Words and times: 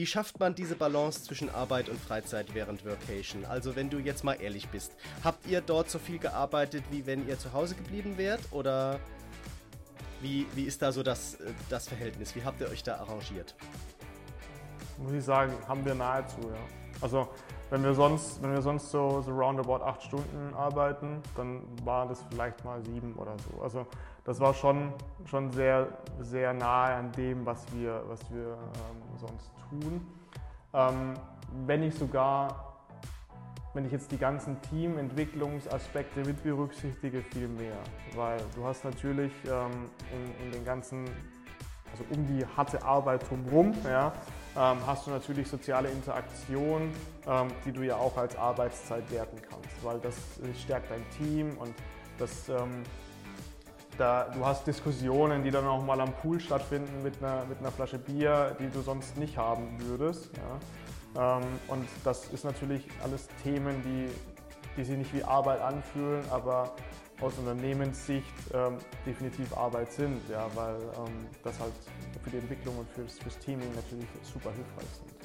Wie 0.00 0.06
schafft 0.06 0.40
man 0.40 0.54
diese 0.54 0.76
Balance 0.76 1.24
zwischen 1.24 1.50
Arbeit 1.50 1.90
und 1.90 2.00
Freizeit 2.00 2.54
während 2.54 2.86
Workation? 2.86 3.44
Also 3.44 3.76
wenn 3.76 3.90
du 3.90 3.98
jetzt 3.98 4.24
mal 4.24 4.32
ehrlich 4.32 4.66
bist, 4.70 4.96
habt 5.22 5.46
ihr 5.46 5.60
dort 5.60 5.90
so 5.90 5.98
viel 5.98 6.18
gearbeitet, 6.18 6.84
wie 6.90 7.04
wenn 7.04 7.28
ihr 7.28 7.38
zu 7.38 7.52
Hause 7.52 7.74
geblieben 7.74 8.16
wärt? 8.16 8.40
Oder 8.50 8.98
wie, 10.22 10.46
wie 10.54 10.64
ist 10.64 10.80
da 10.80 10.90
so 10.90 11.02
das, 11.02 11.34
äh, 11.34 11.52
das 11.68 11.86
Verhältnis? 11.86 12.34
Wie 12.34 12.42
habt 12.42 12.62
ihr 12.62 12.70
euch 12.70 12.82
da 12.82 12.96
arrangiert? 12.96 13.54
Muss 14.96 15.12
ich 15.12 15.22
sagen, 15.22 15.52
haben 15.68 15.84
wir 15.84 15.94
nahezu, 15.94 16.38
ja. 16.48 16.56
Also 17.02 17.28
wenn 17.68 17.84
wir 17.84 17.92
sonst, 17.92 18.42
wenn 18.42 18.52
wir 18.52 18.62
sonst 18.62 18.90
so, 18.90 19.20
so 19.20 19.30
roundabout 19.32 19.84
acht 19.84 20.02
Stunden 20.02 20.54
arbeiten, 20.54 21.22
dann 21.36 21.62
war 21.84 22.08
das 22.08 22.24
vielleicht 22.30 22.64
mal 22.64 22.82
sieben 22.82 23.16
oder 23.16 23.36
so. 23.38 23.60
Also 23.60 23.86
das 24.24 24.40
war 24.40 24.54
schon, 24.54 24.92
schon 25.24 25.50
sehr, 25.50 25.88
sehr 26.20 26.52
nahe 26.52 26.94
an 26.94 27.12
dem, 27.12 27.46
was 27.46 27.64
wir, 27.72 28.02
was 28.06 28.20
wir 28.30 28.58
ähm, 28.58 29.18
sonst 29.18 29.50
tun. 29.68 30.06
Ähm, 30.72 31.14
wenn 31.66 31.82
ich 31.82 31.94
sogar, 31.94 32.76
wenn 33.74 33.84
ich 33.84 33.92
jetzt 33.92 34.12
die 34.12 34.18
ganzen 34.18 34.60
Teamentwicklungsaspekte 34.62 36.20
mit 36.20 36.42
berücksichtige, 36.42 37.22
viel 37.22 37.48
mehr. 37.48 37.78
Weil 38.14 38.40
du 38.54 38.64
hast 38.64 38.84
natürlich 38.84 39.32
ähm, 39.46 39.90
in, 40.12 40.46
in 40.46 40.52
den 40.52 40.64
ganzen 40.64 41.06
also 41.92 42.04
um 42.10 42.26
die 42.26 42.44
harte 42.56 42.82
Arbeit 42.84 43.28
drumherum, 43.28 43.74
ja, 43.84 44.12
ähm, 44.56 44.78
hast 44.86 45.06
du 45.06 45.10
natürlich 45.10 45.48
soziale 45.48 45.88
Interaktion, 45.90 46.92
ähm, 47.26 47.48
die 47.64 47.72
du 47.72 47.82
ja 47.82 47.96
auch 47.96 48.16
als 48.16 48.36
Arbeitszeit 48.36 49.10
werten 49.10 49.40
kannst, 49.42 49.82
weil 49.82 49.98
das 50.00 50.14
stärkt 50.62 50.90
dein 50.90 51.04
Team 51.18 51.56
und 51.58 51.74
das, 52.18 52.48
ähm, 52.48 52.82
da, 53.98 54.28
du 54.34 54.44
hast 54.44 54.66
Diskussionen, 54.66 55.42
die 55.42 55.50
dann 55.50 55.66
auch 55.66 55.84
mal 55.84 56.00
am 56.00 56.12
Pool 56.12 56.40
stattfinden 56.40 57.02
mit 57.02 57.22
einer, 57.22 57.44
mit 57.46 57.58
einer 57.58 57.70
Flasche 57.70 57.98
Bier, 57.98 58.56
die 58.58 58.68
du 58.68 58.80
sonst 58.80 59.16
nicht 59.16 59.36
haben 59.36 59.76
würdest. 59.80 60.30
Ja. 60.36 61.38
Ähm, 61.38 61.42
und 61.68 61.86
das 62.04 62.28
ist 62.28 62.44
natürlich 62.44 62.86
alles 63.02 63.28
Themen, 63.42 63.82
die, 63.82 64.08
die 64.76 64.84
sich 64.84 64.96
nicht 64.96 65.12
wie 65.14 65.24
Arbeit 65.24 65.60
anfühlen, 65.60 66.22
aber 66.30 66.74
aus 67.20 67.34
Unternehmenssicht 67.38 68.26
ähm, 68.54 68.78
definitiv 69.04 69.54
Arbeit 69.56 69.92
sind, 69.92 70.20
ja, 70.30 70.46
weil 70.54 70.76
ähm, 70.76 71.26
das 71.42 71.58
halt 71.60 71.72
für 72.22 72.30
die 72.30 72.38
Entwicklung 72.38 72.78
und 72.78 72.88
fürs, 72.90 73.18
fürs 73.18 73.38
Teaming 73.38 73.68
natürlich 73.74 74.06
super 74.22 74.50
hilfreich 74.52 74.88
sind. 74.96 75.20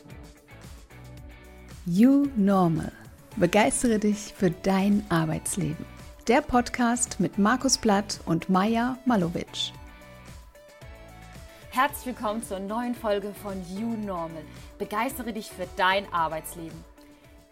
You 1.86 2.28
Normal. 2.36 2.92
Begeistere 3.38 4.00
dich 4.00 4.34
für 4.34 4.50
dein 4.50 5.06
Arbeitsleben. 5.10 5.95
Der 6.28 6.42
Podcast 6.42 7.20
mit 7.20 7.38
Markus 7.38 7.78
Blatt 7.78 8.20
und 8.26 8.50
Maja 8.50 8.98
Malowitsch. 9.06 9.72
Herzlich 11.70 12.08
willkommen 12.08 12.42
zur 12.42 12.60
neuen 12.60 12.96
Folge 12.96 13.32
von 13.44 13.62
You 13.78 13.96
Normal. 13.96 14.42
Begeistere 14.80 15.34
dich 15.34 15.52
für 15.52 15.68
dein 15.78 16.12
Arbeitsleben. 16.12 16.84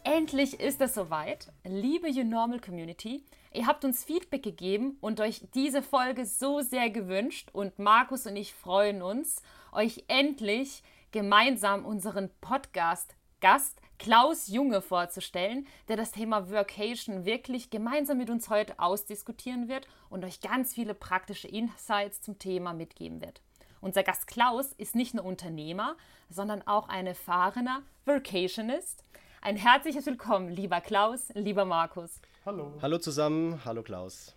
Endlich 0.03 0.59
ist 0.59 0.81
es 0.81 0.95
soweit. 0.95 1.51
Liebe 1.63 2.09
You 2.09 2.23
Normal 2.23 2.59
Community, 2.59 3.23
Ihr 3.53 3.67
habt 3.67 3.85
uns 3.85 4.03
Feedback 4.03 4.41
gegeben 4.41 4.97
und 5.01 5.19
euch 5.19 5.47
diese 5.53 5.83
Folge 5.83 6.25
so 6.25 6.61
sehr 6.61 6.89
gewünscht 6.89 7.49
und 7.53 7.77
Markus 7.77 8.25
und 8.25 8.35
ich 8.35 8.55
freuen 8.55 9.03
uns, 9.03 9.43
euch 9.71 10.05
endlich 10.07 10.81
gemeinsam 11.11 11.85
unseren 11.85 12.31
Podcast-Gast 12.41 13.82
Klaus 13.99 14.47
Junge 14.47 14.81
vorzustellen, 14.81 15.67
der 15.87 15.95
das 15.95 16.11
Thema 16.11 16.49
Workation 16.51 17.25
wirklich 17.25 17.69
gemeinsam 17.69 18.17
mit 18.17 18.29
uns 18.29 18.49
heute 18.49 18.79
ausdiskutieren 18.79 19.69
wird 19.69 19.87
und 20.09 20.25
euch 20.25 20.41
ganz 20.41 20.73
viele 20.73 20.93
praktische 20.93 21.47
Insights 21.47 22.21
zum 22.21 22.37
Thema 22.37 22.73
mitgeben 22.73 23.21
wird. 23.21 23.41
Unser 23.79 24.03
Gast 24.03 24.27
Klaus 24.27 24.73
ist 24.73 24.95
nicht 24.95 25.13
nur 25.13 25.25
Unternehmer, 25.25 25.95
sondern 26.29 26.61
auch 26.67 26.89
ein 26.89 27.07
erfahrener 27.07 27.81
Workationist. 28.05 29.03
Ein 29.41 29.57
herzliches 29.57 30.05
Willkommen, 30.05 30.49
lieber 30.49 30.79
Klaus, 30.79 31.29
lieber 31.33 31.65
Markus. 31.65 32.21
Hallo. 32.45 32.73
Hallo 32.81 32.97
zusammen, 32.97 33.63
hallo 33.65 33.83
Klaus. 33.83 34.33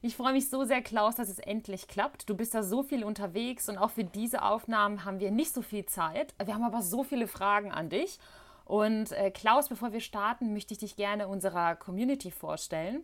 Ich 0.00 0.16
freue 0.16 0.32
mich 0.32 0.48
so 0.48 0.62
sehr, 0.62 0.80
Klaus, 0.80 1.16
dass 1.16 1.28
es 1.28 1.40
endlich 1.40 1.88
klappt. 1.88 2.30
Du 2.30 2.36
bist 2.36 2.54
da 2.54 2.62
so 2.62 2.84
viel 2.84 3.02
unterwegs 3.02 3.68
und 3.68 3.78
auch 3.78 3.90
für 3.90 4.04
diese 4.04 4.42
Aufnahmen 4.42 5.04
haben 5.04 5.18
wir 5.18 5.32
nicht 5.32 5.52
so 5.52 5.60
viel 5.60 5.86
Zeit. 5.86 6.34
Wir 6.42 6.54
haben 6.54 6.62
aber 6.62 6.82
so 6.82 7.02
viele 7.02 7.26
Fragen 7.26 7.72
an 7.72 7.90
dich. 7.90 8.20
Und 8.68 9.12
äh, 9.12 9.30
Klaus, 9.30 9.70
bevor 9.70 9.92
wir 9.94 10.00
starten, 10.00 10.52
möchte 10.52 10.74
ich 10.74 10.78
dich 10.78 10.94
gerne 10.94 11.26
unserer 11.26 11.74
Community 11.74 12.30
vorstellen. 12.30 13.00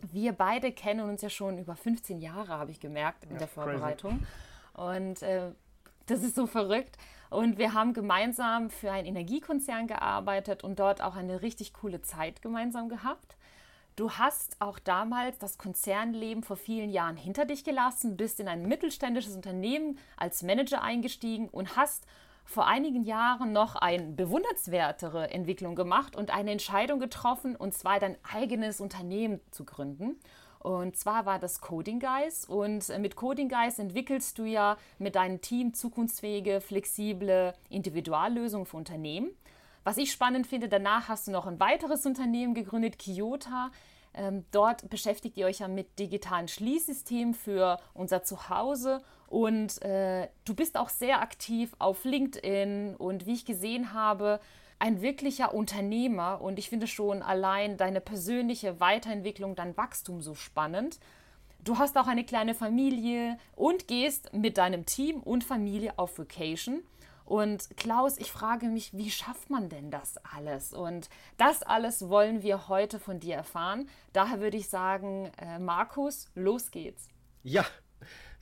Wir 0.00 0.32
beide 0.32 0.72
kennen 0.72 1.06
uns 1.06 1.20
ja 1.20 1.28
schon 1.28 1.58
über 1.58 1.76
15 1.76 2.20
Jahre, 2.20 2.48
habe 2.48 2.70
ich 2.70 2.80
gemerkt, 2.80 3.24
in 3.24 3.32
ja, 3.32 3.36
der 3.36 3.48
Vorbereitung. 3.48 4.20
Crazy. 4.74 4.92
Und 4.96 5.22
äh, 5.22 5.50
das 6.06 6.22
ist 6.22 6.34
so 6.34 6.46
verrückt. 6.46 6.96
Und 7.28 7.58
wir 7.58 7.74
haben 7.74 7.92
gemeinsam 7.92 8.70
für 8.70 8.92
einen 8.92 9.06
Energiekonzern 9.06 9.88
gearbeitet 9.88 10.64
und 10.64 10.78
dort 10.78 11.02
auch 11.02 11.16
eine 11.16 11.42
richtig 11.42 11.74
coole 11.74 12.00
Zeit 12.00 12.40
gemeinsam 12.40 12.88
gehabt. 12.88 13.36
Du 13.96 14.10
hast 14.12 14.56
auch 14.58 14.78
damals 14.78 15.38
das 15.38 15.58
Konzernleben 15.58 16.42
vor 16.42 16.56
vielen 16.56 16.88
Jahren 16.88 17.18
hinter 17.18 17.44
dich 17.44 17.62
gelassen, 17.62 18.16
bist 18.16 18.40
in 18.40 18.48
ein 18.48 18.66
mittelständisches 18.66 19.36
Unternehmen 19.36 19.98
als 20.16 20.42
Manager 20.42 20.82
eingestiegen 20.82 21.50
und 21.50 21.76
hast 21.76 22.06
vor 22.44 22.66
einigen 22.66 23.04
Jahren 23.04 23.52
noch 23.52 23.76
eine 23.76 24.04
bewundernswertere 24.04 25.30
Entwicklung 25.30 25.74
gemacht 25.74 26.14
und 26.14 26.32
eine 26.32 26.52
Entscheidung 26.52 27.00
getroffen, 27.00 27.56
und 27.56 27.74
zwar 27.74 27.98
dein 28.00 28.16
eigenes 28.22 28.80
Unternehmen 28.80 29.40
zu 29.50 29.64
gründen. 29.64 30.18
Und 30.64 30.96
zwar 30.96 31.26
war 31.26 31.38
das 31.38 31.60
Coding 31.60 32.00
Guys. 32.00 32.46
Und 32.46 32.88
mit 32.98 33.16
Coding 33.16 33.50
Guys 33.50 33.78
entwickelst 33.78 34.38
du 34.38 34.44
ja 34.44 34.78
mit 34.98 35.14
deinem 35.14 35.42
Team 35.42 35.74
zukunftsfähige, 35.74 36.62
flexible 36.62 37.52
Individuallösungen 37.68 38.64
für 38.64 38.78
Unternehmen. 38.78 39.30
Was 39.84 39.98
ich 39.98 40.10
spannend 40.10 40.46
finde, 40.46 40.70
danach 40.70 41.08
hast 41.08 41.26
du 41.26 41.32
noch 41.32 41.46
ein 41.46 41.60
weiteres 41.60 42.06
Unternehmen 42.06 42.54
gegründet, 42.54 42.98
Kyoto. 42.98 43.50
Ähm, 44.14 44.46
dort 44.52 44.88
beschäftigt 44.88 45.36
ihr 45.36 45.46
euch 45.46 45.58
ja 45.58 45.68
mit 45.68 45.98
digitalen 45.98 46.48
Schließsystemen 46.48 47.34
für 47.34 47.78
unser 47.92 48.22
Zuhause 48.22 49.02
und 49.26 49.82
äh, 49.82 50.28
du 50.44 50.54
bist 50.54 50.76
auch 50.76 50.88
sehr 50.88 51.20
aktiv 51.20 51.74
auf 51.78 52.04
LinkedIn 52.04 52.96
und 52.96 53.26
wie 53.26 53.34
ich 53.34 53.44
gesehen 53.44 53.92
habe, 53.92 54.40
ein 54.78 55.00
wirklicher 55.00 55.54
Unternehmer 55.54 56.40
und 56.40 56.58
ich 56.58 56.68
finde 56.68 56.86
schon 56.86 57.22
allein 57.22 57.76
deine 57.76 58.00
persönliche 58.00 58.80
Weiterentwicklung, 58.80 59.54
dein 59.54 59.76
Wachstum 59.76 60.20
so 60.20 60.34
spannend. 60.34 60.98
Du 61.62 61.78
hast 61.78 61.96
auch 61.96 62.06
eine 62.06 62.24
kleine 62.24 62.54
Familie 62.54 63.38
und 63.56 63.88
gehst 63.88 64.34
mit 64.34 64.58
deinem 64.58 64.84
Team 64.84 65.20
und 65.20 65.44
Familie 65.44 65.98
auf 65.98 66.18
Vacation. 66.18 66.82
Und 67.24 67.74
Klaus, 67.78 68.18
ich 68.18 68.30
frage 68.30 68.66
mich, 68.66 68.92
wie 68.92 69.10
schafft 69.10 69.48
man 69.48 69.70
denn 69.70 69.90
das 69.90 70.18
alles? 70.18 70.74
Und 70.74 71.08
das 71.38 71.62
alles 71.62 72.10
wollen 72.10 72.42
wir 72.42 72.68
heute 72.68 72.98
von 72.98 73.18
dir 73.18 73.36
erfahren. 73.36 73.88
Daher 74.12 74.40
würde 74.40 74.58
ich 74.58 74.68
sagen, 74.68 75.30
äh, 75.38 75.58
Markus, 75.58 76.28
los 76.34 76.70
geht's. 76.70 77.08
Ja, 77.42 77.64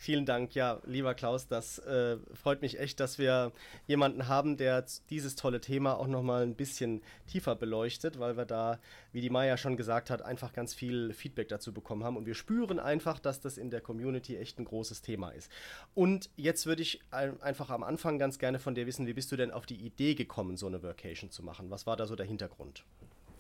Vielen 0.03 0.27
Dank, 0.27 0.57
ja, 0.57 0.81
lieber 0.85 1.15
Klaus, 1.15 1.47
das 1.47 1.79
äh, 1.79 2.17
freut 2.35 2.61
mich 2.61 2.81
echt, 2.81 2.99
dass 2.99 3.19
wir 3.19 3.53
jemanden 3.87 4.27
haben, 4.27 4.57
der 4.57 4.85
dieses 5.11 5.37
tolle 5.37 5.61
Thema 5.61 5.97
auch 5.97 6.09
nochmal 6.09 6.43
ein 6.43 6.57
bisschen 6.57 7.03
tiefer 7.29 7.55
beleuchtet, 7.55 8.19
weil 8.19 8.37
wir 8.37 8.45
da, 8.45 8.81
wie 9.13 9.21
die 9.21 9.31
Maya 9.31 9.57
schon 9.57 9.77
gesagt 9.77 10.11
hat, 10.11 10.21
einfach 10.21 10.53
ganz 10.55 10.75
viel 10.75 11.13
Feedback 11.13 11.47
dazu 11.47 11.73
bekommen 11.73 12.03
haben 12.03 12.17
und 12.17 12.27
wir 12.27 12.35
spüren 12.35 12.81
einfach, 12.81 13.21
dass 13.21 13.39
das 13.39 13.59
in 13.59 13.71
der 13.71 13.81
Community 13.81 14.37
echt 14.37 14.59
ein 14.59 14.65
großes 14.65 15.03
Thema 15.03 15.31
ist. 15.31 15.53
Und 15.95 16.31
jetzt 16.35 16.67
würde 16.67 16.83
ich 16.83 17.01
einfach 17.13 17.71
am 17.71 17.85
Anfang 17.85 18.19
ganz 18.19 18.41
gerne 18.41 18.59
von 18.59 18.75
dir 18.75 18.89
wissen, 18.89 19.07
wie 19.07 19.15
bist 19.15 19.31
du 19.31 19.37
denn 19.37 19.53
auf 19.53 19.67
die 19.67 19.87
Idee 19.87 20.17
gekommen, 20.17 20.57
so 20.57 20.67
eine 20.67 20.83
Workation 20.83 21.31
zu 21.31 21.45
machen? 21.45 21.71
Was 21.71 21.87
war 21.87 21.97
da 21.97 22.09
so 22.09 22.17
der 22.17 22.27
Hintergrund? 22.27 22.85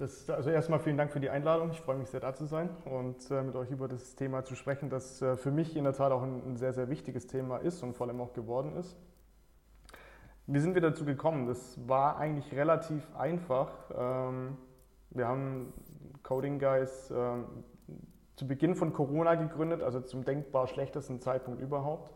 Das, 0.02 0.28
also 0.28 0.50
erstmal 0.50 0.80
vielen 0.80 0.96
Dank 0.96 1.12
für 1.12 1.20
die 1.20 1.30
Einladung. 1.30 1.70
Ich 1.70 1.80
freue 1.80 1.96
mich 1.96 2.08
sehr, 2.08 2.18
da 2.18 2.34
zu 2.34 2.44
sein 2.44 2.70
und 2.86 3.30
äh, 3.30 3.40
mit 3.40 3.54
euch 3.54 3.70
über 3.70 3.86
das 3.86 4.16
Thema 4.16 4.42
zu 4.42 4.56
sprechen, 4.56 4.90
das 4.90 5.22
äh, 5.22 5.36
für 5.36 5.52
mich 5.52 5.76
in 5.76 5.84
der 5.84 5.92
Tat 5.92 6.10
auch 6.10 6.24
ein, 6.24 6.42
ein, 6.44 6.56
sehr, 6.56 6.72
sehr 6.72 6.88
wichtiges 6.88 7.28
Thema 7.28 7.58
ist 7.58 7.84
und 7.84 7.94
vor 7.94 8.08
allem 8.08 8.20
auch 8.20 8.32
geworden 8.32 8.74
ist. 8.74 8.96
Wie 10.48 10.58
sind 10.58 10.74
wir 10.74 10.82
dazu 10.82 11.04
gekommen? 11.04 11.46
Das 11.46 11.78
war 11.86 12.16
eigentlich 12.16 12.52
relativ 12.52 13.14
einfach. 13.14 13.70
Ähm, 13.96 14.56
wir 15.10 15.28
haben 15.28 15.72
Coding 16.24 16.58
Guys 16.58 17.12
ähm, 17.16 17.44
zu 18.34 18.48
Beginn 18.48 18.74
von 18.74 18.92
Corona 18.92 19.36
gegründet, 19.36 19.84
also 19.84 20.00
zum 20.00 20.24
denkbar 20.24 20.66
schlechtesten 20.66 21.20
Zeitpunkt 21.20 21.60
überhaupt. 21.60 22.12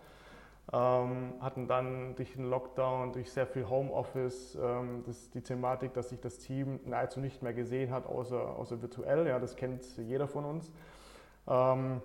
Ähm, 0.72 1.34
hatten 1.40 1.68
dann 1.68 2.16
durch 2.16 2.32
den 2.32 2.50
Lockdown, 2.50 3.12
durch 3.12 3.30
sehr 3.30 3.46
viel 3.46 3.68
Homeoffice 3.68 4.58
ähm, 4.60 5.04
das, 5.06 5.30
die 5.30 5.40
Thematik, 5.40 5.94
dass 5.94 6.08
sich 6.08 6.20
das 6.20 6.38
Team 6.38 6.80
nahezu 6.84 7.20
nicht 7.20 7.40
mehr 7.40 7.54
gesehen 7.54 7.92
hat, 7.92 8.06
außer, 8.06 8.58
außer 8.58 8.82
virtuell. 8.82 9.28
Ja, 9.28 9.38
das 9.38 9.54
kennt 9.54 9.84
jeder 9.96 10.26
von 10.26 10.44
uns. 10.44 10.72
Ähm, 11.46 12.02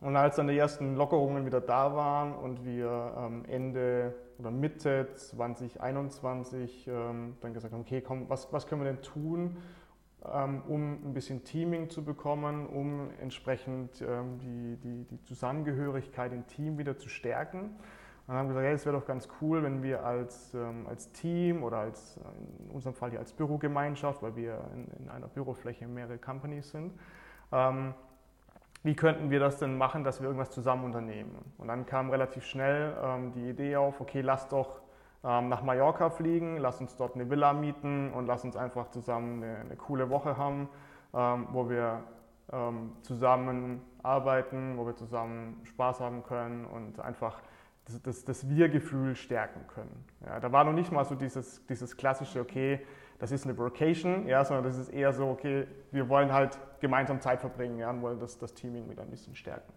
und 0.00 0.16
als 0.16 0.36
dann 0.36 0.48
die 0.48 0.56
ersten 0.56 0.96
Lockerungen 0.96 1.46
wieder 1.46 1.60
da 1.60 1.94
waren 1.94 2.34
und 2.34 2.64
wir 2.64 3.14
ähm, 3.18 3.44
Ende 3.48 4.14
oder 4.38 4.50
Mitte 4.50 5.08
2021 5.14 6.88
ähm, 6.88 7.36
dann 7.40 7.54
gesagt 7.54 7.72
haben, 7.72 7.82
okay, 7.82 8.00
komm, 8.00 8.28
was, 8.28 8.52
was 8.52 8.66
können 8.66 8.82
wir 8.82 8.90
denn 8.90 9.02
tun, 9.02 9.58
um 10.24 11.04
ein 11.04 11.14
bisschen 11.14 11.44
Teaming 11.44 11.90
zu 11.90 12.04
bekommen, 12.04 12.66
um 12.66 13.10
entsprechend 13.20 14.00
ähm, 14.00 14.38
die, 14.38 14.76
die, 14.76 15.04
die 15.04 15.22
Zusammengehörigkeit 15.22 16.32
im 16.32 16.46
Team 16.46 16.78
wieder 16.78 16.96
zu 16.96 17.08
stärken. 17.08 17.76
Und 18.26 18.34
haben 18.34 18.48
gesagt, 18.48 18.64
hey, 18.64 18.72
es 18.72 18.86
wäre 18.86 18.96
doch 18.96 19.06
ganz 19.06 19.28
cool, 19.42 19.62
wenn 19.62 19.82
wir 19.82 20.04
als, 20.04 20.54
ähm, 20.54 20.86
als 20.88 21.12
Team 21.12 21.62
oder 21.62 21.78
als, 21.78 22.18
in 22.58 22.70
unserem 22.70 22.94
Fall 22.94 23.10
hier 23.10 23.18
als 23.18 23.34
Bürogemeinschaft, 23.34 24.22
weil 24.22 24.34
wir 24.34 24.64
in, 24.72 24.88
in 24.98 25.10
einer 25.10 25.28
Bürofläche 25.28 25.86
mehrere 25.86 26.16
Companies 26.16 26.70
sind, 26.70 26.94
ähm, 27.52 27.92
wie 28.82 28.94
könnten 28.94 29.30
wir 29.30 29.40
das 29.40 29.58
denn 29.58 29.76
machen, 29.76 30.04
dass 30.04 30.20
wir 30.20 30.26
irgendwas 30.26 30.50
zusammen 30.50 30.84
unternehmen? 30.84 31.36
Und 31.58 31.68
dann 31.68 31.84
kam 31.84 32.10
relativ 32.10 32.44
schnell 32.44 32.94
ähm, 33.02 33.32
die 33.32 33.48
Idee 33.48 33.76
auf, 33.76 34.00
okay, 34.00 34.22
lass 34.22 34.48
doch 34.48 34.80
ähm, 35.24 35.48
nach 35.48 35.62
Mallorca 35.62 36.10
fliegen, 36.10 36.58
lass 36.58 36.80
uns 36.80 36.96
dort 36.96 37.14
eine 37.14 37.30
Villa 37.30 37.52
mieten 37.52 38.12
und 38.12 38.26
lass 38.26 38.44
uns 38.44 38.56
einfach 38.56 38.90
zusammen 38.90 39.42
eine, 39.42 39.56
eine 39.56 39.76
coole 39.76 40.10
Woche 40.10 40.36
haben, 40.36 40.68
ähm, 41.14 41.48
wo 41.52 41.68
wir 41.70 42.04
ähm, 42.52 42.92
zusammen 43.02 43.80
arbeiten, 44.02 44.76
wo 44.76 44.86
wir 44.86 44.94
zusammen 44.96 45.60
Spaß 45.64 46.00
haben 46.00 46.22
können 46.24 46.66
und 46.66 47.00
einfach 47.00 47.40
das, 47.86 48.02
das, 48.02 48.24
das 48.24 48.48
Wir-Gefühl 48.48 49.14
stärken 49.14 49.66
können. 49.66 50.04
Ja, 50.26 50.40
da 50.40 50.52
war 50.52 50.64
noch 50.64 50.72
nicht 50.72 50.92
mal 50.92 51.04
so 51.04 51.14
dieses, 51.14 51.64
dieses 51.66 51.96
klassische, 51.96 52.40
okay, 52.40 52.80
das 53.18 53.32
ist 53.32 53.44
eine 53.44 53.56
Vocation, 53.56 54.26
ja, 54.26 54.44
sondern 54.44 54.64
das 54.64 54.76
ist 54.76 54.90
eher 54.90 55.12
so, 55.12 55.28
okay, 55.28 55.66
wir 55.90 56.08
wollen 56.08 56.32
halt 56.32 56.58
gemeinsam 56.80 57.20
Zeit 57.20 57.40
verbringen 57.40 57.78
ja, 57.78 57.90
und 57.90 58.02
wollen 58.02 58.18
das, 58.18 58.38
das 58.38 58.52
Teaming 58.54 58.86
mit 58.86 58.98
ein 58.98 59.08
bisschen 59.08 59.34
stärken. 59.34 59.72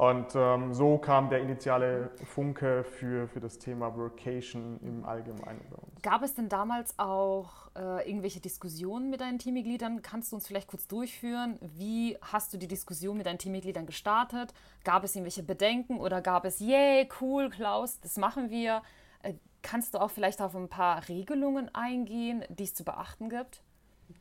Und 0.00 0.34
ähm, 0.34 0.72
so 0.72 0.96
kam 0.96 1.28
der 1.28 1.42
initiale 1.42 2.10
Funke 2.24 2.84
für, 2.84 3.28
für 3.28 3.38
das 3.38 3.58
Thema 3.58 3.94
Workation 3.98 4.80
im 4.82 5.04
Allgemeinen 5.04 5.60
bei 5.68 5.76
uns. 5.76 6.00
Gab 6.00 6.22
es 6.22 6.32
denn 6.32 6.48
damals 6.48 6.98
auch 6.98 7.68
äh, 7.76 8.08
irgendwelche 8.08 8.40
Diskussionen 8.40 9.10
mit 9.10 9.20
deinen 9.20 9.38
Teammitgliedern? 9.38 10.00
Kannst 10.00 10.32
du 10.32 10.36
uns 10.36 10.46
vielleicht 10.46 10.68
kurz 10.68 10.88
durchführen? 10.88 11.58
Wie 11.60 12.16
hast 12.22 12.54
du 12.54 12.56
die 12.56 12.66
Diskussion 12.66 13.18
mit 13.18 13.26
deinen 13.26 13.36
Teammitgliedern 13.36 13.84
gestartet? 13.84 14.54
Gab 14.84 15.04
es 15.04 15.14
irgendwelche 15.14 15.42
Bedenken 15.42 16.00
oder 16.00 16.22
gab 16.22 16.46
es, 16.46 16.60
yay, 16.60 17.06
cool, 17.20 17.50
Klaus, 17.50 18.00
das 18.00 18.16
machen 18.16 18.48
wir? 18.48 18.80
Äh, 19.22 19.34
kannst 19.60 19.92
du 19.92 19.98
auch 19.98 20.10
vielleicht 20.10 20.40
auf 20.40 20.56
ein 20.56 20.70
paar 20.70 21.06
Regelungen 21.10 21.68
eingehen, 21.74 22.42
die 22.48 22.64
es 22.64 22.72
zu 22.72 22.84
beachten 22.84 23.28
gibt? 23.28 23.62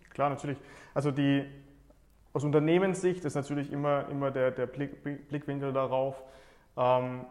Klar, 0.10 0.30
natürlich. 0.30 0.58
Also 0.94 1.12
die 1.12 1.46
aus 2.40 2.46
Unternehmenssicht 2.46 3.26
ist 3.26 3.36
natürlich 3.36 3.70
immer, 3.70 4.08
immer 4.08 4.32
der, 4.32 4.52
der 4.52 4.66
Blick, 4.66 5.04
Blickwinkel 5.28 5.74
darauf. 5.74 6.24
Ähm, 6.78 7.26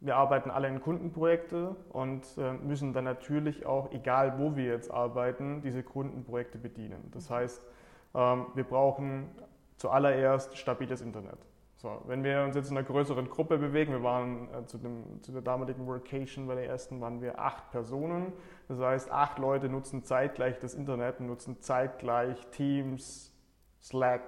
wir 0.00 0.16
arbeiten 0.16 0.50
alle 0.50 0.68
in 0.68 0.82
Kundenprojekte 0.82 1.74
und 1.88 2.26
äh, 2.36 2.52
müssen 2.52 2.92
dann 2.92 3.04
natürlich 3.04 3.64
auch, 3.64 3.92
egal 3.92 4.38
wo 4.38 4.54
wir 4.54 4.66
jetzt 4.66 4.90
arbeiten, 4.90 5.62
diese 5.62 5.82
Kundenprojekte 5.82 6.58
bedienen. 6.58 7.10
Das 7.14 7.30
heißt, 7.30 7.66
ähm, 8.14 8.48
wir 8.54 8.64
brauchen 8.64 9.30
zuallererst 9.78 10.58
stabiles 10.58 11.00
Internet. 11.00 11.38
So, 11.76 12.02
wenn 12.06 12.22
wir 12.22 12.42
uns 12.42 12.54
jetzt 12.54 12.70
in 12.70 12.76
einer 12.76 12.86
größeren 12.86 13.30
Gruppe 13.30 13.56
bewegen, 13.56 13.92
wir 13.92 14.02
waren 14.02 14.48
äh, 14.52 14.66
zu, 14.66 14.76
dem, 14.76 15.22
zu, 15.22 15.32
der 15.32 15.40
damaligen 15.40 15.86
Workation 15.86 16.46
bei 16.46 16.56
der 16.56 16.66
ersten, 16.66 17.00
waren 17.00 17.22
wir 17.22 17.40
acht 17.40 17.70
Personen. 17.70 18.34
Das 18.68 18.78
heißt, 18.78 19.10
acht 19.10 19.38
Leute 19.38 19.70
nutzen 19.70 20.04
zeitgleich 20.04 20.58
das 20.58 20.74
Internet, 20.74 21.20
nutzen 21.20 21.62
zeitgleich 21.62 22.36
Teams, 22.48 23.32
Slack, 23.82 24.22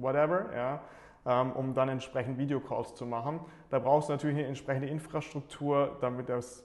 whatever, 0.00 0.46
ja, 0.54 0.80
ähm, 1.26 1.52
um 1.52 1.74
dann 1.74 1.88
entsprechend 1.88 2.38
Videocalls 2.38 2.94
zu 2.94 3.06
machen. 3.06 3.40
Da 3.70 3.78
brauchst 3.78 4.08
du 4.08 4.12
natürlich 4.12 4.38
eine 4.38 4.46
entsprechende 4.46 4.88
Infrastruktur, 4.88 5.96
damit 6.00 6.28
das 6.28 6.64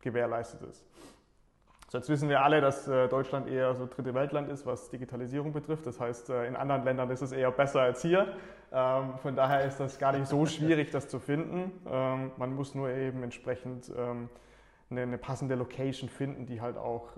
gewährleistet 0.00 0.62
ist. 0.62 0.84
So, 1.90 1.96
jetzt 1.96 2.10
wissen 2.10 2.28
wir 2.28 2.42
alle, 2.42 2.60
dass 2.60 2.86
äh, 2.86 3.08
Deutschland 3.08 3.48
eher 3.48 3.74
so 3.74 3.86
dritte 3.86 4.12
Weltland 4.12 4.50
ist, 4.50 4.66
was 4.66 4.90
Digitalisierung 4.90 5.54
betrifft. 5.54 5.86
Das 5.86 5.98
heißt, 5.98 6.28
äh, 6.28 6.46
in 6.46 6.54
anderen 6.54 6.84
Ländern 6.84 7.10
ist 7.10 7.22
es 7.22 7.32
eher 7.32 7.50
besser 7.50 7.80
als 7.80 8.02
hier. 8.02 8.34
Ähm, 8.70 9.16
von 9.22 9.34
daher 9.34 9.64
ist 9.64 9.80
das 9.80 9.98
gar 9.98 10.12
nicht 10.12 10.26
so 10.26 10.44
schwierig, 10.44 10.90
das 10.90 11.08
zu 11.08 11.18
finden. 11.18 11.72
Ähm, 11.90 12.32
man 12.36 12.54
muss 12.54 12.74
nur 12.74 12.90
eben 12.90 13.22
entsprechend 13.22 13.90
eine, 14.90 15.18
passende 15.18 15.54
Location 15.54 16.10
finden, 16.10 16.44
die 16.46 16.60
halt 16.60 16.76
auch 16.76 17.08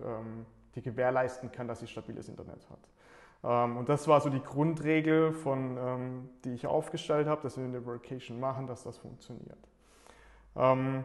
die 0.74 0.82
gewährleisten 0.82 1.52
kann, 1.52 1.68
dass 1.68 1.80
sie 1.80 1.86
stabiles 1.86 2.28
Internet 2.28 2.68
hat. 2.68 2.78
Ähm, 3.42 3.78
und 3.78 3.88
das 3.88 4.06
war 4.08 4.20
so 4.20 4.28
die 4.28 4.42
Grundregel, 4.42 5.32
von, 5.32 5.76
ähm, 5.78 6.28
die 6.44 6.52
ich 6.52 6.66
aufgestellt 6.66 7.26
habe, 7.26 7.42
dass 7.42 7.56
wir 7.56 7.64
eine 7.64 7.84
Workation 7.86 8.38
machen, 8.38 8.66
dass 8.66 8.82
das 8.84 8.98
funktioniert. 8.98 9.58
Ähm, 10.56 11.04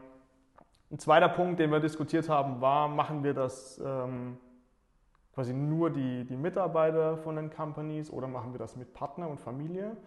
ein 0.92 1.00
zweiter 1.00 1.30
Punkt, 1.30 1.60
den 1.60 1.72
wir 1.72 1.80
diskutiert 1.80 2.30
haben, 2.30 2.62
war, 2.62 2.88
machen 2.88 3.24
wir 3.24 3.34
das 3.34 3.82
quasi 5.34 5.54
nur 5.54 5.90
die, 5.90 6.24
die 6.24 6.38
Mitarbeiter 6.38 7.18
von 7.18 7.36
den 7.36 7.50
Companies 7.50 8.10
oder 8.10 8.28
machen 8.28 8.54
wir 8.54 8.60
das 8.60 8.78
mit 8.78 8.94
Partner 8.94 9.28
und 9.28 9.40
Familie? 9.40 9.98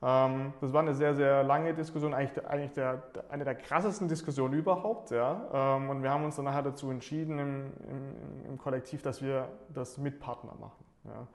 das 0.00 0.72
war 0.72 0.80
eine 0.80 0.94
sehr, 0.94 1.14
sehr 1.14 1.42
lange 1.42 1.74
Diskussion, 1.74 2.14
eigentlich, 2.14 2.46
eigentlich 2.46 2.72
der, 2.72 3.02
eine 3.28 3.44
der 3.44 3.56
krassesten 3.56 4.08
Diskussionen 4.08 4.54
überhaupt. 4.54 5.10
Ja? 5.10 5.76
und 5.76 6.02
wir 6.02 6.10
haben 6.10 6.24
uns 6.24 6.36
dann 6.36 6.46
nachher 6.46 6.62
dazu 6.62 6.90
entschieden 6.90 7.38
im, 7.38 7.72
im, 7.90 8.46
im 8.46 8.56
Kollektiv, 8.58 9.02
dass 9.02 9.20
wir 9.20 9.48
das 9.74 9.98
mit 9.98 10.20
Partner 10.20 10.54
machen. 10.58 10.84
Ja? 11.04 11.26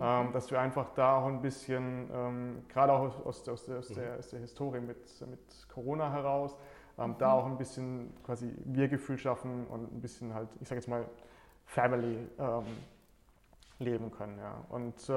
Ähm, 0.00 0.32
dass 0.32 0.50
wir 0.50 0.60
einfach 0.60 0.90
da 0.94 1.18
auch 1.18 1.26
ein 1.26 1.40
bisschen, 1.40 2.10
ähm, 2.12 2.64
gerade 2.68 2.92
auch 2.92 3.24
aus, 3.24 3.48
aus, 3.48 3.64
der, 3.64 3.78
aus, 3.78 3.88
der, 3.88 4.18
aus, 4.18 4.28
der, 4.30 4.40
Historie 4.40 4.80
mit, 4.80 5.20
mit 5.28 5.68
Corona 5.68 6.10
heraus, 6.10 6.56
ähm, 6.98 7.10
mhm. 7.10 7.18
da 7.18 7.32
auch 7.32 7.46
ein 7.46 7.56
bisschen 7.56 8.12
quasi 8.24 8.52
Wir-Gefühl 8.64 9.18
schaffen 9.18 9.66
und 9.68 9.92
ein 9.92 10.00
bisschen 10.00 10.34
halt, 10.34 10.48
ich 10.60 10.68
sage 10.68 10.80
jetzt 10.80 10.88
mal, 10.88 11.04
Family 11.66 12.28
leben 13.78 14.10
können. 14.10 14.38
Ja. 14.38 14.64
Und 14.68 15.08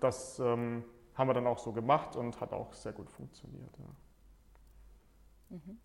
das 0.00 0.38
haben 0.38 0.84
wir 1.16 1.34
dann 1.34 1.46
auch 1.46 1.58
so 1.58 1.72
gemacht 1.72 2.14
und 2.14 2.40
hat 2.40 2.52
auch 2.52 2.74
sehr 2.74 2.92
gut 2.92 3.10
funktioniert. 3.10 3.70
Ja. 3.78 5.56
Mhm. 5.56 5.78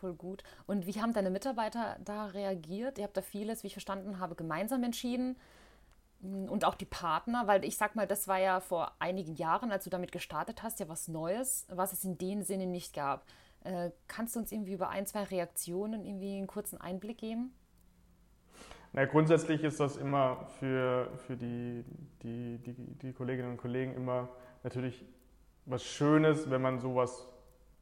Voll 0.00 0.14
gut. 0.14 0.42
Und 0.66 0.86
wie 0.86 1.00
haben 1.00 1.12
deine 1.12 1.30
Mitarbeiter 1.30 1.96
da 2.04 2.26
reagiert? 2.26 2.98
Ihr 2.98 3.04
habt 3.04 3.16
da 3.16 3.22
vieles, 3.22 3.62
wie 3.62 3.68
ich 3.68 3.74
verstanden 3.74 4.18
habe, 4.18 4.34
gemeinsam 4.34 4.82
entschieden 4.82 5.36
und 6.22 6.64
auch 6.64 6.74
die 6.74 6.84
Partner, 6.84 7.46
weil 7.46 7.64
ich 7.64 7.76
sag 7.76 7.96
mal, 7.96 8.06
das 8.06 8.28
war 8.28 8.38
ja 8.38 8.60
vor 8.60 8.92
einigen 8.98 9.34
Jahren, 9.36 9.72
als 9.72 9.84
du 9.84 9.90
damit 9.90 10.12
gestartet 10.12 10.62
hast, 10.62 10.80
ja 10.80 10.88
was 10.88 11.08
Neues, 11.08 11.66
was 11.70 11.92
es 11.92 12.04
in 12.04 12.18
dem 12.18 12.42
Sinne 12.42 12.66
nicht 12.66 12.94
gab. 12.94 13.24
Äh, 13.64 13.90
kannst 14.06 14.36
du 14.36 14.40
uns 14.40 14.52
irgendwie 14.52 14.72
über 14.72 14.90
ein, 14.90 15.06
zwei 15.06 15.24
Reaktionen 15.24 16.04
irgendwie 16.04 16.36
einen 16.36 16.46
kurzen 16.46 16.80
Einblick 16.80 17.18
geben? 17.18 17.52
Na, 18.92 19.04
grundsätzlich 19.04 19.62
ist 19.62 19.78
das 19.80 19.96
immer 19.96 20.46
für, 20.58 21.10
für 21.26 21.36
die, 21.36 21.84
die, 22.22 22.58
die, 22.58 22.74
die 22.74 23.12
Kolleginnen 23.12 23.52
und 23.52 23.56
Kollegen 23.56 23.94
immer 23.94 24.28
natürlich 24.62 25.04
was 25.64 25.84
Schönes, 25.84 26.50
wenn 26.50 26.60
man 26.60 26.80
sowas 26.80 27.26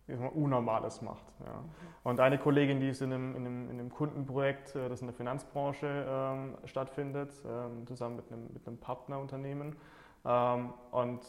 Unnormales 0.09 1.03
macht. 1.03 1.25
Ja. 1.45 1.65
Und 2.03 2.21
eine 2.21 2.39
Kollegin, 2.39 2.81
die 2.81 2.89
ist 2.89 3.03
in 3.03 3.13
einem, 3.13 3.37
in 3.37 3.47
einem, 3.47 3.71
in 3.71 3.79
einem 3.79 3.91
Kundenprojekt, 3.91 4.75
äh, 4.75 4.89
das 4.89 5.01
in 5.01 5.07
der 5.07 5.15
Finanzbranche 5.15 6.07
ähm, 6.09 6.57
stattfindet, 6.65 7.33
ähm, 7.47 7.87
zusammen 7.87 8.17
mit 8.17 8.33
einem, 8.33 8.53
mit 8.53 8.67
einem 8.67 8.79
Partnerunternehmen. 8.79 9.77
Ähm, 10.25 10.73
und 10.91 11.21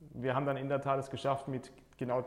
wir 0.00 0.34
haben 0.34 0.46
dann 0.46 0.56
in 0.56 0.68
der 0.68 0.80
Tat 0.80 0.98
es 0.98 1.10
geschafft, 1.10 1.48
mit 1.48 1.72
genau 1.96 2.24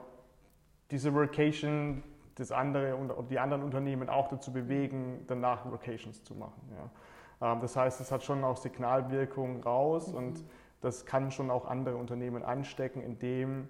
dieser 0.92 1.14
Workation 1.14 2.04
das 2.36 2.52
andere 2.52 2.96
und 2.96 3.30
die 3.30 3.38
anderen 3.38 3.64
Unternehmen 3.64 4.10
auch 4.10 4.30
dazu 4.30 4.52
bewegen, 4.52 5.26
danach 5.28 5.70
Workations 5.70 6.24
zu 6.24 6.34
machen. 6.36 6.62
Ja. 6.72 7.54
Ähm, 7.54 7.62
das 7.62 7.76
heißt, 7.76 8.02
es 8.02 8.12
hat 8.12 8.24
schon 8.24 8.44
auch 8.44 8.58
Signalwirkung 8.58 9.62
raus 9.62 10.12
mhm. 10.12 10.18
und 10.18 10.46
das 10.82 11.06
kann 11.06 11.32
schon 11.32 11.52
auch 11.52 11.66
andere 11.66 11.98
Unternehmen 11.98 12.44
anstecken, 12.44 13.02
indem 13.02 13.68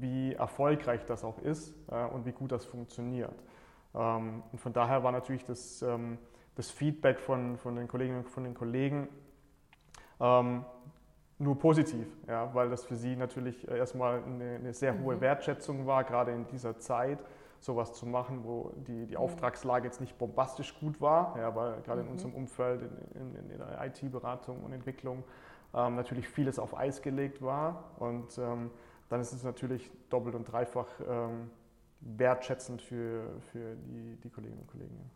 wie 0.00 0.34
erfolgreich 0.34 1.04
das 1.06 1.24
auch 1.24 1.38
ist 1.38 1.74
äh, 1.90 2.04
und 2.04 2.26
wie 2.26 2.32
gut 2.32 2.52
das 2.52 2.64
funktioniert. 2.64 3.34
Ähm, 3.94 4.42
und 4.52 4.58
von 4.58 4.72
daher 4.72 5.02
war 5.02 5.12
natürlich 5.12 5.44
das, 5.44 5.82
ähm, 5.82 6.18
das 6.54 6.70
Feedback 6.70 7.20
von, 7.20 7.56
von 7.56 7.76
den 7.76 7.88
Kolleginnen 7.88 8.18
und 8.18 8.28
von 8.28 8.44
den 8.44 8.54
Kollegen 8.54 9.08
ähm, 10.20 10.64
nur 11.38 11.58
positiv, 11.58 12.06
ja, 12.26 12.54
weil 12.54 12.70
das 12.70 12.84
für 12.84 12.96
sie 12.96 13.14
natürlich 13.14 13.68
erstmal 13.68 14.22
eine, 14.22 14.54
eine 14.56 14.72
sehr 14.72 14.94
mhm. 14.94 15.04
hohe 15.04 15.20
Wertschätzung 15.20 15.86
war, 15.86 16.04
gerade 16.04 16.32
in 16.32 16.46
dieser 16.46 16.78
Zeit 16.78 17.18
sowas 17.60 17.92
zu 17.92 18.06
machen, 18.06 18.44
wo 18.44 18.72
die, 18.86 19.06
die 19.06 19.14
mhm. 19.14 19.20
Auftragslage 19.20 19.86
jetzt 19.86 20.00
nicht 20.00 20.16
bombastisch 20.18 20.78
gut 20.80 21.00
war, 21.00 21.38
ja, 21.38 21.54
weil 21.54 21.80
gerade 21.82 22.00
in 22.00 22.06
mhm. 22.06 22.12
unserem 22.12 22.34
Umfeld, 22.34 22.82
in, 23.14 23.34
in, 23.34 23.50
in 23.50 23.58
der 23.58 23.84
IT-Beratung 23.84 24.62
und 24.64 24.72
Entwicklung 24.72 25.24
ähm, 25.74 25.96
natürlich 25.96 26.28
vieles 26.28 26.58
auf 26.58 26.76
Eis 26.76 27.02
gelegt 27.02 27.42
war 27.42 27.84
und 27.98 28.38
ähm, 28.38 28.70
dann 29.08 29.20
ist 29.20 29.32
es 29.32 29.42
natürlich 29.42 29.90
doppelt 30.10 30.34
und 30.34 30.44
dreifach 30.44 30.88
ähm, 31.06 31.50
wertschätzend 32.00 32.82
für, 32.82 33.40
für 33.52 33.76
die, 33.76 34.16
die 34.22 34.30
Kolleginnen 34.30 34.60
und 34.60 34.68
Kollegen. 34.68 35.10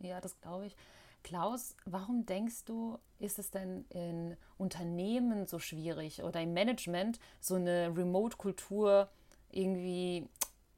Ja, 0.00 0.20
das 0.20 0.40
glaube 0.40 0.66
ich. 0.66 0.76
Klaus, 1.22 1.76
warum 1.84 2.24
denkst 2.24 2.64
du, 2.64 2.98
ist 3.18 3.38
es 3.38 3.50
denn 3.50 3.84
in 3.90 4.36
Unternehmen 4.56 5.46
so 5.46 5.58
schwierig 5.58 6.22
oder 6.22 6.40
im 6.40 6.54
Management 6.54 7.20
so 7.40 7.56
eine 7.56 7.94
Remote-Kultur 7.94 9.08
irgendwie 9.50 10.26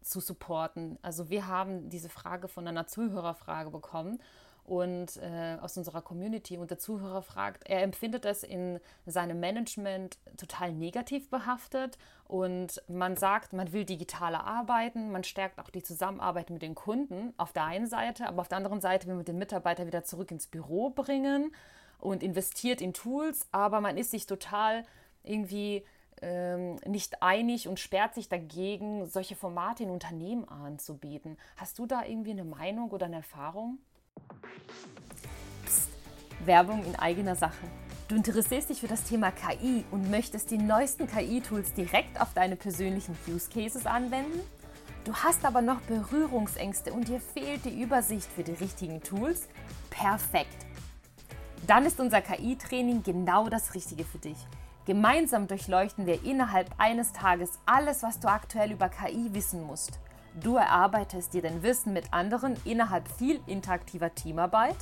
zu 0.01 0.19
supporten? 0.19 0.99
Also 1.01 1.31
wir 1.31 1.47
haben 1.47 1.89
diese 1.91 2.09
Frage 2.09 2.49
von 2.49 2.67
einer 2.67 2.89
Zuhörerfrage 2.89 3.71
bekommen 3.71 4.21
und 4.65 5.17
äh, 5.17 5.57
aus 5.61 5.77
unserer 5.77 6.03
Community 6.03 6.57
und 6.57 6.71
der 6.71 6.79
Zuhörer 6.79 7.23
fragt, 7.23 7.69
er 7.69 7.83
empfindet 7.83 8.25
es 8.25 8.45
in 8.45 8.79
seinem 9.07 9.41
Management 9.41 10.19
total 10.37 10.73
negativ 10.73 11.29
behaftet 11.31 11.99
und 12.29 12.81
man 12.89 13.17
sagt, 13.17 13.53
man 13.53 13.73
will 13.73 13.85
digitaler 13.85 14.45
arbeiten, 14.45 15.11
man 15.11 15.25
stärkt 15.25 15.59
auch 15.59 15.71
die 15.71 15.83
Zusammenarbeit 15.83 16.51
mit 16.51 16.63
den 16.63 16.75
Kunden 16.75 17.35
auf 17.37 17.53
der 17.53 17.65
einen 17.65 17.87
Seite, 17.87 18.29
aber 18.29 18.43
auf 18.43 18.49
der 18.49 18.59
anderen 18.59 18.81
Seite 18.81 19.09
will 19.09 19.17
man 19.17 19.25
den 19.25 19.39
Mitarbeiter 19.39 19.87
wieder 19.87 20.05
zurück 20.05 20.31
ins 20.31 20.47
Büro 20.47 20.91
bringen 20.91 21.53
und 21.99 22.23
investiert 22.23 22.81
in 22.81 22.95
Tools, 22.95 23.49
aber 23.51 23.81
man 23.81 23.97
ist 23.97 24.13
sich 24.13 24.27
total 24.27 24.85
irgendwie 25.25 25.85
ähm, 26.21 26.77
nicht 26.87 27.21
einig 27.21 27.67
und 27.67 27.81
sperrt 27.81 28.15
sich 28.15 28.29
dagegen, 28.29 29.07
solche 29.07 29.35
Formate 29.35 29.83
in 29.83 29.91
Unternehmen 29.91 30.49
anzubieten. 30.49 31.37
Hast 31.57 31.79
du 31.81 31.87
da 31.87 32.05
irgendwie 32.05 32.31
eine 32.31 32.45
Meinung 32.45 32.91
oder 32.91 33.07
eine 33.07 33.17
Erfahrung? 33.17 33.79
Psst, 35.65 35.89
Werbung 36.45 36.85
in 36.85 36.97
eigener 36.97 37.37
Sache. 37.37 37.67
Du 38.09 38.17
interessierst 38.17 38.69
dich 38.69 38.81
für 38.81 38.89
das 38.89 39.05
Thema 39.05 39.31
KI 39.31 39.85
und 39.91 40.11
möchtest 40.11 40.51
die 40.51 40.59
neuesten 40.59 41.07
KI-Tools 41.07 41.73
direkt 41.73 42.21
auf 42.21 42.35
deine 42.35 42.57
persönlichen 42.57 43.17
Use 43.27 43.49
Cases 43.49 43.87
anwenden? 43.87 44.41
Du 45.05 45.15
hast 45.15 45.45
aber 45.45 45.63
noch 45.63 45.81
Berührungsängste 45.81 46.93
und 46.93 47.09
dir 47.09 47.21
fehlt 47.21 47.65
die 47.65 47.83
Übersicht 47.83 48.31
für 48.31 48.45
die 48.45 48.53
richtigen 48.53 49.03
Tools? 49.03 49.49
Perfekt! 49.91 50.67
Dann 51.67 51.87
ist 51.87 52.01
unser 52.01 52.21
KI-Training 52.21 53.03
genau 53.03 53.49
das 53.49 53.75
Richtige 53.75 54.05
für 54.05 54.19
dich. 54.19 54.37
Gemeinsam 54.85 55.47
durchleuchten 55.47 56.07
wir 56.07 56.25
innerhalb 56.25 56.69
eines 56.79 57.13
Tages 57.13 57.51
alles, 57.67 58.03
was 58.03 58.19
du 58.19 58.29
aktuell 58.29 58.73
über 58.73 58.89
KI 58.89 59.33
wissen 59.33 59.63
musst. 59.63 60.01
Du 60.41 60.57
erarbeitest 60.57 61.35
dir 61.35 61.43
dein 61.43 61.63
Wissen 61.63 61.93
mit 61.93 62.13
anderen 62.13 62.57
innerhalb 62.65 63.07
viel 63.07 63.41
interaktiver 63.47 64.15
Teamarbeit. 64.15 64.77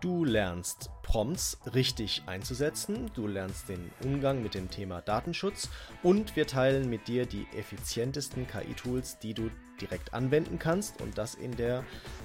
Du 0.00 0.24
lernst 0.24 0.90
Prompts 1.04 1.58
richtig 1.72 2.24
einzusetzen, 2.26 3.08
du 3.14 3.28
lernst 3.28 3.68
den 3.68 3.92
Umgang 4.02 4.42
mit 4.42 4.54
dem 4.54 4.68
Thema 4.68 5.00
Datenschutz 5.00 5.68
und 6.02 6.34
wir 6.34 6.48
teilen 6.48 6.90
mit 6.90 7.06
dir 7.06 7.26
die 7.26 7.46
effizientesten 7.56 8.48
KI-Tools, 8.48 9.20
die 9.20 9.34
du 9.34 9.48
direkt 9.80 10.12
anwenden 10.12 10.58
kannst 10.58 11.00
und 11.00 11.16
das 11.16 11.36
in, 11.36 11.54
der, 11.54 11.84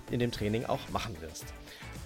in 0.10 0.20
dem 0.20 0.32
Training 0.32 0.66
auch 0.66 0.90
machen 0.90 1.16
wirst. 1.22 1.46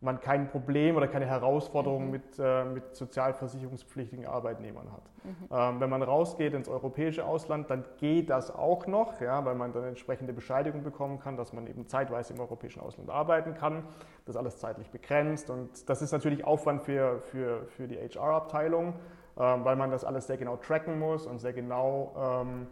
man 0.00 0.20
kein 0.20 0.48
Problem 0.48 0.96
oder 0.96 1.08
keine 1.08 1.26
Herausforderung 1.26 2.06
mhm. 2.06 2.10
mit, 2.10 2.38
äh, 2.38 2.64
mit 2.64 2.96
sozialversicherungspflichtigen 2.96 4.26
Arbeitnehmern 4.26 4.90
hat. 4.92 5.02
Mhm. 5.24 5.48
Ähm, 5.50 5.80
wenn 5.80 5.90
man 5.90 6.02
rausgeht 6.02 6.54
ins 6.54 6.68
europäische 6.68 7.24
Ausland, 7.24 7.68
dann 7.68 7.84
geht 7.98 8.30
das 8.30 8.54
auch 8.54 8.86
noch, 8.86 9.20
ja, 9.20 9.44
weil 9.44 9.54
man 9.54 9.72
dann 9.72 9.84
entsprechende 9.84 10.32
Bescheinigung 10.32 10.82
bekommen 10.82 11.20
kann, 11.20 11.36
dass 11.36 11.52
man 11.52 11.66
eben 11.66 11.86
zeitweise 11.86 12.32
im 12.32 12.40
europäischen 12.40 12.80
Ausland 12.80 13.10
arbeiten 13.10 13.54
kann. 13.54 13.84
Das 14.24 14.34
ist 14.34 14.38
alles 14.38 14.58
zeitlich 14.58 14.90
begrenzt 14.90 15.50
und 15.50 15.88
das 15.88 16.00
ist 16.00 16.12
natürlich 16.12 16.44
Aufwand 16.44 16.82
für, 16.82 17.20
für, 17.20 17.66
für 17.66 17.86
die 17.86 17.96
HR-Abteilung, 17.96 18.94
ähm, 19.38 19.64
weil 19.64 19.76
man 19.76 19.90
das 19.90 20.04
alles 20.04 20.26
sehr 20.26 20.38
genau 20.38 20.56
tracken 20.56 20.98
muss 20.98 21.26
und 21.26 21.40
sehr 21.40 21.52
genau 21.52 22.14
ähm, 22.42 22.68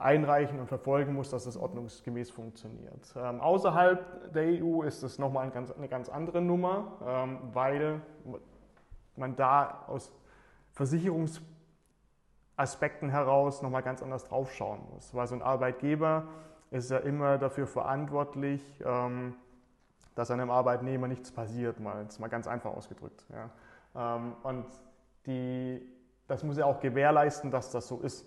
einreichen 0.00 0.58
und 0.58 0.66
verfolgen 0.66 1.14
muss, 1.14 1.30
dass 1.30 1.44
das 1.44 1.56
ordnungsgemäß 1.56 2.30
funktioniert. 2.30 3.14
Ähm, 3.16 3.40
außerhalb 3.40 4.32
der 4.32 4.62
EU 4.62 4.82
ist 4.82 5.02
es 5.02 5.18
nochmal 5.18 5.44
ein 5.44 5.52
ganz, 5.52 5.70
eine 5.70 5.88
ganz 5.88 6.08
andere 6.08 6.40
Nummer, 6.40 6.98
ähm, 7.06 7.38
weil 7.52 8.00
man 9.16 9.36
da 9.36 9.84
aus 9.86 10.12
Versicherungsaspekten 10.72 13.10
heraus 13.10 13.62
nochmal 13.62 13.82
ganz 13.82 14.02
anders 14.02 14.24
draufschauen 14.24 14.80
muss. 14.92 15.14
Weil 15.14 15.26
so 15.26 15.34
ein 15.34 15.42
Arbeitgeber 15.42 16.24
ist 16.70 16.90
ja 16.90 16.98
immer 16.98 17.38
dafür 17.38 17.66
verantwortlich, 17.66 18.62
ähm, 18.84 19.34
dass 20.14 20.30
einem 20.30 20.50
Arbeitnehmer 20.50 21.08
nichts 21.08 21.30
passiert, 21.30 21.80
mal, 21.80 22.02
jetzt 22.02 22.20
mal 22.20 22.28
ganz 22.28 22.46
einfach 22.46 22.74
ausgedrückt. 22.74 23.26
Ja. 23.30 24.16
Ähm, 24.16 24.34
und 24.42 24.66
die, 25.26 25.86
das 26.26 26.44
muss 26.44 26.56
ja 26.56 26.64
auch 26.64 26.80
gewährleisten, 26.80 27.50
dass 27.50 27.70
das 27.70 27.88
so 27.88 28.00
ist. 28.00 28.26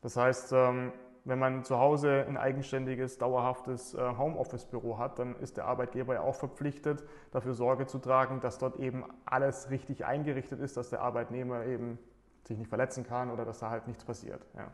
Das 0.00 0.16
heißt, 0.16 0.52
ähm, 0.52 0.92
wenn 1.24 1.38
man 1.38 1.62
zu 1.62 1.78
Hause 1.78 2.24
ein 2.26 2.36
eigenständiges, 2.36 3.18
dauerhaftes 3.18 3.94
äh, 3.94 3.98
Homeoffice-Büro 4.16 4.98
hat, 4.98 5.18
dann 5.18 5.36
ist 5.36 5.56
der 5.56 5.66
Arbeitgeber 5.66 6.14
ja 6.14 6.20
auch 6.22 6.34
verpflichtet, 6.34 7.04
dafür 7.32 7.52
Sorge 7.54 7.86
zu 7.86 7.98
tragen, 7.98 8.40
dass 8.40 8.58
dort 8.58 8.76
eben 8.76 9.04
alles 9.26 9.70
richtig 9.70 10.06
eingerichtet 10.06 10.60
ist, 10.60 10.76
dass 10.76 10.90
der 10.90 11.02
Arbeitnehmer 11.02 11.66
eben 11.66 11.98
sich 12.44 12.56
nicht 12.56 12.68
verletzen 12.68 13.04
kann 13.04 13.30
oder 13.30 13.44
dass 13.44 13.58
da 13.58 13.68
halt 13.68 13.86
nichts 13.86 14.04
passiert. 14.04 14.40
Ja. 14.56 14.68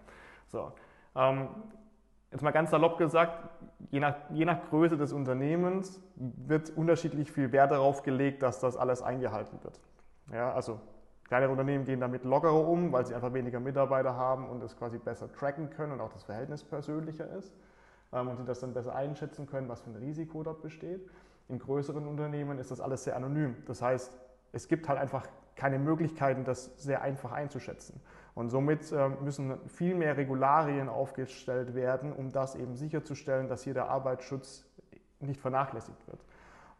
So. 0.46 0.72
Ähm, 1.16 1.48
jetzt 2.30 2.42
mal 2.42 2.52
ganz 2.52 2.70
salopp 2.70 2.98
gesagt, 2.98 3.48
je 3.90 4.00
nach, 4.00 4.14
je 4.30 4.44
nach 4.44 4.68
Größe 4.70 4.96
des 4.96 5.12
Unternehmens 5.12 6.00
wird 6.14 6.70
unterschiedlich 6.70 7.32
viel 7.32 7.50
Wert 7.50 7.72
darauf 7.72 8.02
gelegt, 8.02 8.42
dass 8.42 8.60
das 8.60 8.76
alles 8.76 9.02
eingehalten 9.02 9.58
wird. 9.62 9.80
Ja, 10.32 10.52
also 10.52 10.80
Kleinere 11.34 11.50
Unternehmen 11.50 11.84
gehen 11.84 11.98
damit 11.98 12.22
lockerer 12.22 12.64
um, 12.68 12.92
weil 12.92 13.04
sie 13.06 13.12
einfach 13.12 13.32
weniger 13.32 13.58
Mitarbeiter 13.58 14.14
haben 14.14 14.48
und 14.48 14.62
es 14.62 14.76
quasi 14.76 14.98
besser 14.98 15.32
tracken 15.32 15.68
können 15.68 15.90
und 15.90 16.00
auch 16.00 16.12
das 16.12 16.22
Verhältnis 16.22 16.62
persönlicher 16.62 17.28
ist 17.36 17.52
ähm, 18.12 18.28
und 18.28 18.36
sie 18.36 18.44
das 18.44 18.60
dann 18.60 18.72
besser 18.72 18.94
einschätzen 18.94 19.48
können, 19.48 19.68
was 19.68 19.80
für 19.80 19.90
ein 19.90 19.96
Risiko 19.96 20.44
dort 20.44 20.62
besteht. 20.62 21.10
In 21.48 21.58
größeren 21.58 22.06
Unternehmen 22.06 22.60
ist 22.60 22.70
das 22.70 22.80
alles 22.80 23.02
sehr 23.02 23.16
anonym. 23.16 23.56
Das 23.66 23.82
heißt, 23.82 24.16
es 24.52 24.68
gibt 24.68 24.88
halt 24.88 25.00
einfach 25.00 25.26
keine 25.56 25.80
Möglichkeiten, 25.80 26.44
das 26.44 26.70
sehr 26.76 27.02
einfach 27.02 27.32
einzuschätzen. 27.32 28.00
Und 28.36 28.50
somit 28.50 28.92
ähm, 28.92 29.16
müssen 29.24 29.58
viel 29.66 29.96
mehr 29.96 30.16
Regularien 30.16 30.88
aufgestellt 30.88 31.74
werden, 31.74 32.12
um 32.12 32.30
das 32.30 32.54
eben 32.54 32.76
sicherzustellen, 32.76 33.48
dass 33.48 33.64
hier 33.64 33.74
der 33.74 33.90
Arbeitsschutz 33.90 34.64
nicht 35.18 35.40
vernachlässigt 35.40 36.06
wird. 36.06 36.20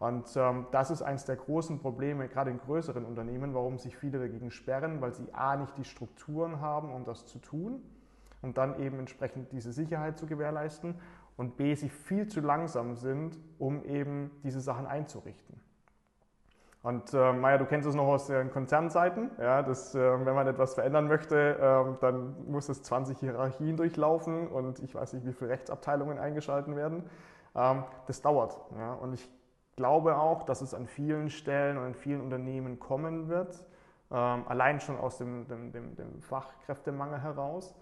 Und 0.05 0.37
ähm, 0.37 0.67
das 0.71 0.91
ist 0.91 1.01
eines 1.01 1.25
der 1.25 1.37
großen 1.37 1.79
Probleme, 1.79 2.29
gerade 2.29 2.51
in 2.51 2.59
größeren 2.59 3.07
Unternehmen, 3.07 3.55
warum 3.55 3.79
sich 3.79 3.97
viele 3.97 4.19
dagegen 4.19 4.51
sperren, 4.51 5.01
weil 5.01 5.15
sie 5.15 5.33
A 5.33 5.57
nicht 5.57 5.79
die 5.79 5.85
Strukturen 5.85 6.61
haben, 6.61 6.93
um 6.93 7.07
das 7.07 7.25
zu 7.25 7.39
tun 7.39 7.81
und 8.43 8.59
dann 8.59 8.79
eben 8.81 8.99
entsprechend 8.99 9.51
diese 9.53 9.73
Sicherheit 9.73 10.19
zu 10.19 10.27
gewährleisten 10.27 10.97
und 11.39 11.57
B, 11.57 11.75
sie 11.75 11.89
viel 11.89 12.27
zu 12.27 12.43
langsam 12.43 12.97
sind, 12.97 13.39
um 13.59 13.83
eben 13.83 14.31
diese 14.43 14.61
Sachen 14.61 14.87
einzurichten. 14.87 15.59
Und 16.83 17.15
äh, 17.15 17.33
Maja, 17.33 17.57
du 17.57 17.65
kennst 17.65 17.89
es 17.89 17.95
noch 17.95 18.09
aus 18.09 18.27
den 18.27 18.51
Konzernseiten. 18.51 19.31
Ja, 19.39 19.63
dass, 19.63 19.95
äh, 19.95 20.27
wenn 20.27 20.35
man 20.35 20.47
etwas 20.47 20.75
verändern 20.75 21.09
möchte, 21.09 21.57
äh, 21.57 21.99
dann 22.03 22.47
muss 22.47 22.69
es 22.69 22.83
20 22.83 23.21
Hierarchien 23.21 23.79
durchlaufen 23.79 24.49
und 24.49 24.81
ich 24.81 24.95
weiß 24.95 25.15
nicht, 25.15 25.25
wie 25.25 25.33
viele 25.33 25.49
Rechtsabteilungen 25.49 26.19
eingeschalten 26.19 26.77
werden. 26.77 27.05
Ähm, 27.55 27.85
das 28.07 28.21
dauert. 28.21 28.61
Ja, 28.77 28.93
und 28.93 29.15
ich 29.15 29.27
glaube 29.77 30.17
auch, 30.17 30.43
dass 30.43 30.61
es 30.61 30.75
an 30.75 30.87
vielen 30.87 31.31
Stellen 31.31 31.79
und 31.79 31.87
in 31.87 31.95
vielen 31.95 32.21
Unternehmen 32.21 32.79
kommen 32.79 33.29
wird, 33.29 33.67
ähm, 34.11 34.45
allein 34.49 34.81
schon 34.81 34.99
aus 34.99 35.19
dem, 35.19 35.47
dem, 35.49 35.73
dem, 35.73 35.97
dem 35.97 36.23
Fachkräftemangel 36.23 37.21
heraus. 37.21 37.75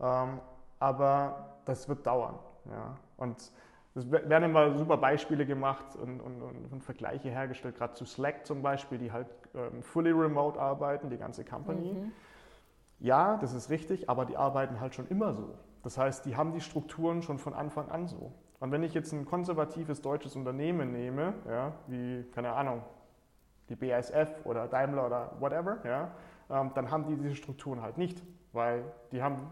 Ähm, 0.00 0.40
aber 0.78 1.56
das 1.64 1.88
wird 1.88 2.06
dauern. 2.06 2.38
Ja. 2.70 2.96
Und 3.16 3.52
es 3.94 4.10
werden 4.10 4.44
immer 4.44 4.76
super 4.78 4.96
Beispiele 4.96 5.44
gemacht 5.44 5.96
und, 5.96 6.20
und, 6.20 6.42
und 6.42 6.84
Vergleiche 6.84 7.28
hergestellt, 7.28 7.76
gerade 7.76 7.94
zu 7.94 8.04
Slack 8.04 8.46
zum 8.46 8.62
Beispiel, 8.62 8.98
die 8.98 9.10
halt 9.10 9.26
ähm, 9.54 9.82
fully 9.82 10.12
remote 10.12 10.60
arbeiten, 10.60 11.10
die 11.10 11.18
ganze 11.18 11.44
Company. 11.44 11.94
Mhm. 11.94 12.12
Ja, 13.00 13.38
das 13.38 13.52
ist 13.52 13.70
richtig, 13.70 14.08
aber 14.08 14.26
die 14.26 14.36
arbeiten 14.36 14.80
halt 14.80 14.94
schon 14.94 15.08
immer 15.08 15.34
so. 15.34 15.54
Das 15.82 15.98
heißt, 15.98 16.24
die 16.26 16.36
haben 16.36 16.52
die 16.52 16.60
Strukturen 16.60 17.22
schon 17.22 17.38
von 17.38 17.54
Anfang 17.54 17.88
an 17.88 18.06
so. 18.06 18.32
Und 18.60 18.72
wenn 18.72 18.82
ich 18.82 18.92
jetzt 18.92 19.12
ein 19.12 19.24
konservatives 19.24 20.02
deutsches 20.02 20.36
Unternehmen 20.36 20.92
nehme, 20.92 21.34
ja, 21.48 21.72
wie, 21.86 22.24
keine 22.34 22.52
Ahnung, 22.52 22.82
die 23.70 23.74
BASF 23.74 24.44
oder 24.44 24.68
Daimler 24.68 25.06
oder 25.06 25.32
whatever, 25.40 25.78
ja, 25.84 26.10
ähm, 26.50 26.70
dann 26.74 26.90
haben 26.90 27.06
die 27.06 27.16
diese 27.16 27.34
Strukturen 27.34 27.80
halt 27.80 27.96
nicht, 27.96 28.22
weil 28.52 28.84
die 29.12 29.22
haben 29.22 29.50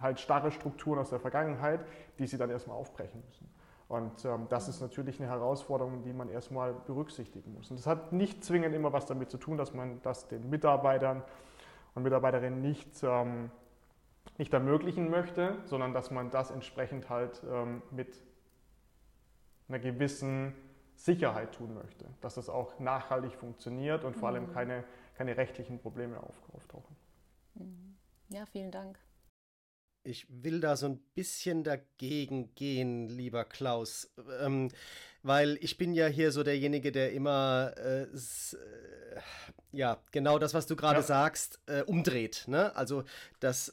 halt 0.00 0.18
starre 0.18 0.50
Strukturen 0.50 0.98
aus 0.98 1.10
der 1.10 1.20
Vergangenheit, 1.20 1.84
die 2.18 2.26
sie 2.26 2.38
dann 2.38 2.48
erstmal 2.48 2.76
aufbrechen 2.76 3.22
müssen. 3.26 3.46
Und 3.88 4.24
ähm, 4.24 4.46
das 4.48 4.68
ist 4.68 4.80
natürlich 4.80 5.20
eine 5.20 5.28
Herausforderung, 5.28 6.02
die 6.02 6.12
man 6.12 6.28
erstmal 6.28 6.72
berücksichtigen 6.72 7.52
muss. 7.52 7.70
Und 7.70 7.78
das 7.78 7.86
hat 7.86 8.12
nicht 8.12 8.42
zwingend 8.44 8.74
immer 8.74 8.92
was 8.92 9.04
damit 9.04 9.30
zu 9.30 9.36
tun, 9.36 9.58
dass 9.58 9.74
man 9.74 10.00
das 10.02 10.28
den 10.28 10.48
Mitarbeitern 10.48 11.22
und 11.94 12.04
Mitarbeiterinnen 12.04 12.62
nicht, 12.62 13.02
ähm, 13.02 13.50
nicht 14.38 14.54
ermöglichen 14.54 15.10
möchte, 15.10 15.58
sondern 15.64 15.92
dass 15.92 16.10
man 16.10 16.30
das 16.30 16.52
entsprechend 16.52 17.10
halt 17.10 17.42
ähm, 17.50 17.82
mit 17.90 18.14
einer 19.70 19.78
gewissen 19.78 20.54
Sicherheit 20.96 21.54
tun 21.54 21.74
möchte, 21.74 22.06
dass 22.20 22.34
das 22.34 22.48
auch 22.48 22.78
nachhaltig 22.78 23.34
funktioniert 23.34 24.04
und 24.04 24.16
vor 24.16 24.28
allem 24.28 24.48
mhm. 24.48 24.52
keine, 24.52 24.84
keine 25.14 25.36
rechtlichen 25.36 25.78
Probleme 25.78 26.20
auftauchen. 26.20 26.96
Mhm. 27.54 27.96
Ja, 28.28 28.44
vielen 28.46 28.70
Dank. 28.70 28.98
Ich 30.02 30.26
will 30.30 30.60
da 30.60 30.76
so 30.76 30.86
ein 30.86 30.98
bisschen 31.14 31.62
dagegen 31.62 32.54
gehen, 32.54 33.08
lieber 33.08 33.44
Klaus, 33.44 34.12
ähm, 34.40 34.70
weil 35.22 35.58
ich 35.60 35.78
bin 35.78 35.92
ja 35.92 36.06
hier 36.06 36.32
so 36.32 36.42
derjenige, 36.42 36.92
der 36.92 37.12
immer 37.12 37.72
äh, 37.76 38.02
äh, 38.02 38.06
ja 39.72 39.98
genau 40.10 40.38
das, 40.38 40.54
was 40.54 40.66
du 40.66 40.76
gerade 40.76 41.00
ja. 41.00 41.02
sagst, 41.02 41.60
äh, 41.66 41.82
umdreht. 41.82 42.44
Ne? 42.46 42.74
Also 42.74 43.04
das, 43.38 43.70
äh, 43.70 43.72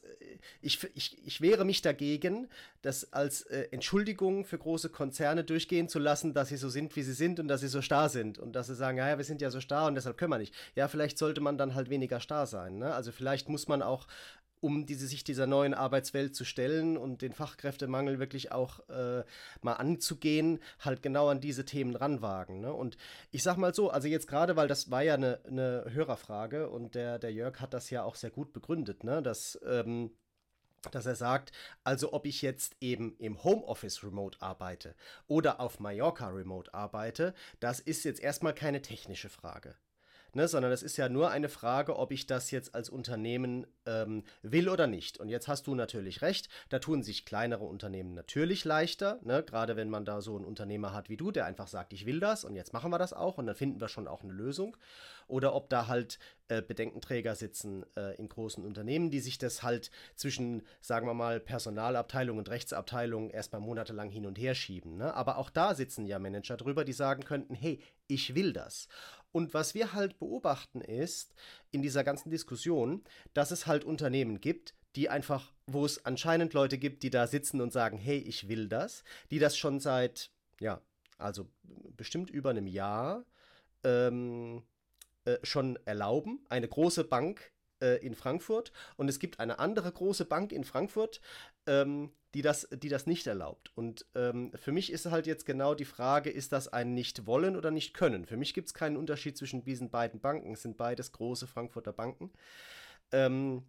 ich, 0.62 0.84
ich, 0.96 1.18
ich 1.26 1.42
wehre 1.42 1.66
mich 1.66 1.82
dagegen, 1.82 2.48
das 2.82 3.12
als 3.14 3.42
äh, 3.44 3.68
Entschuldigung 3.72 4.46
für 4.46 4.58
große 4.58 4.90
Konzerne 4.90 5.44
durchgehen 5.44 5.90
zu 5.90 6.00
lassen, 6.00 6.34
dass 6.34 6.50
sie 6.50 6.58
so 6.58 6.70
sind, 6.70 6.96
wie 6.96 7.04
sie 7.04 7.14
sind 7.14 7.40
und 7.40 7.48
dass 7.48 7.62
sie 7.62 7.68
so 7.68 7.82
starr 7.82 8.10
sind 8.10 8.38
und 8.38 8.54
dass 8.54 8.68
sie 8.68 8.76
sagen, 8.76 8.98
ja, 8.98 9.18
wir 9.18 9.26
sind 9.26 9.42
ja 9.42 9.50
so 9.50 9.62
starr 9.62 9.88
und 9.88 9.96
deshalb 9.96 10.18
können 10.18 10.32
wir 10.32 10.38
nicht. 10.38 10.54
Ja, 10.76 10.88
vielleicht 10.88 11.18
sollte 11.18 11.42
man 11.42 11.58
dann 11.58 11.76
halt 11.76 11.90
weniger 11.90 12.20
starr 12.20 12.46
sein. 12.46 12.78
Ne? 12.78 12.94
Also 12.94 13.12
vielleicht 13.12 13.50
muss 13.50 13.68
man 13.68 13.82
auch 13.82 14.08
um 14.62 14.86
diese, 14.86 15.08
sich 15.08 15.24
dieser 15.24 15.48
neuen 15.48 15.74
Arbeitswelt 15.74 16.36
zu 16.36 16.46
stellen 16.46 16.98
und 16.98 17.22
den 17.22 17.34
Fachkräftemangel 17.34 18.20
wirklich 18.20 18.52
auch 18.52 18.88
äh, 18.90 19.24
mal 19.62 19.74
anzugehen, 19.74 20.60
halt 20.80 21.02
genau 21.02 21.30
an 21.30 21.42
diese 21.42 21.66
Themen 21.66 21.96
ranwagen. 21.96 22.62
Ne? 22.62 22.74
Und 22.74 22.98
ich 23.32 23.44
sag 23.44 23.58
mal 23.58 23.74
so, 23.74 23.90
also 23.90 24.08
jetzt 24.08 24.28
gerade, 24.28 24.56
weil 24.56 24.68
das 24.68 24.92
war 24.92 25.04
ja 25.04 25.16
eine, 25.16 25.40
eine 25.46 25.86
Hörerfrage 25.90 26.70
und 26.70 26.96
der, 26.96 27.20
der 27.20 27.32
Jörg 27.32 27.60
hat 27.60 27.74
das 27.74 27.90
ja 27.90 28.04
auch 28.04 28.16
sehr 28.16 28.32
gut 28.32 28.54
begründet, 28.54 29.04
ne? 29.04 29.22
dass, 29.22 29.60
ähm, 29.66 30.12
dass 30.92 31.06
er 31.06 31.16
sagt, 31.16 31.52
also 31.84 32.14
ob 32.14 32.26
ich 32.26 32.42
jetzt 32.42 32.76
eben 32.82 33.16
im 33.18 33.44
Homeoffice 33.44 34.04
remote 34.04 34.42
arbeite 34.42 34.96
oder 35.28 35.60
auf 35.60 35.80
Mallorca 35.80 36.28
remote 36.30 36.74
arbeite, 36.74 37.34
das 37.60 37.80
ist 37.80 38.06
jetzt 38.06 38.22
erstmal 38.22 38.54
keine 38.54 38.82
technische 38.82 39.30
Frage 39.30 39.76
ne, 40.34 40.48
sondern 40.48 40.72
es 40.72 40.84
ist 40.84 40.98
ja 40.98 41.10
nur 41.10 41.32
eine 41.32 41.50
Frage, 41.50 41.98
ob 41.98 42.12
ich 42.12 42.28
das 42.28 42.52
jetzt 42.52 42.76
als 42.76 42.90
Unternehmen 42.90 43.68
ähm, 43.86 44.24
will 44.42 44.70
oder 44.70 44.88
nicht. 44.88 45.20
Und 45.20 45.30
jetzt 45.30 45.48
hast 45.48 45.68
du 45.68 45.76
natürlich 45.76 46.22
recht, 46.22 46.50
da 46.70 46.80
tun 46.80 47.04
sich 47.04 47.26
kleinere 47.26 47.66
Unternehmen 47.66 48.14
natürlich 48.14 48.66
leichter, 48.66 49.20
ne, 49.24 49.44
gerade 49.44 49.76
wenn 49.76 49.90
man 49.90 50.06
da 50.06 50.22
so 50.22 50.36
einen 50.36 50.46
Unternehmer 50.46 50.94
hat 50.94 51.10
wie 51.10 51.18
du, 51.18 51.32
der 51.32 51.46
einfach 51.46 51.68
sagt, 51.68 51.94
ich 51.94 52.06
will 52.06 52.20
das 52.20 52.44
und 52.44 52.56
jetzt 52.56 52.74
machen 52.74 52.92
wir 52.92 53.00
das 53.00 53.14
auch 53.14 53.38
und 53.38 53.48
dann 53.48 53.56
finden 53.56 53.82
wir 53.82 53.88
schon 53.88 54.08
auch 54.08 54.24
eine 54.24 54.34
Lösung. 54.34 54.78
Oder 55.28 55.54
ob 55.54 55.70
da 55.70 55.88
halt 55.88 56.20
äh, 56.48 56.62
Bedenkenträger 56.62 57.36
sitzen 57.36 57.86
äh, 57.98 58.16
in 58.16 58.30
großen 58.30 58.64
Unternehmen, 58.64 59.12
die 59.12 59.20
sich 59.20 59.38
das 59.38 59.62
halt 59.62 59.92
zwischen, 60.16 60.62
sagen 60.80 61.06
wir 61.06 61.14
mal, 61.14 61.42
Personalabteilung 61.42 62.38
und 62.38 62.50
Rechtsabteilung 62.50 63.30
erstmal 63.30 63.60
monatelang 63.60 64.10
hin 64.10 64.26
und 64.26 64.40
her 64.40 64.56
schieben. 64.56 64.96
Ne? 64.96 65.14
Aber 65.14 65.38
auch 65.38 65.50
da 65.50 65.76
sitzen 65.76 66.06
ja 66.06 66.20
Manager 66.20 66.56
drüber, 66.56 66.86
die 66.86 66.94
sagen 66.94 67.26
könnten, 67.26 67.54
hey, 67.54 67.82
ich 68.08 68.36
will 68.36 68.54
das. 68.54 68.88
Und 69.32 69.54
was 69.54 69.76
wir 69.76 69.94
halt 69.94 70.20
beobachten 70.20 70.82
ist, 70.82 71.36
in 71.72 71.82
dieser 71.82 72.04
ganzen 72.04 72.30
Diskussion, 72.30 73.04
dass 73.34 73.52
es 73.52 73.68
halt 73.68 73.84
Unternehmen 73.84 74.42
gibt, 74.42 74.74
die 74.96 75.10
einfach, 75.10 75.54
wo 75.68 75.86
es 75.86 76.06
anscheinend 76.06 76.54
Leute 76.54 76.78
gibt, 76.78 77.04
die 77.04 77.10
da 77.10 77.28
sitzen 77.28 77.62
und 77.62 77.72
sagen, 77.72 77.98
hey, 77.98 78.18
ich 78.18 78.48
will 78.48 78.68
das, 78.68 79.04
die 79.30 79.40
das 79.40 79.58
schon 79.58 79.80
seit, 79.80 80.32
ja, 80.60 80.82
also 81.18 81.48
bestimmt 81.96 82.30
über 82.30 82.50
einem 82.50 82.68
Jahr 82.68 83.26
ähm, 83.84 84.64
äh, 85.26 85.38
schon 85.44 85.78
erlauben. 85.86 86.40
Eine 86.50 86.68
große 86.68 87.04
Bank 87.04 87.52
äh, 87.82 88.04
in 88.06 88.16
Frankfurt 88.16 88.72
und 88.96 89.08
es 89.08 89.20
gibt 89.20 89.40
eine 89.40 89.60
andere 89.60 89.92
große 89.92 90.26
Bank 90.26 90.52
in 90.52 90.64
Frankfurt, 90.64 91.22
ähm, 91.68 92.12
die, 92.34 92.42
das, 92.42 92.68
die 92.72 92.90
das 92.90 93.06
nicht 93.06 93.28
erlaubt. 93.28 93.72
Und 93.76 94.06
ähm, 94.16 94.52
für 94.56 94.72
mich 94.72 94.92
ist 94.92 95.06
halt 95.06 95.28
jetzt 95.28 95.46
genau 95.46 95.76
die 95.76 95.86
Frage, 95.86 96.30
ist 96.30 96.52
das 96.52 96.68
ein 96.68 96.94
Nicht-Wollen 96.94 97.56
oder 97.56 97.72
Nicht-Können? 97.72 98.26
Für 98.26 98.38
mich 98.38 98.54
gibt 98.54 98.68
es 98.68 98.74
keinen 98.74 98.98
Unterschied 98.98 99.38
zwischen 99.38 99.64
diesen 99.64 99.90
beiden 99.90 100.20
Banken. 100.20 100.54
Es 100.54 100.62
sind 100.62 100.78
beides 100.78 101.12
große 101.12 101.48
Frankfurter 101.48 101.94
Banken. 101.94 102.32
Ähm, 103.12 103.64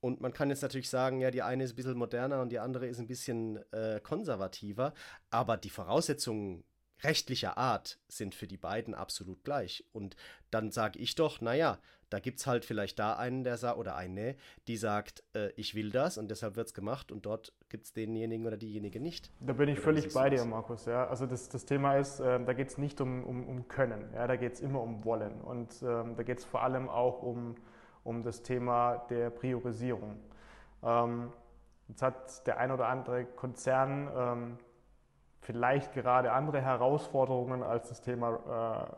und 0.00 0.20
man 0.20 0.32
kann 0.32 0.50
jetzt 0.50 0.62
natürlich 0.62 0.88
sagen, 0.88 1.20
ja, 1.20 1.30
die 1.30 1.42
eine 1.42 1.64
ist 1.64 1.72
ein 1.72 1.76
bisschen 1.76 1.96
moderner 1.96 2.40
und 2.40 2.50
die 2.50 2.58
andere 2.58 2.86
ist 2.86 2.98
ein 2.98 3.08
bisschen 3.08 3.58
äh, 3.72 4.00
konservativer, 4.00 4.94
aber 5.30 5.56
die 5.56 5.70
Voraussetzungen 5.70 6.64
rechtlicher 7.02 7.58
Art 7.58 7.98
sind 8.08 8.34
für 8.34 8.46
die 8.46 8.56
beiden 8.56 8.94
absolut 8.94 9.42
gleich. 9.44 9.84
Und 9.92 10.16
dann 10.50 10.70
sage 10.70 10.98
ich 10.98 11.14
doch, 11.14 11.40
naja, 11.40 11.80
da 12.10 12.20
gibt 12.20 12.38
es 12.38 12.46
halt 12.46 12.64
vielleicht 12.64 12.98
da 12.98 13.14
einen, 13.14 13.44
der 13.44 13.56
sagt, 13.56 13.78
oder 13.78 13.96
eine, 13.96 14.36
die 14.68 14.76
sagt, 14.76 15.24
äh, 15.34 15.50
ich 15.56 15.74
will 15.74 15.90
das 15.90 16.18
und 16.18 16.30
deshalb 16.30 16.56
wird 16.56 16.68
es 16.68 16.74
gemacht 16.74 17.10
und 17.10 17.26
dort 17.26 17.52
gibt 17.68 17.86
es 17.86 17.92
denjenigen 17.92 18.46
oder 18.46 18.56
diejenige 18.56 19.00
nicht. 19.00 19.30
Da 19.40 19.52
bin 19.52 19.68
ich 19.68 19.80
völlig 19.80 20.12
bei 20.14 20.30
dir, 20.30 20.44
Markus. 20.44 20.86
Ja. 20.86 21.06
Also 21.06 21.26
das, 21.26 21.48
das 21.48 21.64
Thema 21.64 21.96
ist, 21.96 22.20
äh, 22.20 22.44
da 22.44 22.52
geht 22.52 22.68
es 22.68 22.78
nicht 22.78 23.00
um, 23.00 23.24
um, 23.24 23.48
um 23.48 23.68
Können, 23.68 24.12
ja, 24.14 24.26
da 24.26 24.36
geht 24.36 24.54
es 24.54 24.60
immer 24.60 24.80
um 24.80 25.04
Wollen. 25.04 25.40
Und 25.40 25.82
ähm, 25.82 26.14
da 26.16 26.22
geht 26.22 26.38
es 26.38 26.44
vor 26.44 26.62
allem 26.62 26.88
auch 26.88 27.22
um, 27.22 27.56
um 28.04 28.22
das 28.22 28.42
Thema 28.42 29.06
der 29.10 29.30
Priorisierung. 29.30 30.16
Ähm, 30.82 31.32
jetzt 31.88 32.02
hat 32.02 32.46
der 32.46 32.58
ein 32.58 32.70
oder 32.70 32.86
andere 32.86 33.24
Konzern 33.24 34.10
ähm, 34.16 34.58
vielleicht 35.40 35.92
gerade 35.92 36.32
andere 36.32 36.60
Herausforderungen 36.60 37.62
als 37.62 37.88
das 37.88 38.00
Thema 38.00 38.88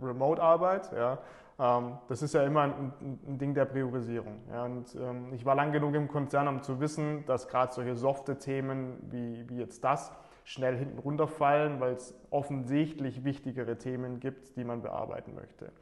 äh, 0.00 0.04
Remote-Arbeit. 0.04 0.92
Ja. 0.92 1.18
Ähm, 1.58 1.98
das 2.08 2.22
ist 2.22 2.34
ja 2.34 2.42
immer 2.44 2.62
ein, 2.62 2.92
ein 3.26 3.38
Ding 3.38 3.54
der 3.54 3.64
Priorisierung. 3.64 4.40
Ja. 4.50 4.64
Und 4.64 4.94
ähm, 4.96 5.32
ich 5.32 5.44
war 5.44 5.54
lang 5.54 5.72
genug 5.72 5.94
im 5.94 6.08
Konzern, 6.08 6.48
um 6.48 6.62
zu 6.62 6.80
wissen, 6.80 7.24
dass 7.26 7.48
gerade 7.48 7.72
solche 7.72 7.94
softe 7.94 8.38
Themen 8.38 8.98
wie, 9.10 9.48
wie 9.48 9.58
jetzt 9.58 9.84
das 9.84 10.12
schnell 10.44 10.76
hinten 10.76 10.98
runterfallen, 10.98 11.80
weil 11.80 11.94
es 11.94 12.14
offensichtlich 12.30 13.24
wichtigere 13.24 13.78
Themen 13.78 14.20
gibt, 14.20 14.56
die 14.56 14.64
man 14.64 14.82
bearbeiten 14.82 15.34
möchte. 15.34 15.72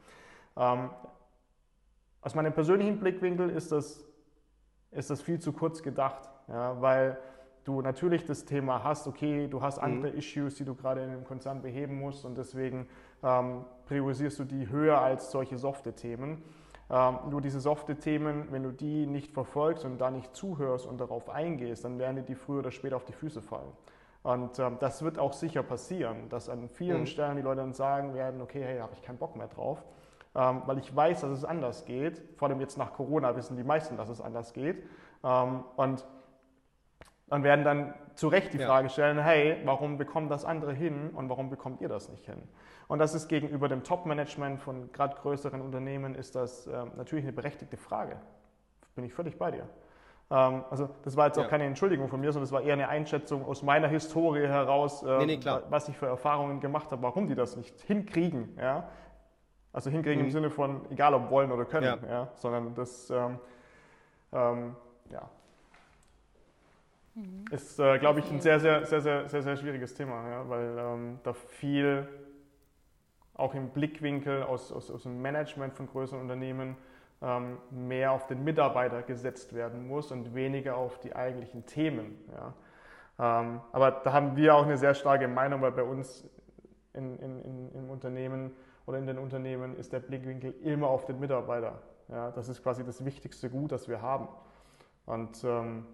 Ähm, 0.55 0.89
aus 2.21 2.35
meinem 2.35 2.53
persönlichen 2.53 2.99
Blickwinkel 2.99 3.49
ist 3.49 3.71
das, 3.71 4.05
ist 4.91 5.09
das 5.09 5.21
viel 5.21 5.39
zu 5.39 5.51
kurz 5.51 5.83
gedacht, 5.83 6.29
ja, 6.47 6.79
weil 6.81 7.17
du 7.63 7.81
natürlich 7.81 8.25
das 8.25 8.45
Thema 8.45 8.83
hast, 8.83 9.07
okay, 9.07 9.47
du 9.47 9.61
hast 9.61 9.79
andere 9.79 10.11
mhm. 10.11 10.17
Issues, 10.17 10.55
die 10.55 10.65
du 10.65 10.75
gerade 10.75 11.03
in 11.03 11.09
einem 11.09 11.23
Konzern 11.23 11.61
beheben 11.61 11.99
musst 11.99 12.25
und 12.25 12.37
deswegen 12.37 12.87
ähm, 13.23 13.65
priorisierst 13.85 14.39
du 14.39 14.43
die 14.43 14.69
höher 14.69 14.99
als 14.99 15.31
solche 15.31 15.57
softe 15.57 15.93
Themen. 15.93 16.43
Ähm, 16.89 17.17
nur 17.29 17.41
diese 17.41 17.59
softe 17.59 17.95
Themen, 17.95 18.47
wenn 18.51 18.63
du 18.63 18.71
die 18.71 19.05
nicht 19.07 19.31
verfolgst 19.31 19.85
und 19.85 19.99
da 19.99 20.11
nicht 20.11 20.35
zuhörst 20.35 20.85
und 20.85 20.99
darauf 20.99 21.29
eingehst, 21.29 21.85
dann 21.85 21.97
werden 21.97 22.17
dir 22.17 22.23
die 22.23 22.35
früher 22.35 22.59
oder 22.59 22.71
später 22.71 22.97
auf 22.97 23.05
die 23.05 23.13
Füße 23.13 23.41
fallen. 23.41 23.71
Und 24.23 24.59
ähm, 24.59 24.77
das 24.79 25.01
wird 25.03 25.19
auch 25.19 25.33
sicher 25.33 25.63
passieren, 25.63 26.29
dass 26.29 26.49
an 26.49 26.69
vielen 26.69 27.01
mhm. 27.01 27.05
Stellen 27.07 27.35
die 27.35 27.41
Leute 27.41 27.61
dann 27.61 27.73
sagen 27.73 28.13
werden, 28.13 28.41
okay, 28.41 28.63
hey, 28.63 28.77
da 28.77 28.83
habe 28.83 28.93
ich 28.93 29.01
keinen 29.01 29.17
Bock 29.17 29.35
mehr 29.35 29.47
drauf, 29.47 29.83
ähm, 30.35 30.61
weil 30.65 30.77
ich 30.77 30.95
weiß, 30.95 31.21
dass 31.21 31.31
es 31.31 31.45
anders 31.45 31.85
geht. 31.85 32.21
Vor 32.37 32.47
allem 32.47 32.59
jetzt 32.59 32.77
nach 32.77 32.93
Corona 32.93 33.35
wissen 33.35 33.57
die 33.57 33.63
meisten, 33.63 33.97
dass 33.97 34.09
es 34.09 34.21
anders 34.21 34.53
geht. 34.53 34.83
Ähm, 35.23 35.63
und 35.75 36.05
und 37.29 37.43
werden 37.43 37.65
dann 37.65 37.93
zu 38.15 38.27
Recht 38.27 38.53
die 38.53 38.57
ja. 38.57 38.67
Frage 38.67 38.89
stellen, 38.89 39.19
hey, 39.19 39.57
warum 39.65 39.97
bekommt 39.97 40.31
das 40.31 40.45
andere 40.45 40.73
hin 40.73 41.09
und 41.11 41.29
warum 41.29 41.49
bekommt 41.49 41.81
ihr 41.81 41.89
das 41.89 42.09
nicht 42.09 42.25
hin? 42.25 42.43
Und 42.87 42.99
das 42.99 43.15
ist 43.15 43.27
gegenüber 43.27 43.69
dem 43.69 43.83
Top-Management 43.83 44.61
von 44.61 44.91
gerade 44.91 45.15
größeren 45.15 45.61
Unternehmen 45.61 46.15
ist 46.15 46.35
das 46.35 46.67
äh, 46.67 46.85
natürlich 46.95 47.25
eine 47.25 47.33
berechtigte 47.33 47.77
Frage. 47.77 48.17
Bin 48.95 49.05
ich 49.05 49.13
völlig 49.13 49.37
bei 49.37 49.51
dir. 49.51 49.67
Ähm, 50.29 50.63
also 50.69 50.89
das 51.03 51.15
war 51.15 51.27
jetzt 51.27 51.37
auch 51.37 51.43
ja. 51.43 51.49
keine 51.49 51.65
Entschuldigung 51.65 52.07
von 52.07 52.19
mir, 52.19 52.31
sondern 52.31 52.45
das 52.45 52.51
war 52.51 52.61
eher 52.61 52.73
eine 52.73 52.89
Einschätzung 52.89 53.45
aus 53.45 53.63
meiner 53.63 53.87
Historie 53.87 54.47
heraus, 54.47 55.03
äh, 55.03 55.25
nee, 55.25 55.37
nee, 55.37 55.51
was 55.69 55.89
ich 55.89 55.97
für 55.97 56.07
Erfahrungen 56.07 56.59
gemacht 56.59 56.91
habe, 56.91 57.01
warum 57.01 57.27
die 57.27 57.35
das 57.35 57.55
nicht 57.55 57.79
hinkriegen. 57.81 58.57
Ja? 58.57 58.89
Also 59.71 59.89
hinkriegen 59.89 60.19
mhm. 60.19 60.25
im 60.25 60.31
Sinne 60.31 60.49
von, 60.49 60.81
egal 60.91 61.13
ob 61.13 61.29
wollen 61.29 61.51
oder 61.51 61.65
können, 61.65 61.99
ja. 62.03 62.09
ja? 62.09 62.27
sondern 62.35 62.75
das, 62.75 63.09
ähm, 63.09 63.39
ähm, 64.31 64.75
ja, 65.09 65.29
Mhm. 67.15 67.45
Ist, 67.51 67.79
äh, 67.79 67.99
glaube 67.99 68.19
ich, 68.19 68.31
ein 68.31 68.41
sehr, 68.41 68.59
sehr, 68.59 68.85
sehr, 68.85 69.01
sehr, 69.01 69.29
sehr, 69.29 69.41
sehr 69.43 69.57
schwieriges 69.57 69.93
Thema, 69.93 70.29
ja, 70.29 70.49
weil 70.49 70.77
ähm, 70.77 71.19
da 71.23 71.33
viel 71.33 72.07
auch 73.35 73.53
im 73.53 73.69
Blickwinkel 73.69 74.43
aus, 74.43 74.71
aus, 74.71 74.91
aus 74.91 75.03
dem 75.03 75.21
Management 75.21 75.73
von 75.73 75.87
größeren 75.87 76.21
Unternehmen 76.21 76.77
ähm, 77.21 77.57
mehr 77.71 78.11
auf 78.11 78.27
den 78.27 78.43
Mitarbeiter 78.43 79.01
gesetzt 79.01 79.53
werden 79.53 79.87
muss 79.87 80.11
und 80.11 80.35
weniger 80.35 80.77
auf 80.77 80.99
die 80.99 81.15
eigentlichen 81.15 81.65
Themen. 81.65 82.17
Ja. 82.31 82.53
Ähm, 83.19 83.61
aber 83.71 83.91
da 83.91 84.13
haben 84.13 84.35
wir 84.35 84.55
auch 84.55 84.63
eine 84.63 84.77
sehr 84.77 84.93
starke 84.93 85.27
Meinung, 85.27 85.61
weil 85.61 85.71
bei 85.71 85.83
uns 85.83 86.27
in, 86.93 87.17
in, 87.19 87.41
in, 87.41 87.71
im 87.73 87.89
Unternehmen 87.89 88.51
oder 88.85 88.97
in 88.97 89.07
den 89.07 89.17
Unternehmen 89.17 89.77
ist 89.77 89.93
der 89.93 89.99
Blickwinkel 89.99 90.53
immer 90.63 90.87
auf 90.87 91.05
den 91.05 91.19
Mitarbeiter 91.19 91.81
Ja, 92.09 92.31
das 92.31 92.49
ist 92.49 92.61
quasi 92.61 92.83
das 92.83 93.05
wichtigste 93.05 93.49
Gut, 93.49 93.71
das 93.71 93.87
wir 93.87 94.01
haben. 94.01 94.27
Und 95.05 95.43
ähm, 95.43 95.85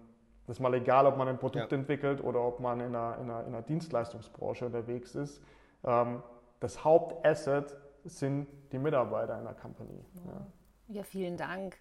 das 0.50 0.56
ist 0.56 0.62
mal 0.62 0.74
egal, 0.74 1.06
ob 1.06 1.16
man 1.16 1.28
ein 1.28 1.38
Produkt 1.38 1.70
ja. 1.70 1.78
entwickelt 1.78 2.20
oder 2.24 2.40
ob 2.40 2.58
man 2.58 2.80
in 2.80 2.86
einer, 2.96 3.18
in 3.18 3.30
einer, 3.30 3.40
in 3.46 3.54
einer 3.54 3.62
Dienstleistungsbranche 3.62 4.66
unterwegs 4.66 5.14
ist. 5.14 5.40
Ähm, 5.84 6.24
das 6.58 6.84
Hauptasset 6.84 7.76
sind 8.04 8.48
die 8.72 8.78
Mitarbeiter 8.78 9.38
in 9.38 9.44
der 9.44 9.54
Company. 9.54 10.04
Ja, 10.26 10.46
ja 10.88 11.02
vielen 11.04 11.36
Dank. 11.36 11.76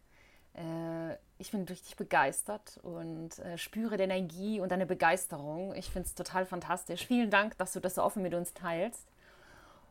Äh, 0.53 1.15
ich 1.39 1.49
bin 1.49 1.63
richtig 1.63 1.95
begeistert 1.95 2.79
und 2.83 3.39
äh, 3.39 3.57
spüre 3.57 3.97
die 3.97 4.03
Energie 4.03 4.59
und 4.59 4.71
deine 4.71 4.85
Begeisterung. 4.85 5.73
Ich 5.73 5.89
finde 5.89 6.05
es 6.05 6.13
total 6.13 6.45
fantastisch. 6.45 7.07
Vielen 7.07 7.31
Dank, 7.31 7.57
dass 7.57 7.73
du 7.73 7.79
das 7.79 7.95
so 7.95 8.03
offen 8.03 8.21
mit 8.21 8.35
uns 8.35 8.53
teilst. 8.53 9.09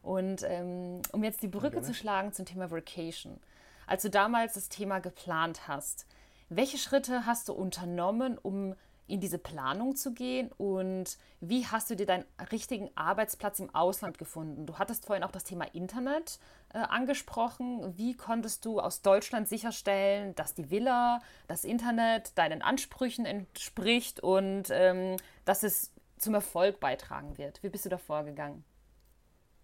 Und 0.03 0.45
ähm, 0.45 1.03
um 1.11 1.25
jetzt 1.25 1.43
die 1.43 1.49
Brücke 1.49 1.83
zu 1.83 1.95
schlagen 1.95 2.33
zum 2.33 2.47
Thema 2.47 2.71
Vacation. 2.71 3.41
Als 3.89 4.03
du 4.03 4.09
damals 4.11 4.55
das 4.55 4.69
Thema 4.69 5.01
geplant 5.01 5.67
hast, 5.67 6.07
welche 6.49 6.79
Schritte 6.79 7.27
hast 7.27 7.49
du 7.49 7.53
unternommen, 7.53 8.39
um 8.39 8.75
in 9.09 9.21
diese 9.21 9.39
Planung 9.39 9.97
zu 9.97 10.13
gehen 10.13 10.53
und 10.59 11.17
wie 11.41 11.67
hast 11.67 11.91
du 11.91 11.97
dir 11.97 12.07
deinen 12.07 12.27
richtigen 12.53 12.91
Arbeitsplatz 12.95 13.59
im 13.59 13.75
Ausland 13.75 14.19
gefunden? 14.19 14.67
Du 14.67 14.79
hattest 14.79 15.07
vorhin 15.07 15.25
auch 15.25 15.33
das 15.33 15.45
Thema 15.45 15.65
Internet 15.75 16.39
äh, 16.75 16.79
angesprochen. 16.79 17.97
Wie 17.97 18.15
konntest 18.15 18.67
du 18.67 18.81
aus 18.81 19.01
Deutschland 19.01 19.49
sicherstellen, 19.49 20.35
dass 20.35 20.55
die 20.55 20.71
Villa, 20.71 21.21
das 21.47 21.65
Internet 21.65 22.37
deinen 22.37 22.61
Ansprüchen 22.61 23.25
entspricht 23.25 24.21
und 24.21 24.65
ähm, 24.71 25.17
dass 25.47 25.63
es 25.63 25.91
zum 26.19 26.35
Erfolg 26.35 26.79
beitragen 26.79 27.39
wird? 27.39 27.63
Wie 27.63 27.71
bist 27.71 27.87
du 27.87 27.89
da 27.89 27.99
vorgegangen? 27.99 28.63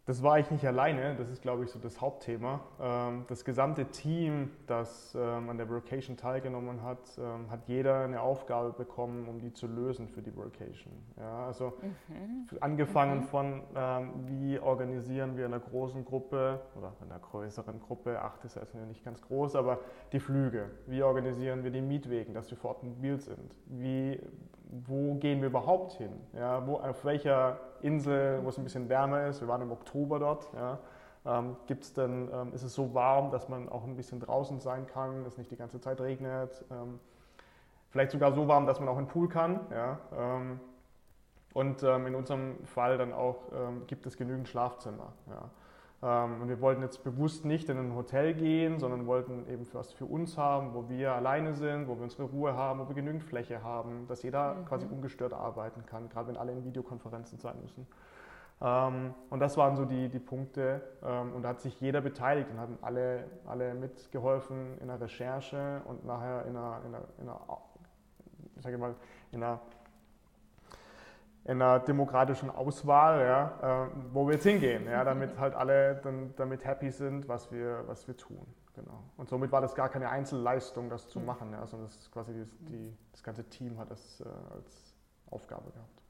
Das 0.06 0.22
war 0.22 0.38
ich 0.38 0.50
nicht 0.50 0.66
alleine, 0.66 1.14
das 1.16 1.30
ist, 1.30 1.40
glaube 1.40 1.64
ich, 1.64 1.70
so 1.70 1.78
das 1.78 2.00
Hauptthema. 2.02 2.60
Ähm, 2.78 3.24
das 3.26 3.42
gesamte 3.42 3.86
Team, 3.86 4.50
das 4.66 5.14
ähm, 5.18 5.48
an 5.48 5.56
der 5.56 5.70
Vocation 5.70 6.18
teilgenommen 6.18 6.82
hat, 6.82 6.98
ähm, 7.16 7.50
hat 7.50 7.66
jeder 7.68 8.04
eine 8.04 8.20
Aufgabe 8.20 8.72
bekommen, 8.72 9.26
um 9.26 9.40
die 9.40 9.54
zu 9.54 9.66
lösen 9.66 10.08
für 10.08 10.20
die 10.20 10.36
Vocation. 10.36 10.92
Ja, 11.16 11.46
also 11.46 11.72
mhm. 12.08 12.46
angefangen 12.60 13.20
mhm. 13.20 13.22
von, 13.22 13.62
wie 14.26 14.58
organisieren 14.58 15.36
wir 15.36 15.46
in 15.46 15.54
einer 15.54 15.62
großen 15.62 16.04
Gruppe 16.04 16.60
oder 16.76 16.92
in 17.00 17.10
einer 17.10 17.20
größeren 17.20 17.80
Gruppe, 17.80 18.20
acht 18.20 18.44
ist 18.44 18.58
also 18.58 18.78
nicht 18.78 19.04
ganz 19.04 19.22
groß, 19.22 19.56
aber 19.56 19.80
die 20.12 20.20
Flüge. 20.20 20.70
Wie 20.86 21.02
organisieren 21.02 21.64
wir 21.64 21.70
die 21.70 21.80
Mietwegen, 21.80 22.34
dass 22.34 22.50
wir 22.50 22.58
vor 22.58 22.70
Ort 22.70 22.82
mobil 22.82 23.18
sind? 23.18 23.54
Wie 23.66 24.20
wo 24.86 25.14
gehen 25.14 25.40
wir 25.40 25.48
überhaupt 25.48 25.92
hin? 25.92 26.12
Ja, 26.32 26.66
wo, 26.66 26.76
auf 26.76 27.04
welcher 27.04 27.60
Insel, 27.82 28.40
wo 28.42 28.48
es 28.48 28.58
ein 28.58 28.64
bisschen 28.64 28.88
wärmer 28.88 29.26
ist, 29.26 29.40
wir 29.40 29.48
waren 29.48 29.62
im 29.62 29.70
Oktober 29.70 30.18
dort, 30.18 30.48
ja, 30.54 30.78
ähm, 31.26 31.56
gibt's 31.66 31.94
denn, 31.94 32.28
ähm, 32.32 32.52
ist 32.52 32.62
es 32.62 32.74
so 32.74 32.92
warm, 32.92 33.30
dass 33.30 33.48
man 33.48 33.68
auch 33.68 33.84
ein 33.84 33.96
bisschen 33.96 34.20
draußen 34.20 34.60
sein 34.60 34.86
kann, 34.86 35.24
dass 35.24 35.38
nicht 35.38 35.50
die 35.50 35.56
ganze 35.56 35.80
Zeit 35.80 36.00
regnet, 36.00 36.64
ähm, 36.70 36.98
vielleicht 37.90 38.10
sogar 38.10 38.32
so 38.32 38.48
warm, 38.48 38.66
dass 38.66 38.80
man 38.80 38.88
auch 38.88 38.98
in 38.98 39.04
den 39.04 39.10
Pool 39.10 39.28
kann. 39.28 39.60
Ja, 39.70 39.98
ähm, 40.16 40.60
und 41.52 41.84
ähm, 41.84 42.08
in 42.08 42.14
unserem 42.16 42.58
Fall 42.66 42.98
dann 42.98 43.12
auch 43.12 43.36
ähm, 43.54 43.86
gibt 43.86 44.06
es 44.06 44.16
genügend 44.16 44.48
Schlafzimmer. 44.48 45.12
Ja. 45.30 45.48
Ähm, 46.02 46.42
und 46.42 46.48
wir 46.48 46.60
wollten 46.60 46.82
jetzt 46.82 47.04
bewusst 47.04 47.44
nicht 47.44 47.68
in 47.68 47.78
ein 47.78 47.94
Hotel 47.94 48.34
gehen, 48.34 48.78
sondern 48.78 49.06
wollten 49.06 49.48
eben 49.48 49.66
was 49.72 49.92
für 49.92 50.06
uns 50.06 50.36
haben, 50.36 50.74
wo 50.74 50.88
wir 50.88 51.12
alleine 51.12 51.54
sind, 51.54 51.88
wo 51.88 51.96
wir 51.96 52.02
unsere 52.02 52.24
Ruhe 52.24 52.54
haben, 52.54 52.80
wo 52.80 52.88
wir 52.88 52.94
genügend 52.94 53.24
Fläche 53.24 53.62
haben, 53.62 54.06
dass 54.08 54.22
jeder 54.22 54.54
mhm. 54.54 54.64
quasi 54.66 54.86
ungestört 54.86 55.32
arbeiten 55.32 55.86
kann, 55.86 56.08
gerade 56.08 56.28
wenn 56.28 56.36
alle 56.36 56.52
in 56.52 56.64
Videokonferenzen 56.64 57.38
sein 57.38 57.56
müssen. 57.62 57.86
Ähm, 58.60 59.14
und 59.30 59.40
das 59.40 59.56
waren 59.56 59.76
so 59.76 59.84
die, 59.84 60.08
die 60.08 60.18
Punkte. 60.18 60.82
Ähm, 61.02 61.34
und 61.34 61.42
da 61.42 61.50
hat 61.50 61.60
sich 61.60 61.80
jeder 61.80 62.00
beteiligt 62.00 62.50
und 62.50 62.58
haben 62.58 62.78
alle, 62.82 63.24
alle 63.46 63.74
mitgeholfen 63.74 64.78
in 64.80 64.88
der 64.88 65.00
Recherche 65.00 65.82
und 65.84 66.04
nachher 66.04 66.46
in 66.46 66.56
einer, 66.56 66.80
in 66.86 66.94
einer, 66.94 67.04
in 67.18 67.28
einer 67.28 67.40
ich 68.56 68.62
sage 68.62 68.78
mal, 68.78 68.94
in 69.32 69.42
einer 69.42 69.60
in 71.44 71.60
einer 71.60 71.78
demokratischen 71.78 72.50
Auswahl, 72.50 73.20
ja, 73.20 73.84
äh, 73.84 73.90
wo 74.12 74.26
wir 74.26 74.34
jetzt 74.34 74.44
hingehen, 74.44 74.86
ja, 74.86 75.04
damit 75.04 75.38
halt 75.38 75.54
alle 75.54 75.96
dann 75.96 76.34
damit 76.36 76.64
happy 76.64 76.90
sind, 76.90 77.28
was 77.28 77.52
wir, 77.52 77.84
was 77.86 78.08
wir 78.08 78.16
tun. 78.16 78.46
Genau. 78.74 79.04
Und 79.16 79.28
somit 79.28 79.52
war 79.52 79.60
das 79.60 79.74
gar 79.74 79.88
keine 79.88 80.08
Einzelleistung, 80.08 80.88
das 80.88 81.08
zu 81.08 81.20
machen, 81.20 81.52
ja, 81.52 81.66
sondern 81.66 81.88
das, 81.88 82.10
quasi 82.10 82.32
die, 82.32 82.64
die, 82.64 82.96
das 83.12 83.22
ganze 83.22 83.44
Team 83.48 83.78
hat 83.78 83.90
das 83.90 84.20
äh, 84.20 84.24
als 84.54 84.96
Aufgabe 85.30 85.70
gehabt. 85.70 86.02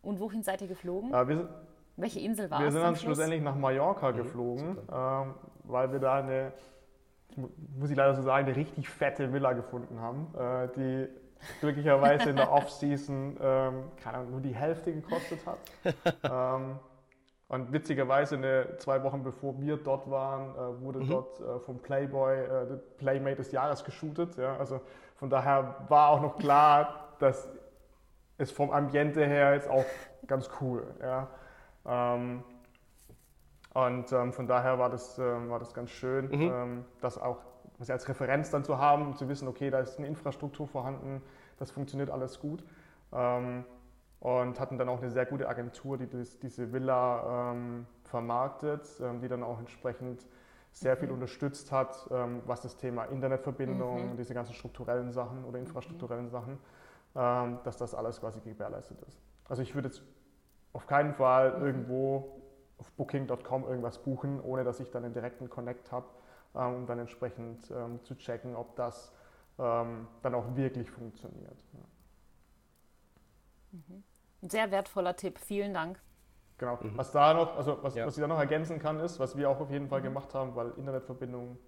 Und 0.00 0.20
wohin 0.20 0.42
seid 0.42 0.62
ihr 0.62 0.68
geflogen? 0.68 1.12
Äh, 1.12 1.28
wir, 1.28 1.48
Welche 1.96 2.20
Insel 2.20 2.50
war 2.50 2.60
es? 2.60 2.64
Wir 2.66 2.72
sind 2.72 2.82
dann 2.82 2.96
schlussendlich 2.96 3.42
nach 3.42 3.56
Mallorca 3.56 4.12
mhm. 4.12 4.16
geflogen, 4.16 4.78
ähm, 4.90 5.34
weil 5.64 5.92
wir 5.92 5.98
da 5.98 6.14
eine, 6.14 6.52
muss 7.76 7.90
ich 7.90 7.96
leider 7.96 8.14
so 8.14 8.22
sagen, 8.22 8.46
eine 8.46 8.56
richtig 8.56 8.88
fette 8.88 9.32
Villa 9.32 9.52
gefunden 9.52 10.00
haben, 10.00 10.34
äh, 10.38 10.68
die 10.76 11.08
glücklicherweise 11.60 12.30
in 12.30 12.36
der 12.36 12.52
Off-Season 12.52 13.36
ähm, 13.40 13.84
nur 14.30 14.40
die 14.40 14.54
Hälfte 14.54 14.92
gekostet 14.92 15.40
hat. 15.46 15.58
ähm, 16.24 16.78
und 17.48 17.72
witzigerweise, 17.72 18.36
eine, 18.36 18.76
zwei 18.78 19.02
Wochen 19.02 19.24
bevor 19.24 19.60
wir 19.60 19.76
dort 19.76 20.08
waren, 20.08 20.54
äh, 20.54 20.80
wurde 20.82 21.00
mhm. 21.00 21.08
dort 21.08 21.40
äh, 21.40 21.58
vom 21.58 21.80
Playboy 21.80 22.36
äh, 22.36 22.76
Playmate 22.98 23.36
des 23.36 23.50
Jahres 23.50 23.82
geshootet. 23.82 24.36
Ja? 24.36 24.56
Also 24.56 24.80
von 25.16 25.30
daher 25.30 25.74
war 25.88 26.10
auch 26.10 26.20
noch 26.20 26.38
klar, 26.38 27.14
dass 27.18 27.48
es 28.38 28.52
vom 28.52 28.70
Ambiente 28.70 29.26
her 29.26 29.54
jetzt 29.54 29.68
auch 29.68 29.84
ganz 30.28 30.48
cool. 30.60 30.86
Ja? 31.00 31.28
Ähm, 31.86 32.44
und 33.74 34.12
ähm, 34.12 34.32
von 34.32 34.46
daher 34.46 34.78
war 34.78 34.88
das, 34.88 35.18
ähm, 35.18 35.50
war 35.50 35.58
das 35.58 35.74
ganz 35.74 35.90
schön, 35.90 36.28
mhm. 36.28 36.52
Ähm, 36.52 36.84
dass 37.00 37.18
auch 37.18 37.38
was 37.80 37.90
als 37.90 38.08
Referenz 38.08 38.50
dann 38.50 38.62
zu 38.62 38.78
haben, 38.78 39.06
um 39.06 39.16
zu 39.16 39.28
wissen, 39.28 39.48
okay, 39.48 39.70
da 39.70 39.80
ist 39.80 39.98
eine 39.98 40.06
Infrastruktur 40.06 40.68
vorhanden, 40.68 41.22
das 41.58 41.70
funktioniert 41.70 42.10
alles 42.10 42.38
gut. 42.38 42.62
Ähm, 43.12 43.64
und 44.20 44.60
hatten 44.60 44.76
dann 44.76 44.90
auch 44.90 44.98
eine 44.98 45.10
sehr 45.10 45.24
gute 45.24 45.48
Agentur, 45.48 45.96
die 45.96 46.06
das, 46.06 46.38
diese 46.38 46.74
Villa 46.74 47.52
ähm, 47.52 47.86
vermarktet, 48.04 48.86
ähm, 49.00 49.22
die 49.22 49.28
dann 49.28 49.42
auch 49.42 49.58
entsprechend 49.58 50.26
sehr 50.72 50.94
viel 50.98 51.08
mhm. 51.08 51.14
unterstützt 51.14 51.72
hat, 51.72 52.06
ähm, 52.10 52.42
was 52.44 52.60
das 52.60 52.76
Thema 52.76 53.04
Internetverbindung, 53.06 54.12
mhm. 54.12 54.16
diese 54.18 54.34
ganzen 54.34 54.52
strukturellen 54.52 55.10
Sachen 55.10 55.42
oder 55.46 55.58
infrastrukturellen 55.58 56.26
mhm. 56.26 56.30
Sachen, 56.30 56.58
ähm, 57.16 57.58
dass 57.64 57.78
das 57.78 57.94
alles 57.94 58.20
quasi 58.20 58.40
gewährleistet 58.40 59.00
ist. 59.08 59.18
Also 59.48 59.62
ich 59.62 59.74
würde 59.74 59.88
jetzt 59.88 60.02
auf 60.74 60.86
keinen 60.86 61.14
Fall 61.14 61.56
mhm. 61.56 61.64
irgendwo 61.64 62.42
auf 62.76 62.92
booking.com 62.92 63.64
irgendwas 63.64 63.98
buchen, 64.02 64.38
ohne 64.42 64.64
dass 64.64 64.80
ich 64.80 64.90
dann 64.90 65.04
einen 65.04 65.14
direkten 65.14 65.48
Connect 65.48 65.90
habe 65.92 66.06
um 66.52 66.86
dann 66.86 66.98
entsprechend 66.98 67.70
ähm, 67.70 68.02
zu 68.02 68.16
checken, 68.16 68.56
ob 68.56 68.76
das 68.76 69.12
ähm, 69.58 70.08
dann 70.22 70.34
auch 70.34 70.56
wirklich 70.56 70.90
funktioniert. 70.90 71.56
Mhm. 73.72 74.02
Ein 74.42 74.50
sehr 74.50 74.70
wertvoller 74.70 75.16
Tipp, 75.16 75.38
vielen 75.38 75.74
Dank. 75.74 76.00
Genau. 76.58 76.78
Mhm. 76.80 76.96
Was 76.96 77.12
da 77.12 77.34
noch, 77.34 77.56
also 77.56 77.78
was, 77.82 77.94
ja. 77.94 78.06
was 78.06 78.16
ich 78.16 78.20
da 78.20 78.26
noch 78.26 78.38
ergänzen 78.38 78.78
kann, 78.78 79.00
ist, 79.00 79.18
was 79.18 79.36
wir 79.36 79.48
auch 79.48 79.60
auf 79.60 79.70
jeden 79.70 79.88
Fall 79.88 80.00
mhm. 80.00 80.04
gemacht 80.04 80.34
haben, 80.34 80.54
weil 80.56 80.70
Internetverbindung, 80.76 81.58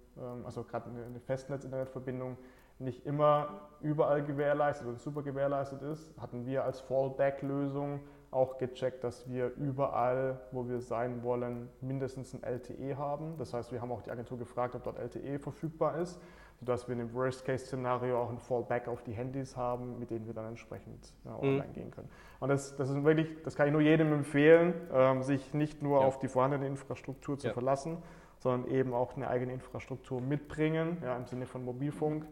also 0.45 0.63
gerade 0.63 0.89
eine 0.89 1.19
Festnetz-Internetverbindung 1.19 2.37
nicht 2.79 3.05
immer 3.05 3.69
überall 3.81 4.23
gewährleistet 4.23 4.87
und 4.87 4.99
super 4.99 5.23
gewährleistet 5.23 5.81
ist, 5.81 6.15
hatten 6.19 6.45
wir 6.45 6.63
als 6.63 6.81
Fallback-Lösung 6.81 8.01
auch 8.33 8.57
gecheckt, 8.57 9.03
dass 9.03 9.29
wir 9.29 9.53
überall, 9.55 10.39
wo 10.51 10.67
wir 10.67 10.81
sein 10.81 11.23
wollen, 11.23 11.69
mindestens 11.81 12.33
ein 12.33 12.43
LTE 12.43 12.97
haben. 12.97 13.37
Das 13.37 13.53
heißt, 13.53 13.71
wir 13.71 13.81
haben 13.81 13.91
auch 13.91 14.01
die 14.01 14.11
Agentur 14.11 14.37
gefragt, 14.37 14.75
ob 14.75 14.83
dort 14.83 14.97
LTE 14.97 15.39
verfügbar 15.39 15.97
ist, 15.97 16.19
sodass 16.59 16.87
wir 16.87 16.93
in 16.93 16.99
dem 16.99 17.13
Worst-Case-Szenario 17.13 18.21
auch 18.21 18.29
ein 18.29 18.39
Fallback 18.39 18.87
auf 18.87 19.03
die 19.03 19.13
Handys 19.13 19.55
haben, 19.55 19.99
mit 19.99 20.09
denen 20.09 20.25
wir 20.25 20.33
dann 20.33 20.47
entsprechend 20.47 21.13
ja, 21.25 21.31
mhm. 21.31 21.39
online 21.39 21.67
mhm. 21.67 21.73
gehen 21.73 21.91
können. 21.91 22.09
Und 22.39 22.49
das, 22.49 22.75
das 22.75 22.89
ist 22.89 23.03
wirklich, 23.03 23.27
das 23.43 23.55
kann 23.55 23.67
ich 23.67 23.73
nur 23.73 23.81
jedem 23.81 24.11
empfehlen, 24.13 24.73
ähm, 24.91 25.23
sich 25.23 25.53
nicht 25.53 25.81
nur 25.81 26.01
ja. 26.01 26.07
auf 26.07 26.19
die 26.19 26.27
vorhandene 26.27 26.67
Infrastruktur 26.67 27.37
zu 27.37 27.47
ja. 27.47 27.53
verlassen, 27.53 27.97
sondern 28.39 28.69
eben 28.71 28.93
auch 28.93 29.15
eine 29.15 29.27
eigene 29.29 29.53
Infrastruktur 29.53 30.19
mitbringen, 30.19 30.97
ja, 31.01 31.15
im 31.15 31.25
Sinne 31.25 31.45
von 31.45 31.63
Mobilfunk, 31.63 32.25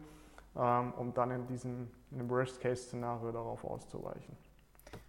ähm, 0.56 0.92
um 0.96 1.14
dann 1.14 1.30
in 1.30 1.46
diesem 1.46 1.90
Worst-Case-Szenario 2.10 3.32
darauf 3.32 3.64
auszuweichen. 3.64 4.36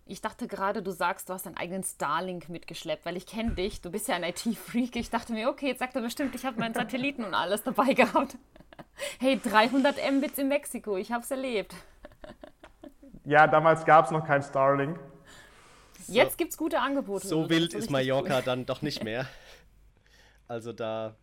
Ich 0.06 0.20
dachte 0.20 0.48
gerade, 0.48 0.84
du 0.84 0.92
sagst, 0.92 1.30
du 1.30 1.34
hast 1.34 1.46
deinen 1.46 1.56
eigenen 1.56 1.84
Starlink 1.84 2.50
mitgeschleppt, 2.50 3.06
weil 3.06 3.16
ich 3.16 3.26
kenne 3.26 3.52
dich, 3.52 3.80
du 3.82 3.90
bist 3.90 4.10
ja 4.10 4.16
ein 4.16 4.24
IT-Freak. 4.24 4.98
Ich 4.98 5.10
dachte 5.10 5.32
mir, 5.32 5.50
okay, 5.50 5.68
jetzt 5.68 5.80
sagt 5.80 5.96
er 5.96 6.02
bestimmt, 6.02 6.36
ich 6.36 6.46
habe 6.46 6.60
meinen 6.60 6.74
Satelliten 6.74 7.24
und 7.24 7.34
alles 7.34 7.64
dabei 7.64 7.94
gehabt. 7.94 8.38
Hey, 9.20 9.40
300 9.42 9.96
Mbits 10.12 10.38
in 10.40 10.50
Mexiko, 10.50 10.98
ich 10.98 11.12
habe 11.12 11.24
es 11.24 11.32
erlebt. 11.32 11.74
Ja, 13.24 13.48
damals 13.48 13.86
gab 13.86 14.06
es 14.06 14.12
noch 14.12 14.26
kein 14.26 14.44
Starlink. 14.44 15.00
Jetzt 16.08 16.38
gibt 16.38 16.52
es 16.52 16.58
gute 16.58 16.80
Angebote. 16.80 17.26
So 17.26 17.50
wild 17.50 17.74
ist 17.74 17.90
Mallorca 17.90 18.38
cool. 18.38 18.44
dann 18.44 18.66
doch 18.66 18.82
nicht 18.82 19.04
mehr. 19.06 19.26
Also 20.50 20.74
da 20.74 21.16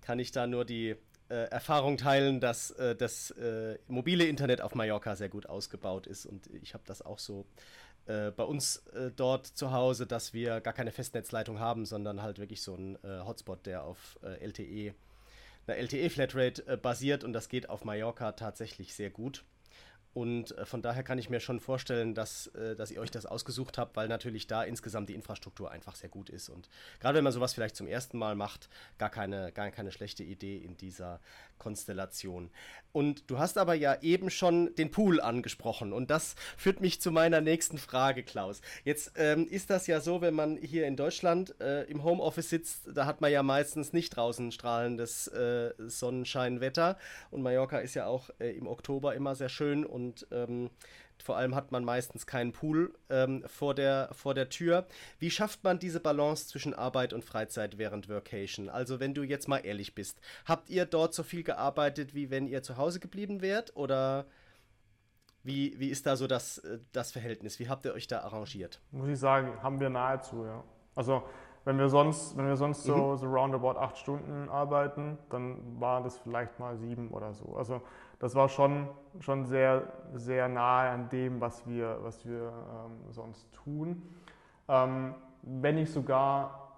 kann 0.00 0.18
ich 0.18 0.32
da 0.32 0.48
nur 0.48 0.64
die 0.64 0.96
äh, 1.28 1.48
Erfahrung 1.50 1.96
teilen, 1.96 2.40
dass 2.40 2.72
äh, 2.72 2.96
das 2.96 3.30
äh, 3.30 3.78
mobile 3.86 4.24
Internet 4.24 4.60
auf 4.60 4.74
Mallorca 4.74 5.14
sehr 5.14 5.28
gut 5.28 5.46
ausgebaut 5.46 6.06
ist 6.06 6.26
und 6.26 6.48
ich 6.48 6.74
habe 6.74 6.84
das 6.86 7.00
auch 7.00 7.18
so 7.18 7.46
äh, 8.06 8.30
bei 8.30 8.44
uns 8.44 8.78
äh, 8.94 9.10
dort 9.14 9.46
zu 9.46 9.72
Hause, 9.72 10.06
dass 10.06 10.32
wir 10.34 10.60
gar 10.60 10.74
keine 10.74 10.92
Festnetzleitung 10.92 11.58
haben, 11.58 11.86
sondern 11.86 12.22
halt 12.22 12.38
wirklich 12.38 12.62
so 12.62 12.74
einen 12.74 12.96
äh, 12.96 13.20
Hotspot, 13.24 13.66
der 13.66 13.84
auf 13.84 14.18
äh, 14.22 14.44
LTE 14.44 14.94
einer 15.66 15.78
LTE-Flatrate 15.78 16.66
äh, 16.66 16.76
basiert 16.76 17.24
und 17.24 17.32
das 17.32 17.48
geht 17.48 17.68
auf 17.68 17.84
Mallorca 17.84 18.32
tatsächlich 18.32 18.94
sehr 18.94 19.10
gut. 19.10 19.44
Und 20.14 20.56
äh, 20.56 20.64
von 20.64 20.80
daher 20.80 21.02
kann 21.02 21.18
ich 21.18 21.28
mir 21.28 21.40
schon 21.40 21.60
vorstellen, 21.60 22.14
dass, 22.14 22.46
äh, 22.48 22.76
dass 22.76 22.92
ihr 22.92 23.00
euch 23.00 23.10
das 23.10 23.26
ausgesucht 23.26 23.78
habt, 23.78 23.96
weil 23.96 24.08
natürlich 24.08 24.46
da 24.46 24.62
insgesamt 24.62 25.08
die 25.08 25.14
Infrastruktur 25.14 25.70
einfach 25.70 25.96
sehr 25.96 26.08
gut 26.08 26.30
ist. 26.30 26.48
Und 26.48 26.68
gerade 27.00 27.16
wenn 27.16 27.24
man 27.24 27.32
sowas 27.32 27.52
vielleicht 27.52 27.74
zum 27.74 27.88
ersten 27.88 28.16
Mal 28.16 28.36
macht, 28.36 28.68
gar 28.96 29.10
keine, 29.10 29.50
gar 29.52 29.70
keine 29.72 29.90
schlechte 29.90 30.22
Idee 30.22 30.56
in 30.56 30.76
dieser 30.76 31.20
Konstellation. 31.58 32.50
Und 32.92 33.28
du 33.28 33.38
hast 33.38 33.58
aber 33.58 33.74
ja 33.74 34.00
eben 34.02 34.30
schon 34.30 34.72
den 34.76 34.92
Pool 34.92 35.20
angesprochen. 35.20 35.92
Und 35.92 36.10
das 36.10 36.36
führt 36.56 36.80
mich 36.80 37.00
zu 37.00 37.10
meiner 37.10 37.40
nächsten 37.40 37.78
Frage, 37.78 38.22
Klaus. 38.22 38.60
Jetzt 38.84 39.12
ähm, 39.16 39.48
ist 39.48 39.70
das 39.70 39.88
ja 39.88 40.00
so, 40.00 40.20
wenn 40.20 40.34
man 40.34 40.56
hier 40.58 40.86
in 40.86 40.96
Deutschland 40.96 41.60
äh, 41.60 41.82
im 41.84 42.04
Homeoffice 42.04 42.50
sitzt, 42.50 42.88
da 42.94 43.06
hat 43.06 43.20
man 43.20 43.32
ja 43.32 43.42
meistens 43.42 43.92
nicht 43.92 44.10
draußen 44.10 44.52
strahlendes 44.52 45.26
äh, 45.28 45.72
Sonnenscheinwetter. 45.78 46.98
Und 47.32 47.42
Mallorca 47.42 47.78
ist 47.78 47.94
ja 47.94 48.06
auch 48.06 48.30
äh, 48.38 48.50
im 48.50 48.68
Oktober 48.68 49.14
immer 49.16 49.34
sehr 49.34 49.48
schön 49.48 49.84
und 49.84 50.03
ähm, 50.30 50.70
vor 51.22 51.36
allem 51.36 51.54
hat 51.54 51.72
man 51.72 51.84
meistens 51.84 52.26
keinen 52.26 52.52
Pool 52.52 52.92
ähm, 53.08 53.44
vor, 53.46 53.74
der, 53.74 54.10
vor 54.12 54.34
der 54.34 54.48
Tür. 54.48 54.86
Wie 55.18 55.30
schafft 55.30 55.64
man 55.64 55.78
diese 55.78 56.00
Balance 56.00 56.48
zwischen 56.48 56.74
Arbeit 56.74 57.12
und 57.12 57.24
Freizeit 57.24 57.78
während 57.78 58.08
Workation? 58.08 58.68
Also 58.68 59.00
wenn 59.00 59.14
du 59.14 59.22
jetzt 59.22 59.48
mal 59.48 59.58
ehrlich 59.58 59.94
bist, 59.94 60.20
habt 60.44 60.68
ihr 60.70 60.86
dort 60.86 61.14
so 61.14 61.22
viel 61.22 61.42
gearbeitet, 61.42 62.14
wie 62.14 62.30
wenn 62.30 62.46
ihr 62.46 62.62
zu 62.62 62.76
Hause 62.76 63.00
geblieben 63.00 63.40
wärt? 63.40 63.76
Oder 63.76 64.26
wie, 65.44 65.78
wie 65.78 65.88
ist 65.88 66.06
da 66.06 66.16
so 66.16 66.26
das, 66.26 66.58
äh, 66.58 66.80
das 66.92 67.12
Verhältnis? 67.12 67.58
Wie 67.58 67.68
habt 67.68 67.84
ihr 67.84 67.94
euch 67.94 68.06
da 68.06 68.20
arrangiert? 68.20 68.80
Muss 68.90 69.08
ich 69.08 69.18
sagen, 69.18 69.62
haben 69.62 69.80
wir 69.80 69.90
nahezu, 69.90 70.44
ja. 70.44 70.64
Also 70.94 71.22
wenn 71.64 71.78
wir 71.78 71.88
sonst, 71.88 72.36
wenn 72.36 72.46
wir 72.46 72.56
sonst 72.56 72.84
so, 72.84 72.96
mhm. 72.96 73.16
so 73.16 73.26
roundabout 73.26 73.78
acht 73.78 73.96
Stunden 73.96 74.48
arbeiten, 74.48 75.18
dann 75.30 75.80
waren 75.80 76.04
das 76.04 76.18
vielleicht 76.18 76.58
mal 76.58 76.76
sieben 76.76 77.10
oder 77.10 77.32
so. 77.32 77.56
Also 77.56 77.80
das 78.18 78.34
war 78.34 78.48
schon, 78.48 78.88
schon 79.20 79.44
sehr, 79.44 79.92
sehr 80.14 80.48
nahe 80.48 80.90
an 80.90 81.08
dem, 81.08 81.40
was 81.40 81.66
wir, 81.66 81.98
was 82.02 82.26
wir 82.26 82.52
ähm, 82.52 83.12
sonst 83.12 83.52
tun. 83.52 84.02
Ähm, 84.68 85.14
wenn 85.42 85.78
ich 85.78 85.90
sogar, 85.90 86.72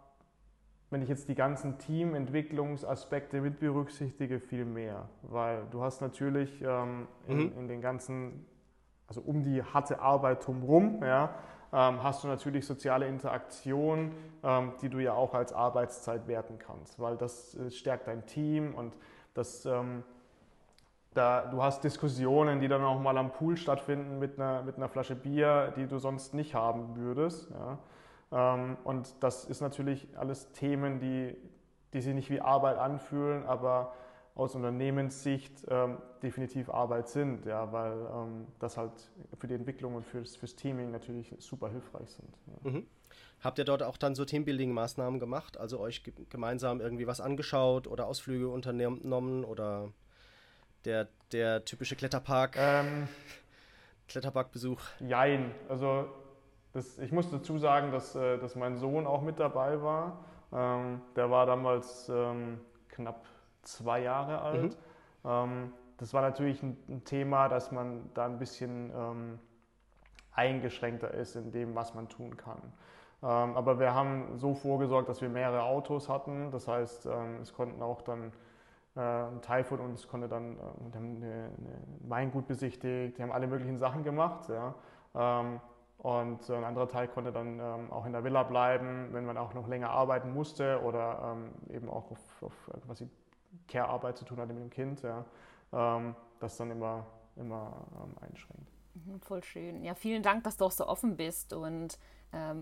wenn 0.91 1.03
ich 1.03 1.09
jetzt 1.09 1.29
die 1.29 1.35
ganzen 1.35 1.79
Teamentwicklungsaspekte 1.79 3.41
mit 3.41 3.61
berücksichtige, 3.61 4.41
viel 4.41 4.65
mehr. 4.65 5.09
Weil 5.23 5.65
du 5.71 5.83
hast 5.83 6.01
natürlich 6.01 6.63
ähm, 6.63 7.07
in, 7.27 7.39
mhm. 7.39 7.59
in, 7.59 7.69
den 7.69 7.81
ganzen, 7.81 8.47
also 9.07 9.21
um 9.21 9.43
die 9.43 9.63
harte 9.63 10.01
Arbeit 10.01 10.47
drumherum, 10.47 11.03
ja, 11.03 11.35
ähm, 11.73 12.03
hast 12.03 12.25
du 12.25 12.29
natürlich 12.29 12.65
soziale 12.67 13.07
Interaktion, 13.07 14.13
ähm, 14.43 14.73
die 14.81 14.89
du 14.89 14.99
ja 14.99 15.15
auch 15.15 15.35
als 15.35 15.53
Arbeitszeit 15.53 16.27
werten 16.27 16.59
kannst, 16.59 16.99
weil 16.99 17.17
das 17.17 17.55
äh, 17.55 17.71
stärkt 17.71 18.07
dein 18.07 18.27
Team 18.27 18.75
und 18.75 18.97
das 19.35 19.67
ähm, 19.67 20.03
da, 21.17 21.47
du 21.47 21.63
hast 21.63 21.83
Diskussionen, 21.85 22.61
die 22.61 22.69
dann 22.69 22.83
auch 22.83 23.01
mal 23.01 23.17
am 23.19 23.33
Pool 23.33 23.57
stattfinden 23.57 24.19
mit 24.19 24.39
einer, 24.39 24.63
mit 24.63 24.77
einer 24.77 24.89
Flasche 24.89 25.15
Bier, 25.15 25.73
die 25.77 25.87
du 25.87 25.99
sonst 25.99 26.35
nicht 26.35 26.55
haben 26.55 26.97
würdest. 26.97 27.51
Ja. 27.51 27.79
Ähm, 28.55 28.77
und 28.85 29.23
das 29.23 29.45
ist 29.45 29.61
natürlich 29.61 30.09
alles 30.17 30.53
Themen, 30.53 31.01
die, 31.01 31.37
die 31.93 32.01
sich 32.01 32.15
nicht 32.15 32.31
wie 32.31 32.41
Arbeit 32.41 32.79
anfühlen, 32.79 33.45
aber 33.47 33.93
aus 34.35 34.55
Unternehmenssicht 34.55 35.65
ähm, 35.69 35.97
definitiv 36.23 36.69
Arbeit 36.69 37.09
sind, 37.09 37.47
ja, 37.47 37.73
weil 37.73 37.93
ähm, 37.93 38.47
das 38.59 38.77
halt 38.77 38.93
für 39.39 39.47
die 39.47 39.55
Entwicklung 39.55 39.95
und 39.95 40.05
fürs, 40.05 40.37
fürs 40.37 40.57
Teaming 40.57 40.91
natürlich 40.91 41.35
super 41.39 41.71
hilfreich 41.71 42.11
sind. 42.11 42.29
Ja. 42.47 42.71
Mhm. 42.71 42.87
Habt 43.41 43.59
ihr 43.59 43.65
dort 43.65 43.83
auch 43.83 43.97
dann 43.97 44.15
so 44.15 44.25
Teambuilding-Maßnahmen 44.25 45.19
gemacht, 45.21 45.57
also 45.57 45.81
euch 45.81 46.03
gemeinsam 46.29 46.81
irgendwie 46.81 47.07
was 47.07 47.21
angeschaut 47.21 47.87
oder 47.87 48.07
Ausflüge 48.07 48.49
unternommen 48.49 49.45
oder 49.45 49.91
der, 50.87 51.09
der 51.33 51.65
typische 51.65 51.97
Kletterpark. 51.97 52.57
Ähm, 52.57 53.09
Kletterparkbesuch. 54.09 54.81
Jein. 55.01 55.53
Also 55.69 56.09
das, 56.73 56.99
ich 56.99 57.13
muss 57.13 57.31
dazu 57.31 57.59
sagen, 57.59 57.91
dass, 57.91 58.15
äh, 58.15 58.39
dass 58.39 58.55
mein 58.55 58.77
Sohn 58.77 59.07
auch 59.07 59.21
mit 59.21 59.41
dabei 59.41 59.83
war. 59.83 60.25
Ähm, 60.53 61.03
der 61.17 61.31
war 61.31 61.45
damals 61.45 62.09
ähm, 62.09 62.61
knapp 62.89 63.27
zwei 63.63 64.01
Jahre 64.01 64.41
alt. 64.41 64.77
Mhm. 65.25 65.31
Ähm, 65.31 65.73
das 65.99 66.15
war 66.15 66.23
natürlich 66.23 66.63
ein, 66.63 66.77
ein, 66.89 67.05
Thema, 67.05 67.49
dass 67.49 67.73
man 67.73 68.09
da 68.15 68.27
ein 68.27 68.39
bisschen 68.39 68.93
ähm, 68.95 69.39
eingeschränkter 70.33 71.13
ist 71.13 71.35
in 71.35 71.51
dem, 71.51 71.75
was 71.75 71.95
man 71.95 72.09
tun 72.09 72.37
kann. 72.37 72.61
Ähm, 73.23 73.57
aber 73.57 73.81
wir 73.81 73.93
haben 73.93 74.37
so 74.37 74.55
vorgesorgt, 74.55 75.09
dass 75.09 75.21
wir 75.21 75.31
mehrere 75.31 75.63
Autos 75.63 76.09
hatten. 76.09 76.51
Das 76.53 76.69
heißt, 76.69 77.07
es 77.41 77.53
konnten 77.55 77.83
auch 77.83 78.03
dann 78.03 78.33
ein 79.01 79.43
Teil 79.43 79.65
von 79.65 79.81
uns 79.81 80.09
konnte 80.09 80.29
dann 80.29 80.57
äh, 80.57 80.95
haben 80.95 81.17
eine, 81.17 81.51
Weingut 82.01 82.47
besichtigt, 82.47 83.19
die 83.19 83.23
haben 83.23 83.33
alle 83.33 83.47
möglichen 83.47 83.79
Sachen 83.79 84.03
gemacht. 84.03 84.49
Ja. 84.49 84.75
Ähm, 85.15 85.61
und 85.99 86.49
ein 86.51 86.65
anderer 86.65 86.89
Teil 86.89 87.09
konnte 87.09 87.33
dann 87.33 87.59
ähm, 87.59 87.93
auch 87.93 88.07
in 88.07 88.13
der 88.13 88.23
Villa 88.23 88.43
bleiben, 88.43 89.09
wenn 89.13 89.25
man 89.25 89.37
auch 89.37 89.55
noch 89.55 89.67
länger 89.67 89.91
arbeiten 89.91 90.33
musste 90.33 90.81
oder 90.83 91.37
ähm, 91.37 91.75
eben 91.75 91.89
auch 91.89 92.11
auf, 92.11 92.43
auf 92.43 92.71
quasi 92.87 93.09
Care-Arbeit 93.69 94.17
zu 94.19 94.25
tun 94.25 94.39
hatte 94.39 94.53
mit 94.53 94.63
dem 94.63 94.71
Kind. 94.71 95.03
Ja. 95.03 95.25
das 96.39 96.57
dann 96.59 96.71
immer, 96.71 97.07
immer 97.37 97.73
einschränkt. 98.21 98.71
Mhm, 98.95 99.21
voll 99.21 99.43
schön. 99.43 99.83
Ja, 99.83 99.95
vielen 99.95 100.23
Dank, 100.23 100.45
dass 100.45 100.59
du 100.59 100.67
auch 100.67 100.71
so 100.71 100.87
offen 100.87 101.17
bist 101.17 101.53
und 101.53 101.99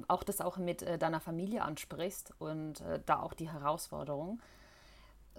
auch 0.08 0.22
das 0.22 0.40
auch 0.40 0.56
mit 0.56 0.82
äh, 0.82 0.98
deiner 0.98 1.20
Familie 1.20 1.62
ansprichst 1.62 2.32
und 2.38 2.80
äh, 2.82 3.00
da 3.04 3.20
auch 3.20 3.34
die 3.34 3.50
Herausforderung. 3.50 4.40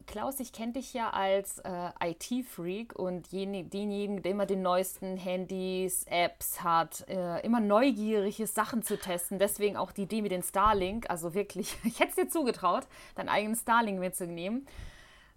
Klaus, 0.07 0.39
ich 0.39 0.53
kenne 0.53 0.73
dich 0.73 0.93
ja 0.93 1.09
als 1.09 1.59
äh, 1.59 1.89
IT-Freak 2.01 2.95
und 2.95 3.31
denjenigen, 3.31 4.21
der 4.21 4.31
immer 4.31 4.45
die 4.45 4.55
neuesten 4.55 5.17
Handys, 5.17 6.03
Apps 6.07 6.63
hat, 6.63 7.07
äh, 7.09 7.39
immer 7.41 7.59
neugierig 7.59 8.39
ist, 8.39 8.55
Sachen 8.55 8.83
zu 8.83 8.99
testen. 8.99 9.39
Deswegen 9.39 9.77
auch 9.77 9.91
die 9.91 10.03
Idee 10.03 10.21
mit 10.21 10.31
dem 10.31 10.43
Starlink. 10.43 11.09
Also 11.09 11.33
wirklich, 11.33 11.77
ich 11.83 11.99
hätte 11.99 12.09
es 12.09 12.15
dir 12.15 12.29
zugetraut, 12.29 12.87
deinen 13.15 13.29
eigenen 13.29 13.55
Starlink 13.55 13.99
mitzunehmen. 13.99 14.67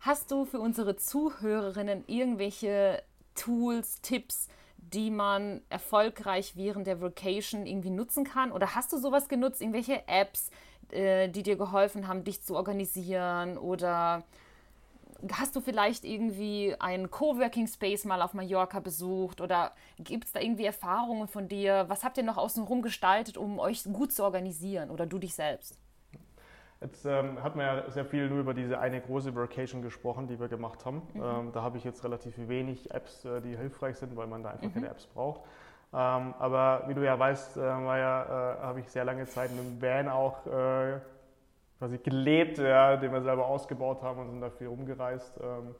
Hast 0.01 0.31
du 0.31 0.45
für 0.45 0.61
unsere 0.61 0.97
Zuhörerinnen 0.97 2.05
irgendwelche 2.07 3.03
Tools, 3.35 4.01
Tipps, 4.01 4.49
die 4.77 5.11
man 5.11 5.63
erfolgreich 5.71 6.57
während 6.57 6.87
der 6.87 7.01
Vacation 7.01 7.67
irgendwie 7.67 7.91
nutzen 7.91 8.25
kann? 8.25 8.53
Oder 8.53 8.75
hast 8.75 8.93
du 8.93 8.99
sowas 8.99 9.29
genutzt, 9.29 9.61
irgendwelche 9.61 10.07
Apps, 10.07 10.51
äh, 10.91 11.29
die 11.29 11.43
dir 11.43 11.57
geholfen 11.57 12.07
haben, 12.07 12.23
dich 12.25 12.43
zu 12.43 12.55
organisieren 12.55 13.59
oder 13.59 14.25
Hast 15.33 15.57
du 15.57 15.61
vielleicht 15.61 16.05
irgendwie 16.05 16.77
einen 16.79 17.11
Coworking 17.11 17.67
Space 17.67 18.05
mal 18.05 18.23
auf 18.23 18.35
Mallorca 18.35 18.79
besucht 18.79 19.41
oder 19.41 19.73
gibt 19.99 20.27
es 20.27 20.33
da 20.33 20.41
irgendwie 20.41 20.65
Erfahrungen 20.65 21.27
von 21.27 21.49
dir? 21.49 21.87
Was 21.89 22.05
habt 22.05 22.19
ihr 22.19 22.23
noch 22.23 22.37
außenrum 22.37 22.83
gestaltet, 22.83 23.37
um 23.37 23.59
euch 23.59 23.83
gut 23.85 24.13
zu 24.13 24.23
organisieren 24.23 24.91
oder 24.91 25.07
du 25.07 25.19
dich 25.19 25.35
selbst? 25.35 25.77
Jetzt 26.81 27.05
ähm, 27.05 27.43
hat 27.43 27.57
man 27.57 27.67
ja 27.67 27.91
sehr 27.91 28.05
viel 28.05 28.29
nur 28.29 28.39
über 28.39 28.55
diese 28.55 28.79
eine 28.79 29.01
große 29.01 29.35
Vacation 29.35 29.83
gesprochen, 29.83 30.29
die 30.29 30.39
wir 30.39 30.47
gemacht 30.47 30.85
haben. 30.87 31.03
Mhm. 31.13 31.23
Ähm, 31.23 31.53
da 31.53 31.63
habe 31.63 31.79
ich 31.79 31.83
jetzt 31.83 32.05
relativ 32.05 32.35
wenig 32.49 32.93
Apps, 32.93 33.25
äh, 33.25 33.41
die 33.41 33.57
hilfreich 33.57 33.97
sind, 33.97 34.17
weil 34.17 34.29
man 34.29 34.45
da 34.45 34.51
einfach 34.51 34.69
mhm. 34.69 34.75
keine 34.75 34.89
Apps 34.89 35.07
braucht. 35.07 35.41
Ähm, 35.93 36.35
aber 36.39 36.85
wie 36.87 36.95
du 36.95 37.05
ja 37.05 37.19
weißt, 37.19 37.57
äh, 37.57 37.61
ja, 37.61 38.23
äh, 38.23 38.61
habe 38.61 38.81
ich 38.81 38.89
sehr 38.89 39.05
lange 39.05 39.27
Zeit 39.27 39.51
in 39.51 39.59
einem 39.59 39.83
Van 39.83 40.09
auch 40.09 40.47
äh, 40.47 41.01
quasi 41.79 41.99
gelebt, 41.99 42.59
ja, 42.59 42.97
den 42.97 43.13
wir 43.13 43.23
selber 43.23 43.47
ausgebaut 43.47 44.03
haben 44.03 44.21
und 44.21 44.31
sind 44.31 44.41
da 44.41 44.51
viel 44.51 44.67
rumgereist. 44.67 45.39
Ähm, 45.43 45.75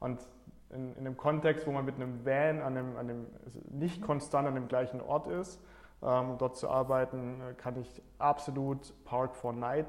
und 0.00 0.26
in, 0.70 0.92
in 0.94 1.06
einem 1.06 1.16
Kontext, 1.16 1.66
wo 1.66 1.72
man 1.72 1.84
mit 1.84 1.96
einem 1.96 2.24
Van 2.24 2.60
an 2.60 2.76
einem, 2.76 2.96
an 2.96 3.10
einem 3.10 3.26
nicht 3.70 4.02
konstant 4.02 4.48
an 4.48 4.54
dem 4.54 4.68
gleichen 4.68 5.00
Ort 5.00 5.26
ist, 5.28 5.60
ähm, 6.02 6.36
dort 6.38 6.56
zu 6.56 6.68
arbeiten, 6.68 7.40
kann 7.56 7.76
ich 7.80 8.02
absolut 8.18 8.92
Park 9.04 9.36
for 9.36 9.52
Night 9.52 9.86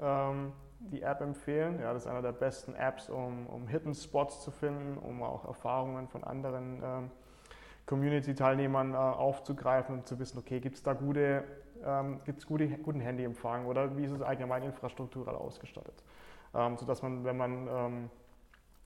ähm, 0.00 0.52
die 0.80 1.02
App 1.02 1.20
empfehlen. 1.20 1.80
Ja, 1.80 1.92
das 1.92 2.04
ist 2.04 2.08
einer 2.08 2.22
der 2.22 2.32
besten 2.32 2.74
Apps, 2.74 3.08
um, 3.08 3.46
um 3.46 3.66
Hidden 3.66 3.94
Spots 3.94 4.42
zu 4.42 4.50
finden, 4.50 4.98
um 4.98 5.22
auch 5.22 5.44
Erfahrungen 5.44 6.08
von 6.08 6.22
anderen 6.24 6.82
ähm, 6.84 7.10
Community-Teilnehmern 7.86 8.92
äh, 8.92 8.96
aufzugreifen 8.96 9.96
und 9.96 10.06
zu 10.06 10.18
wissen, 10.18 10.38
okay, 10.38 10.60
gibt 10.60 10.76
es 10.76 10.82
da 10.82 10.92
gute 10.92 11.44
ähm, 11.84 12.20
gibt 12.24 12.38
es 12.40 12.46
gute, 12.46 12.68
guten 12.68 13.00
Handyempfang 13.00 13.66
oder 13.66 13.96
wie 13.96 14.04
ist 14.04 14.12
es 14.12 14.22
allgemein 14.22 14.62
infrastrukturell 14.62 15.34
ausgestattet. 15.34 16.02
Ähm, 16.54 16.76
sodass 16.76 17.02
man, 17.02 17.24
wenn 17.24 17.36
man 17.36 17.68
ähm, 17.68 18.10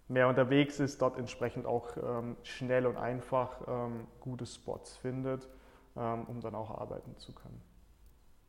mehr 0.08 0.28
unterwegs 0.28 0.80
ist, 0.80 1.00
dort 1.00 1.16
entsprechend 1.18 1.66
auch 1.66 1.96
ähm, 1.96 2.36
schnell 2.42 2.86
und 2.86 2.96
einfach 2.96 3.60
ähm, 3.66 4.06
gute 4.20 4.46
Spots 4.46 4.96
findet, 4.96 5.48
ähm, 5.96 6.24
um 6.24 6.40
dann 6.40 6.54
auch 6.54 6.70
arbeiten 6.70 7.16
zu 7.16 7.32
können. 7.32 7.60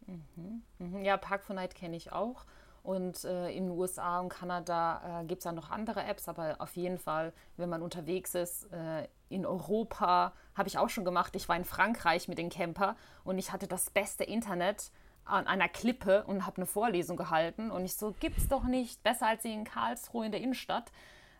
Mhm. 0.07 0.63
Mhm. 0.79 1.03
Ja, 1.03 1.17
Park 1.17 1.43
4 1.43 1.55
Night 1.55 1.75
kenne 1.75 1.95
ich 1.95 2.11
auch. 2.11 2.45
Und 2.83 3.23
äh, 3.23 3.49
in 3.51 3.69
den 3.69 3.77
USA 3.77 4.19
und 4.19 4.27
Kanada 4.27 5.21
äh, 5.21 5.25
gibt 5.25 5.39
es 5.39 5.45
ja 5.45 5.53
noch 5.53 5.71
andere 5.71 6.03
Apps, 6.03 6.27
aber 6.27 6.57
auf 6.59 6.75
jeden 6.75 6.97
Fall, 6.97 7.31
wenn 7.55 7.69
man 7.69 7.81
unterwegs 7.81 8.35
ist, 8.35 8.71
äh, 8.73 9.07
in 9.29 9.45
Europa, 9.45 10.33
habe 10.53 10.67
ich 10.67 10.77
auch 10.77 10.89
schon 10.89 11.05
gemacht. 11.05 11.33
Ich 11.37 11.47
war 11.47 11.55
in 11.55 11.63
Frankreich 11.63 12.27
mit 12.27 12.37
dem 12.37 12.49
Camper 12.49 12.97
und 13.23 13.37
ich 13.37 13.53
hatte 13.53 13.67
das 13.67 13.89
beste 13.89 14.25
Internet 14.25 14.91
an 15.23 15.47
einer 15.47 15.69
Klippe 15.69 16.25
und 16.25 16.45
habe 16.45 16.57
eine 16.57 16.65
Vorlesung 16.65 17.15
gehalten. 17.15 17.71
Und 17.71 17.85
ich 17.85 17.95
so, 17.95 18.13
gibt's 18.19 18.49
doch 18.49 18.63
nicht, 18.65 19.01
besser 19.01 19.27
als 19.27 19.45
in 19.45 19.63
Karlsruhe 19.63 20.25
in 20.25 20.33
der 20.33 20.41
Innenstadt. 20.41 20.91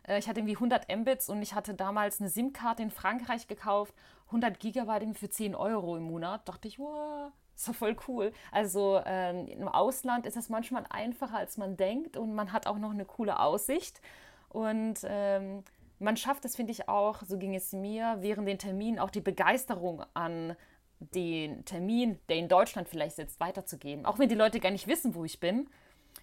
Äh, 0.08 0.18
ich 0.18 0.28
hatte 0.28 0.40
irgendwie 0.40 0.56
100 0.56 0.88
Mbits 0.96 1.28
und 1.28 1.42
ich 1.42 1.54
hatte 1.54 1.74
damals 1.74 2.20
eine 2.20 2.30
SIM-Karte 2.30 2.82
in 2.82 2.90
Frankreich 2.90 3.46
gekauft, 3.46 3.94
100 4.28 4.58
Gigabyte 4.58 5.16
für 5.18 5.28
10 5.28 5.54
Euro 5.54 5.96
im 5.96 6.04
Monat. 6.04 6.48
Dachte 6.48 6.68
ich, 6.68 6.78
wow, 6.78 7.32
doch 7.62 7.74
voll 7.74 7.96
cool. 8.08 8.32
Also 8.50 9.00
ähm, 9.04 9.46
im 9.48 9.68
Ausland 9.68 10.26
ist 10.26 10.36
es 10.36 10.48
manchmal 10.48 10.84
einfacher, 10.90 11.36
als 11.36 11.56
man 11.56 11.76
denkt 11.76 12.16
und 12.16 12.34
man 12.34 12.52
hat 12.52 12.66
auch 12.66 12.78
noch 12.78 12.90
eine 12.90 13.04
coole 13.04 13.38
Aussicht. 13.38 14.00
Und 14.48 15.00
ähm, 15.04 15.64
man 15.98 16.16
schafft 16.16 16.44
es, 16.44 16.56
finde 16.56 16.72
ich 16.72 16.88
auch, 16.88 17.22
so 17.22 17.38
ging 17.38 17.54
es 17.54 17.72
mir, 17.72 18.16
während 18.20 18.48
den 18.48 18.58
Terminen 18.58 18.98
auch 18.98 19.10
die 19.10 19.20
Begeisterung 19.20 20.04
an 20.14 20.56
den 20.98 21.64
Termin, 21.64 22.18
der 22.28 22.36
in 22.36 22.48
Deutschland 22.48 22.88
vielleicht 22.88 23.16
sitzt, 23.16 23.40
weiterzugeben. 23.40 24.06
Auch 24.06 24.18
wenn 24.18 24.28
die 24.28 24.34
Leute 24.34 24.60
gar 24.60 24.70
nicht 24.70 24.86
wissen, 24.86 25.14
wo 25.14 25.24
ich 25.24 25.40
bin. 25.40 25.68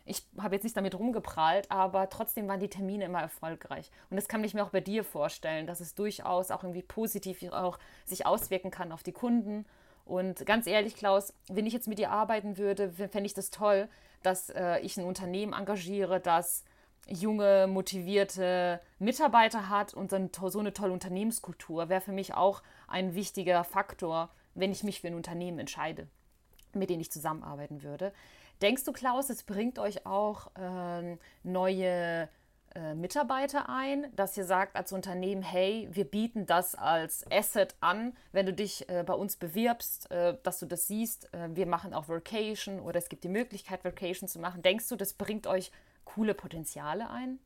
Ich 0.06 0.26
habe 0.40 0.56
jetzt 0.56 0.64
nicht 0.64 0.76
damit 0.76 0.98
rumgeprallt, 0.98 1.70
aber 1.70 2.10
trotzdem 2.10 2.48
waren 2.48 2.60
die 2.60 2.70
Termine 2.70 3.06
immer 3.06 3.22
erfolgreich. 3.22 3.92
Und 4.10 4.16
das 4.16 4.28
kann 4.28 4.44
ich 4.44 4.54
mir 4.54 4.64
auch 4.64 4.70
bei 4.70 4.82
dir 4.82 5.04
vorstellen, 5.04 5.68
dass 5.68 5.80
es 5.80 5.94
durchaus 5.94 6.50
auch 6.52 6.64
irgendwie 6.64 6.82
positiv 6.82 7.44
auch 7.52 7.78
sich 8.06 8.26
auswirken 8.26 8.72
kann 8.72 8.92
auf 8.92 9.04
die 9.04 9.12
Kunden. 9.12 9.66
Und 10.06 10.46
ganz 10.46 10.68
ehrlich, 10.68 10.96
Klaus, 10.96 11.34
wenn 11.48 11.66
ich 11.66 11.74
jetzt 11.74 11.88
mit 11.88 12.00
dir 12.00 12.12
arbeiten 12.12 12.58
würde, 12.58 12.92
fände 12.92 13.26
ich 13.26 13.34
das 13.34 13.50
toll, 13.50 13.88
dass 14.24 14.50
äh, 14.50 14.80
ich 14.80 14.98
ein 14.98 15.06
Unternehmen 15.06 15.54
engagiere, 15.54 16.20
das 16.20 16.64
junge, 17.08 17.68
motivierte 17.68 18.80
Mitarbeiter 19.00 19.70
hat 19.70 19.94
und 19.94 20.12
so 20.12 20.60
eine 20.60 20.74
tolle 20.74 20.94
Unternehmenskultur. 20.94 21.90
Wäre 21.90 22.02
für 22.02 22.12
mich 22.12 22.34
auch 22.34 22.62
ein 22.88 23.16
wichtiger 23.16 23.64
Faktor, 23.64 24.30
wenn 24.54 24.72
ich 24.72 24.84
mich 24.84 25.02
für 25.02 25.08
ein 25.08 25.16
Unternehmen 25.16 25.60
entscheide, 25.60 26.08
mit 26.74 26.90
dem 26.90 27.00
ich 27.00 27.12
zusammenarbeiten 27.12 27.84
würde. 27.84 28.14
Denkst 28.62 28.84
du, 28.84 28.92
Klaus, 28.92 29.30
es 29.30 29.44
bringt 29.44 29.80
euch 29.80 30.06
auch 30.06 30.52
äh, 30.56 31.18
neue 31.44 32.30
äh, 32.76 32.96
Mitarbeiter 32.96 33.70
ein, 33.70 34.08
dass 34.16 34.38
ihr 34.38 34.46
sagt 34.46 34.76
als 34.76 34.94
Unternehmen, 34.94 35.42
hey, 35.42 35.90
wir 35.92 36.06
bieten 36.06 36.46
das 36.46 36.76
als 36.76 37.30
Asset 37.32 37.76
an, 37.82 38.14
wenn 38.32 38.46
du 38.46 38.54
dich 38.54 38.88
äh, 38.90 39.04
bei 39.06 39.14
uns 39.14 39.36
bewirbst, 39.36 40.10
äh, 40.12 40.38
dass 40.44 40.60
du 40.60 40.66
das 40.66 40.88
siehst, 40.88 41.34
äh, 41.34 41.50
wir 41.54 41.66
machen 41.66 41.94
auch 41.94 42.08
Vacation 42.08 42.80
oder 42.80 42.98
es 42.98 43.10
gibt 43.10 43.24
die 43.24 43.30
Möglichkeit, 43.30 43.84
Vacation 43.84 44.30
zu 44.30 44.40
machen. 44.40 44.62
Denkst 44.62 44.88
du, 44.90 44.96
das 44.96 45.14
bringt 45.14 45.48
euch 45.48 45.72
coole 46.06 46.34
Potenziale 46.34 47.10
ein? 47.10 47.40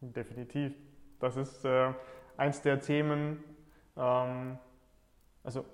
Definitiv. 0.00 0.74
Das 1.18 1.36
ist 1.36 1.64
äh, 1.64 1.92
eins 2.36 2.62
der 2.62 2.80
Themen, 2.80 3.42
ähm, 3.96 4.58
also 5.42 5.64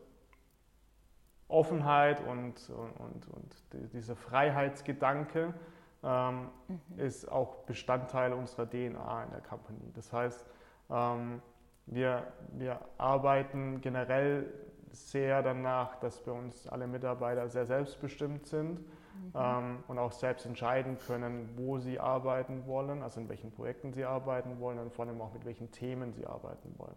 Offenheit 1.49 2.21
und, 2.27 2.71
und, 2.71 2.97
und, 3.01 3.29
und 3.29 3.93
dieser 3.93 4.15
Freiheitsgedanke 4.17 5.53
ähm, 6.03 6.49
mhm. 6.69 6.99
ist 6.99 7.31
auch 7.31 7.57
Bestandteil 7.65 8.33
unserer 8.33 8.69
DNA 8.69 9.25
in 9.25 9.31
der 9.31 9.41
Company. 9.41 9.93
Das 9.95 10.13
heißt, 10.13 10.47
ähm, 10.91 11.43
wir, 11.87 12.33
wir 12.53 12.81
arbeiten 12.99 13.81
generell 13.81 14.53
sehr 14.93 15.43
danach, 15.43 15.97
dass 16.01 16.23
bei 16.23 16.33
uns 16.33 16.67
alle 16.67 16.87
Mitarbeiter 16.87 17.49
sehr 17.49 17.67
selbstbestimmt 17.67 18.47
sind 18.47 18.81
mhm. 18.81 19.33
ähm, 19.35 19.85
und 19.89 19.99
auch 19.99 20.13
selbst 20.13 20.47
entscheiden 20.47 20.99
können, 21.07 21.51
wo 21.57 21.79
sie 21.79 22.01
arbeiten 22.01 22.67
wollen, 22.67 23.03
also 23.03 23.21
in 23.21 23.29
welchen 23.29 23.51
Projekten 23.53 23.93
sie 23.93 24.05
arbeiten 24.05 24.59
wollen 24.61 24.79
und 24.79 24.93
vor 24.93 25.07
allem 25.07 25.21
auch 25.21 25.33
mit 25.33 25.45
welchen 25.45 25.71
Themen 25.71 26.13
sie 26.13 26.27
arbeiten 26.27 26.75
wollen. 26.79 26.97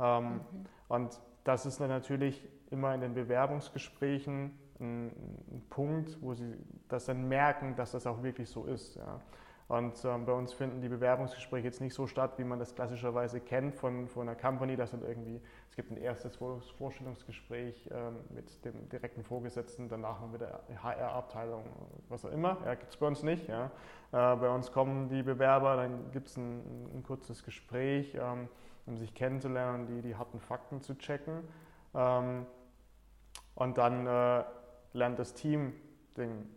Ähm, 0.00 0.32
mhm. 0.34 0.40
Und 0.88 1.20
das 1.44 1.66
ist 1.66 1.80
dann 1.80 1.88
natürlich 1.88 2.48
immer 2.70 2.94
in 2.94 3.00
den 3.00 3.14
Bewerbungsgesprächen 3.14 4.58
ein, 4.82 5.64
Punkt, 5.70 6.18
wo 6.20 6.34
sie 6.34 6.54
das 6.88 7.06
dann 7.06 7.28
merken, 7.28 7.74
dass 7.76 7.92
das 7.92 8.06
auch 8.06 8.22
wirklich 8.22 8.48
so 8.50 8.64
ist. 8.66 8.96
Ja. 8.96 9.20
Und 9.68 10.04
ähm, 10.04 10.26
bei 10.26 10.32
uns 10.32 10.52
finden 10.52 10.82
die 10.82 10.88
Bewerbungsgespräche 10.90 11.64
jetzt 11.64 11.80
nicht 11.80 11.94
so 11.94 12.06
statt, 12.06 12.32
wie 12.36 12.44
man 12.44 12.58
das 12.58 12.74
klassischerweise 12.74 13.40
kennt 13.40 13.74
von, 13.74 14.06
von 14.06 14.28
einer 14.28 14.38
Company, 14.38 14.76
dass 14.76 14.90
dann 14.90 15.02
irgendwie, 15.02 15.40
es 15.70 15.76
gibt 15.76 15.90
ein 15.90 15.96
erstes 15.96 16.36
Vorstellungsgespräch 16.76 17.88
ähm, 17.90 18.16
mit 18.28 18.62
dem 18.66 18.90
direkten 18.90 19.22
Vorgesetzten, 19.22 19.88
danach 19.88 20.20
noch 20.20 20.30
mit 20.30 20.42
der 20.42 20.60
HR-Abteilung, 20.82 21.64
was 22.10 22.22
auch 22.26 22.32
immer. 22.32 22.58
Ja, 22.66 22.74
gibt 22.74 22.90
es 22.90 22.98
bei 22.98 23.06
uns 23.06 23.22
nicht. 23.22 23.48
Ja. 23.48 23.66
Äh, 24.12 24.36
bei 24.36 24.50
uns 24.50 24.72
kommen 24.72 25.08
die 25.08 25.22
Bewerber, 25.22 25.76
dann 25.76 26.10
gibt 26.10 26.28
es 26.28 26.36
ein, 26.36 26.90
ein, 26.94 27.02
kurzes 27.02 27.42
Gespräch, 27.42 28.14
ähm, 28.20 28.48
um 28.84 28.98
sich 28.98 29.14
kennenzulernen, 29.14 29.86
die, 29.86 30.02
die 30.02 30.16
harten 30.16 30.40
Fakten 30.40 30.82
zu 30.82 30.98
checken. 30.98 31.44
Ähm, 31.94 32.44
und 33.54 33.78
dann 33.78 34.06
äh, 34.06 34.44
lernt 34.92 35.18
das 35.18 35.34
Team 35.34 35.72
den 36.16 36.48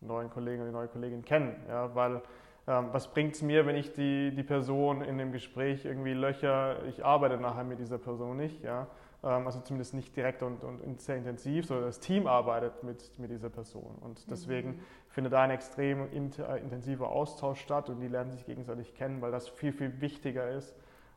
neuen 0.00 0.30
Kollegen 0.30 0.62
und 0.62 0.68
die 0.68 0.72
neue 0.72 0.88
Kollegin 0.88 1.24
kennen. 1.24 1.54
Ja, 1.68 1.94
weil 1.94 2.22
ähm, 2.66 2.88
was 2.92 3.12
bringt 3.12 3.34
es 3.34 3.42
mir, 3.42 3.66
wenn 3.66 3.76
ich 3.76 3.92
die, 3.92 4.34
die 4.34 4.42
Person 4.42 5.02
in 5.02 5.18
dem 5.18 5.32
Gespräch 5.32 5.84
irgendwie 5.84 6.14
löcher, 6.14 6.84
ich 6.86 7.04
arbeite 7.04 7.36
nachher 7.36 7.64
mit 7.64 7.78
dieser 7.78 7.98
Person 7.98 8.36
nicht. 8.36 8.62
Ja? 8.62 8.86
Ähm, 9.22 9.46
also 9.46 9.60
zumindest 9.60 9.94
nicht 9.94 10.14
direkt 10.16 10.42
und, 10.42 10.64
und 10.64 11.00
sehr 11.00 11.16
intensiv, 11.16 11.66
sondern 11.66 11.86
das 11.86 12.00
Team 12.00 12.26
arbeitet 12.26 12.82
mit, 12.82 13.18
mit 13.18 13.30
dieser 13.30 13.50
Person. 13.50 13.96
Und 14.00 14.30
deswegen 14.30 14.70
mhm. 14.70 14.80
findet 15.08 15.32
da 15.32 15.42
ein 15.42 15.50
extrem 15.50 16.10
intensiver 16.12 17.10
Austausch 17.10 17.60
statt 17.60 17.90
und 17.90 18.00
die 18.00 18.08
lernen 18.08 18.30
sich 18.30 18.44
gegenseitig 18.46 18.94
kennen, 18.94 19.20
weil 19.20 19.30
das 19.30 19.48
viel, 19.48 19.72
viel 19.72 20.00
wichtiger 20.00 20.50
ist 20.50 20.74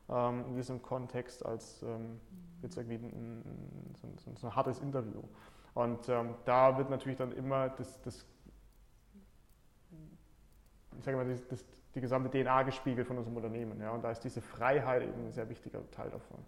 ähm, 0.10 0.46
in 0.50 0.56
diesem 0.56 0.82
Kontext 0.82 1.46
als 1.46 1.84
ähm, 1.84 2.20
jetzt 2.62 2.78
irgendwie 2.78 2.96
ein, 2.96 3.44
so, 4.02 4.08
ein, 4.30 4.36
so, 4.36 4.48
ein, 4.48 4.56
hartes 4.56 4.80
Interview. 4.80 5.22
Und 5.78 6.10
ähm, 6.10 6.34
da 6.44 6.76
wird 6.76 6.90
natürlich 6.90 7.20
dann 7.20 7.32
immer 7.34 7.70
das, 7.70 8.02
das 8.02 8.26
ich 10.98 11.04
sage 11.04 11.18
mal, 11.18 11.28
das, 11.28 11.48
das, 11.48 11.64
die 11.94 12.02
gesamte 12.02 12.32
DNA 12.32 12.64
gespiegelt 12.64 13.06
von 13.06 13.20
unserem 13.20 13.38
Unternehmen. 13.38 13.80
Ja? 13.80 13.92
Und 13.92 14.04
da 14.04 14.10
ist 14.10 14.22
diese 14.22 14.42
Freiheit 14.42 15.04
eben 15.04 15.28
ein 15.28 15.32
sehr 15.32 15.48
wichtiger 15.50 15.80
Teil 15.92 16.10
davon. 16.10 16.40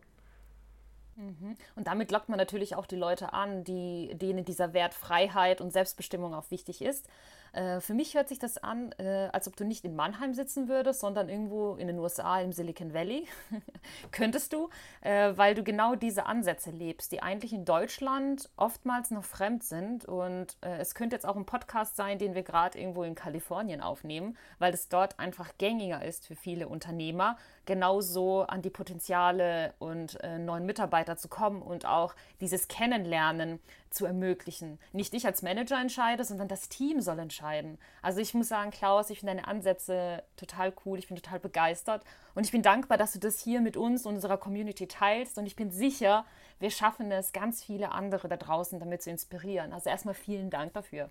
Mhm. 1.16 1.56
Und 1.76 1.86
damit 1.86 2.12
lockt 2.12 2.30
man 2.30 2.40
natürlich 2.40 2.76
auch 2.76 2.88
die 2.88 2.96
Leute 2.96 3.32
an, 3.34 3.64
die, 3.64 4.16
denen 4.16 4.46
dieser 4.46 4.74
Wert 4.74 4.96
Freiheit 4.96 5.62
und 5.62 5.72
Selbstbestimmung 5.72 6.34
auch 6.34 6.50
wichtig 6.50 6.82
ist. 6.82 7.08
Äh, 7.54 7.80
für 7.80 7.94
mich 7.94 8.16
hört 8.16 8.30
sich 8.30 8.40
das 8.40 8.58
an, 8.58 8.92
äh, 8.98 9.30
als 9.32 9.48
ob 9.48 9.56
du 9.56 9.66
nicht 9.66 9.86
in 9.86 9.96
Mannheim 9.96 10.34
sitzen 10.34 10.68
würdest, 10.68 11.00
sondern 11.00 11.30
irgendwo 11.30 11.76
in 11.76 11.88
den 11.88 12.00
USA 12.00 12.40
im 12.42 12.52
Silicon 12.52 12.94
Valley. 12.94 13.28
Könntest 14.12 14.54
du, 14.54 14.70
äh, 15.02 15.34
weil 15.36 15.56
du 15.56 15.64
genau 15.64 15.96
diese 15.96 16.26
Ansätze 16.26 16.72
lebst, 16.72 17.12
die 17.12 17.22
eigentlich 17.22 17.54
in 17.54 17.66
Deutschland 17.66 18.50
oftmals 18.56 19.12
noch 19.12 19.24
fremd 19.24 19.64
sind. 19.64 20.06
Und 20.06 20.58
äh, 20.62 20.78
es 20.78 20.96
könnte 20.96 21.16
jetzt 21.16 21.26
auch 21.26 21.36
ein 21.36 21.46
Podcast 21.46 21.96
sein, 21.96 22.20
den 22.20 22.36
wir 22.36 22.44
gerade 22.44 22.80
irgendwo 22.80 23.04
in 23.04 23.16
Kalifornien 23.16 23.82
aufnehmen, 23.82 24.38
weil 24.60 24.74
es 24.74 24.90
dort 24.90 25.20
einfach 25.20 25.58
gängiger 25.58 26.04
ist 26.04 26.28
für 26.28 26.36
viele 26.36 26.68
Unternehmer, 26.68 27.38
genauso 27.66 28.42
an 28.44 28.62
die 28.62 28.70
Potenziale 28.70 29.74
und 29.80 30.22
äh, 30.24 30.38
neuen 30.38 30.66
Mitarbeiter 30.66 31.18
zu 31.18 31.28
kommen 31.28 31.62
und 31.62 31.86
auch 31.86 32.16
dieses 32.42 32.68
Kennenlernen 32.68 33.60
zu 33.90 34.06
ermöglichen. 34.06 34.80
Nicht 34.94 35.14
ich 35.14 35.26
als 35.26 35.42
Manager 35.42 35.80
entscheide, 35.80 36.24
sondern 36.24 36.48
das 36.48 36.70
Team 36.70 37.02
soll 37.02 37.20
entscheiden. 37.20 37.78
Also 38.02 38.20
ich 38.20 38.34
muss 38.34 38.48
sagen, 38.48 38.72
Klaus, 38.72 39.10
ich 39.10 39.20
finde 39.20 39.36
deine 39.36 39.48
Ansätze 39.48 40.24
total 40.36 40.74
cool, 40.86 41.00
ich 41.00 41.08
bin 41.08 41.18
total 41.18 41.40
begeistert 41.40 42.04
und 42.36 42.46
ich 42.46 42.52
bin 42.52 42.62
dankbar, 42.62 42.98
dass 42.98 43.14
du 43.14 43.20
das 43.20 43.40
hier 43.40 43.62
mit 43.62 43.78
uns 43.78 44.06
und 44.06 44.16
unserer 44.16 44.38
Community 44.38 44.88
teilst 44.88 45.38
und 45.38 45.46
ich 45.46 45.56
bin 45.56 45.72
sicher, 45.72 46.26
wir 46.60 46.72
schaffen 46.72 47.12
es, 47.12 47.32
ganz 47.32 47.64
viele 47.64 47.92
andere 47.92 48.28
da 48.28 48.38
draußen 48.38 48.80
damit 48.80 49.02
zu 49.02 49.10
inspirieren. 49.10 49.74
Also 49.74 49.90
erstmal 49.90 50.14
vielen 50.14 50.50
Dank 50.50 50.74
dafür. 50.74 51.10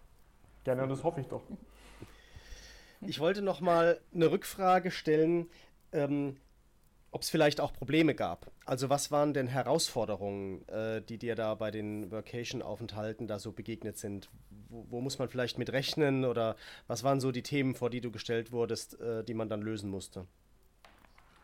Gerne, 0.65 0.87
das 0.87 1.03
hoffe 1.03 1.21
ich 1.21 1.29
doch. 1.29 1.43
Ich 3.01 3.21
wollte 3.21 3.43
noch 3.43 3.61
mal 3.61 4.01
eine 4.13 4.31
Rückfrage 4.31 4.91
stellen. 4.91 5.49
Ähm, 5.93 6.37
ob 7.11 7.23
es 7.23 7.31
vielleicht 7.31 7.61
auch 7.61 7.73
Probleme 7.73 8.15
gab. 8.15 8.51
Also 8.65 8.91
was 8.91 9.11
waren 9.11 9.33
denn 9.33 9.47
Herausforderungen, 9.47 10.67
äh, 10.69 11.01
die 11.03 11.19
dir 11.19 11.35
da 11.35 11.55
bei 11.55 11.71
den 11.71 12.11
Workation-Aufenthalten 12.11 13.27
da 13.27 13.39
so 13.39 13.53
begegnet 13.53 13.97
sind? 13.97 14.29
Wo, 14.69 14.87
wo, 14.91 15.01
muss 15.01 15.19
man 15.19 15.29
vielleicht 15.29 15.59
mit 15.59 15.73
rechnen 15.73 16.25
oder 16.25 16.57
was 16.87 17.05
waren 17.05 17.21
so 17.21 17.33
die 17.33 17.43
Themen, 17.43 17.75
vor 17.75 17.91
die 17.91 18.01
du 18.01 18.11
gestellt 18.11 18.53
wurdest, 18.53 19.01
äh, 19.01 19.25
die 19.25 19.35
man 19.35 19.49
dann 19.49 19.63
lösen 19.63 19.91
musste? 19.91 20.27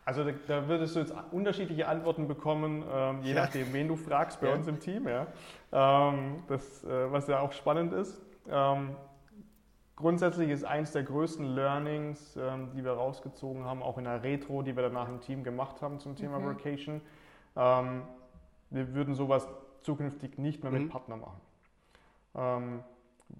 Also 0.05 0.23
da, 0.23 0.31
da, 0.47 0.67
würdest 0.67 0.95
du 0.95 0.99
jetzt 0.99 1.13
unterschiedliche 1.31 1.87
Antworten 1.87 2.27
bekommen, 2.27 2.83
ähm, 2.87 3.23
je 3.23 3.33
ja. 3.33 3.41
nachdem, 3.41 3.73
wen 3.73 3.87
du 3.87 3.95
fragst 3.95 4.39
bei 4.39 4.49
ja. 4.49 4.53
uns 4.53 4.67
im 4.67 4.79
Team. 4.79 5.07
Ja. 5.07 5.27
Ähm, 5.71 6.43
das, 6.47 6.83
äh, 6.83 7.11
was 7.11 7.27
ja 7.27 7.39
auch 7.39 7.51
spannend 7.51 7.91
ist. 7.91 8.21
Ähm, 8.47 8.95
Grundsätzlich 9.95 10.49
ist 10.49 10.65
eines 10.65 10.91
der 10.91 11.03
größten 11.03 11.45
Learnings, 11.45 12.35
ähm, 12.35 12.71
die 12.75 12.83
wir 12.83 12.91
rausgezogen 12.91 13.63
haben, 13.63 13.81
auch 13.81 13.97
in 13.97 14.03
der 14.03 14.23
Retro, 14.23 14.61
die 14.61 14.75
wir 14.75 14.83
danach 14.83 15.07
im 15.07 15.21
Team 15.21 15.43
gemacht 15.43 15.81
haben 15.81 15.99
zum 15.99 16.15
Thema 16.15 16.39
mhm. 16.39 16.45
Workation. 16.45 17.01
Ähm, 17.55 18.01
wir 18.71 18.93
würden 18.93 19.15
sowas 19.15 19.47
zukünftig 19.81 20.37
nicht 20.37 20.63
mehr 20.63 20.71
mhm. 20.71 20.83
mit 20.83 20.89
Partner 20.89 21.15
machen. 21.15 21.41
Ähm, 22.35 22.83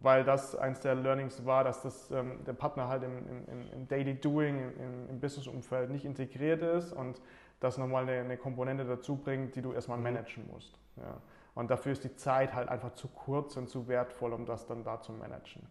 weil 0.02 0.24
das 0.24 0.56
eines 0.56 0.80
der 0.80 0.96
Learnings 0.96 1.46
war, 1.46 1.64
dass 1.64 1.82
das, 1.82 2.10
ähm, 2.12 2.44
der 2.46 2.54
Partner 2.54 2.88
halt 2.88 3.04
im, 3.04 3.18
im, 3.48 3.72
im 3.72 3.88
Daily 3.88 4.16
Doing, 4.16 4.72
im, 4.80 5.10
im 5.10 5.20
Business-Umfeld 5.20 5.90
nicht 5.90 6.06
integriert 6.06 6.62
ist 6.62 6.94
und 6.94 7.22
das 7.60 7.78
nochmal 7.78 8.04
eine, 8.04 8.22
eine, 8.22 8.38
Komponente 8.38 8.86
dazu 8.86 9.16
bringt, 9.18 9.56
die 9.56 9.62
du 9.62 9.74
erstmal 9.74 9.98
mhm. 9.98 10.04
managen 10.06 10.48
musst. 10.52 10.80
Ja. 10.98 11.18
Und 11.54 11.70
dafür 11.70 11.92
ist 11.92 12.04
die 12.04 12.16
Zeit 12.16 12.54
halt 12.54 12.70
einfach 12.70 12.94
zu 12.94 13.08
kurz 13.08 13.58
und 13.58 13.70
zu 13.70 13.88
wertvoll, 13.88 14.34
um 14.34 14.46
das 14.46 14.66
dann 14.66 14.84
da 14.84 15.00
zu 15.02 15.12
managen. 15.14 15.68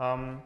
Ähm, 0.00 0.42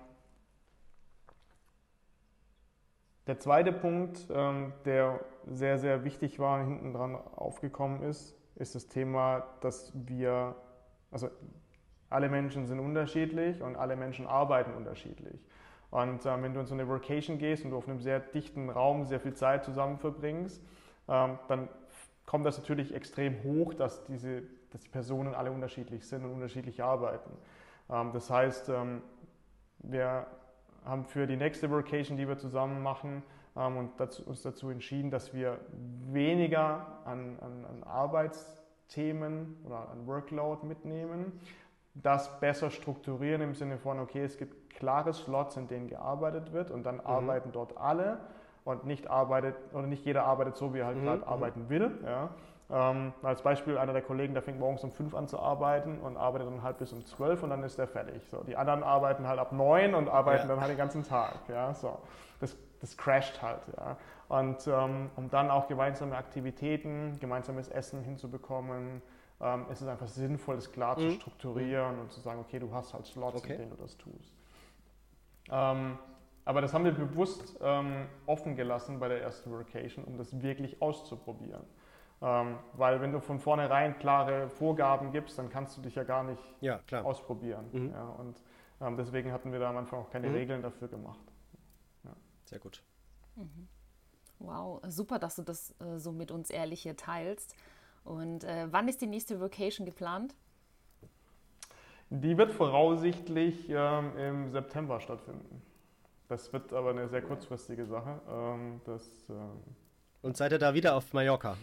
Der 3.26 3.38
zweite 3.38 3.72
Punkt, 3.72 4.26
ähm, 4.30 4.74
der 4.84 5.20
sehr, 5.46 5.78
sehr 5.78 6.04
wichtig 6.04 6.38
war, 6.38 6.62
hinten 6.62 6.92
dran 6.92 7.16
aufgekommen 7.16 8.02
ist, 8.02 8.36
ist 8.56 8.74
das 8.74 8.86
Thema, 8.86 9.46
dass 9.62 9.92
wir, 9.94 10.54
also 11.10 11.30
alle 12.10 12.28
Menschen 12.28 12.66
sind 12.66 12.80
unterschiedlich 12.80 13.62
und 13.62 13.76
alle 13.76 13.96
Menschen 13.96 14.26
arbeiten 14.26 14.74
unterschiedlich. 14.74 15.40
Und 15.90 16.26
ähm, 16.26 16.42
wenn 16.42 16.52
du 16.52 16.60
in 16.60 16.66
so 16.66 16.74
eine 16.74 16.86
Vacation 16.86 17.38
gehst 17.38 17.64
und 17.64 17.70
du 17.70 17.78
auf 17.78 17.88
einem 17.88 18.00
sehr 18.00 18.20
dichten 18.20 18.68
Raum 18.68 19.06
sehr 19.06 19.20
viel 19.20 19.32
Zeit 19.32 19.64
zusammen 19.64 19.98
verbringst, 19.98 20.62
ähm, 21.08 21.38
dann 21.48 21.68
kommt 22.26 22.44
das 22.44 22.58
natürlich 22.58 22.94
extrem 22.94 23.42
hoch, 23.42 23.72
dass, 23.72 24.04
diese, 24.04 24.42
dass 24.70 24.82
die 24.82 24.90
Personen 24.90 25.34
alle 25.34 25.50
unterschiedlich 25.50 26.06
sind 26.06 26.24
und 26.24 26.32
unterschiedlich 26.32 26.82
arbeiten. 26.82 27.30
Ähm, 27.88 28.10
das 28.12 28.28
heißt, 28.28 28.68
ähm, 28.68 29.00
wir 29.90 30.26
haben 30.84 31.04
für 31.04 31.26
die 31.26 31.36
nächste 31.36 31.70
Vacation, 31.70 32.16
die 32.16 32.28
wir 32.28 32.36
zusammen 32.36 32.82
machen, 32.82 33.22
ähm, 33.56 33.76
und 33.76 34.00
dazu, 34.00 34.22
uns 34.26 34.42
dazu 34.42 34.70
entschieden, 34.70 35.10
dass 35.10 35.32
wir 35.34 35.58
weniger 36.10 36.86
an, 37.04 37.38
an, 37.40 37.64
an 37.64 37.82
Arbeitsthemen 37.84 39.56
oder 39.64 39.88
an 39.90 40.06
Workload 40.06 40.66
mitnehmen, 40.66 41.40
das 41.94 42.40
besser 42.40 42.70
strukturieren 42.70 43.40
im 43.40 43.54
Sinne 43.54 43.78
von, 43.78 44.00
okay, 44.00 44.24
es 44.24 44.36
gibt 44.36 44.70
klare 44.74 45.12
Slots, 45.12 45.56
in 45.56 45.68
denen 45.68 45.88
gearbeitet 45.88 46.52
wird 46.52 46.70
und 46.70 46.84
dann 46.84 46.96
mhm. 46.96 47.06
arbeiten 47.06 47.52
dort 47.52 47.76
alle 47.78 48.18
und 48.64 48.84
nicht 48.84 49.08
arbeitet 49.08 49.54
oder 49.72 49.86
nicht 49.86 50.04
jeder 50.04 50.24
arbeitet 50.24 50.56
so, 50.56 50.74
wie 50.74 50.78
er 50.78 50.86
halt 50.86 50.98
mhm. 50.98 51.04
gerade 51.04 51.22
mhm. 51.22 51.28
arbeiten 51.28 51.68
will. 51.68 51.98
Ja. 52.04 52.30
Ähm, 52.70 53.12
als 53.22 53.42
Beispiel, 53.42 53.76
einer 53.76 53.92
der 53.92 54.02
Kollegen, 54.02 54.32
der 54.32 54.42
fängt 54.42 54.58
morgens 54.58 54.82
um 54.84 54.90
fünf 54.90 55.14
an 55.14 55.28
zu 55.28 55.38
arbeiten 55.38 55.98
und 55.98 56.16
arbeitet 56.16 56.48
dann 56.48 56.62
halt 56.62 56.78
bis 56.78 56.92
um 56.92 57.04
zwölf 57.04 57.42
und 57.42 57.50
dann 57.50 57.62
ist 57.62 57.78
er 57.78 57.86
fertig. 57.86 58.22
So, 58.30 58.42
die 58.42 58.56
anderen 58.56 58.82
arbeiten 58.82 59.28
halt 59.28 59.38
ab 59.38 59.52
neun 59.52 59.94
und 59.94 60.08
arbeiten 60.08 60.48
ja. 60.48 60.54
dann 60.54 60.60
halt 60.60 60.70
den 60.70 60.78
ganzen 60.78 61.02
Tag. 61.04 61.40
Ja, 61.48 61.74
so. 61.74 61.98
das, 62.40 62.56
das 62.80 62.96
crasht 62.96 63.42
halt. 63.42 63.60
Ja. 63.76 63.96
Und 64.28 64.66
ähm, 64.66 65.10
um 65.16 65.28
dann 65.28 65.50
auch 65.50 65.68
gemeinsame 65.68 66.16
Aktivitäten, 66.16 67.18
gemeinsames 67.20 67.68
Essen 67.68 68.02
hinzubekommen, 68.02 69.02
ähm, 69.42 69.66
ist 69.70 69.82
es 69.82 69.88
einfach 69.88 70.08
sinnvoll, 70.08 70.56
das 70.56 70.72
klar 70.72 70.98
mhm. 70.98 71.10
zu 71.10 71.10
strukturieren 71.16 71.98
und 71.98 72.12
zu 72.12 72.20
sagen, 72.20 72.40
okay, 72.40 72.58
du 72.58 72.72
hast 72.72 72.94
halt 72.94 73.04
Slots, 73.04 73.42
okay. 73.42 73.52
in 73.52 73.58
denen 73.58 73.70
du 73.72 73.76
das 73.76 73.96
tust. 73.98 74.32
Ähm, 75.50 75.98
aber 76.46 76.60
das 76.60 76.72
haben 76.72 76.84
wir 76.84 76.92
bewusst 76.92 77.58
ähm, 77.62 78.06
offen 78.26 78.56
gelassen 78.56 78.98
bei 78.98 79.08
der 79.08 79.22
ersten 79.22 79.52
Vacation, 79.52 80.04
um 80.04 80.16
das 80.16 80.40
wirklich 80.42 80.80
auszuprobieren. 80.80 81.64
Ähm, 82.22 82.58
weil 82.74 83.00
wenn 83.00 83.12
du 83.12 83.20
von 83.20 83.38
vornherein 83.38 83.98
klare 83.98 84.48
Vorgaben 84.48 85.12
gibst, 85.12 85.38
dann 85.38 85.50
kannst 85.50 85.76
du 85.76 85.82
dich 85.82 85.94
ja 85.94 86.04
gar 86.04 86.22
nicht 86.22 86.42
ja, 86.60 86.80
ausprobieren. 87.02 87.66
Mhm. 87.72 87.90
Ja, 87.90 88.08
und 88.08 88.42
ähm, 88.80 88.96
deswegen 88.96 89.32
hatten 89.32 89.52
wir 89.52 89.58
da 89.58 89.70
am 89.70 89.76
Anfang 89.76 90.00
auch 90.00 90.10
keine 90.10 90.28
mhm. 90.28 90.34
Regeln 90.34 90.62
dafür 90.62 90.88
gemacht. 90.88 91.32
Ja. 92.04 92.10
Sehr 92.44 92.58
gut. 92.58 92.82
Mhm. 93.36 93.68
Wow, 94.38 94.80
super, 94.88 95.18
dass 95.18 95.36
du 95.36 95.42
das 95.42 95.74
äh, 95.80 95.98
so 95.98 96.12
mit 96.12 96.30
uns 96.30 96.50
ehrlich 96.50 96.82
hier 96.82 96.96
teilst. 96.96 97.54
Und 98.04 98.44
äh, 98.44 98.68
wann 98.70 98.88
ist 98.88 99.00
die 99.00 99.06
nächste 99.06 99.40
Vacation 99.40 99.86
geplant? 99.86 100.34
Die 102.10 102.36
wird 102.36 102.52
voraussichtlich 102.52 103.68
ähm, 103.70 104.16
im 104.18 104.50
September 104.50 105.00
stattfinden. 105.00 105.62
Das 106.28 106.52
wird 106.52 106.72
aber 106.72 106.90
eine 106.90 107.08
sehr 107.08 107.22
kurzfristige 107.22 107.86
Sache. 107.86 108.20
Ähm, 108.28 108.80
das, 108.84 109.02
ähm 109.28 109.62
Und 110.22 110.36
seid 110.36 110.52
ihr 110.52 110.58
da 110.58 110.74
wieder 110.74 110.96
auf 110.96 111.12
Mallorca? 111.12 111.56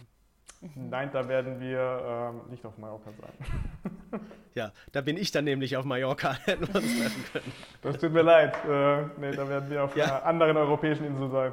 Nein, 0.76 1.10
da 1.12 1.28
werden 1.28 1.60
wir 1.60 2.32
ähm, 2.32 2.50
nicht 2.50 2.64
auf 2.64 2.78
Mallorca 2.78 3.10
sein. 3.20 4.20
ja, 4.54 4.70
da 4.92 5.00
bin 5.00 5.16
ich 5.16 5.32
dann 5.32 5.44
nämlich 5.44 5.76
auf 5.76 5.84
Mallorca. 5.84 6.34
Hätten 6.44 6.68
wir 6.68 6.76
uns 6.76 7.00
treffen 7.00 7.24
können. 7.32 7.52
Das 7.82 7.98
tut 7.98 8.12
mir 8.12 8.22
leid. 8.22 8.54
Äh, 8.64 9.02
nee, 9.18 9.32
da 9.32 9.48
werden 9.48 9.68
wir 9.68 9.82
auf 9.82 9.96
ja. 9.96 10.04
einer 10.04 10.24
anderen 10.24 10.56
europäischen 10.56 11.04
Insel 11.04 11.30
sein. 11.30 11.52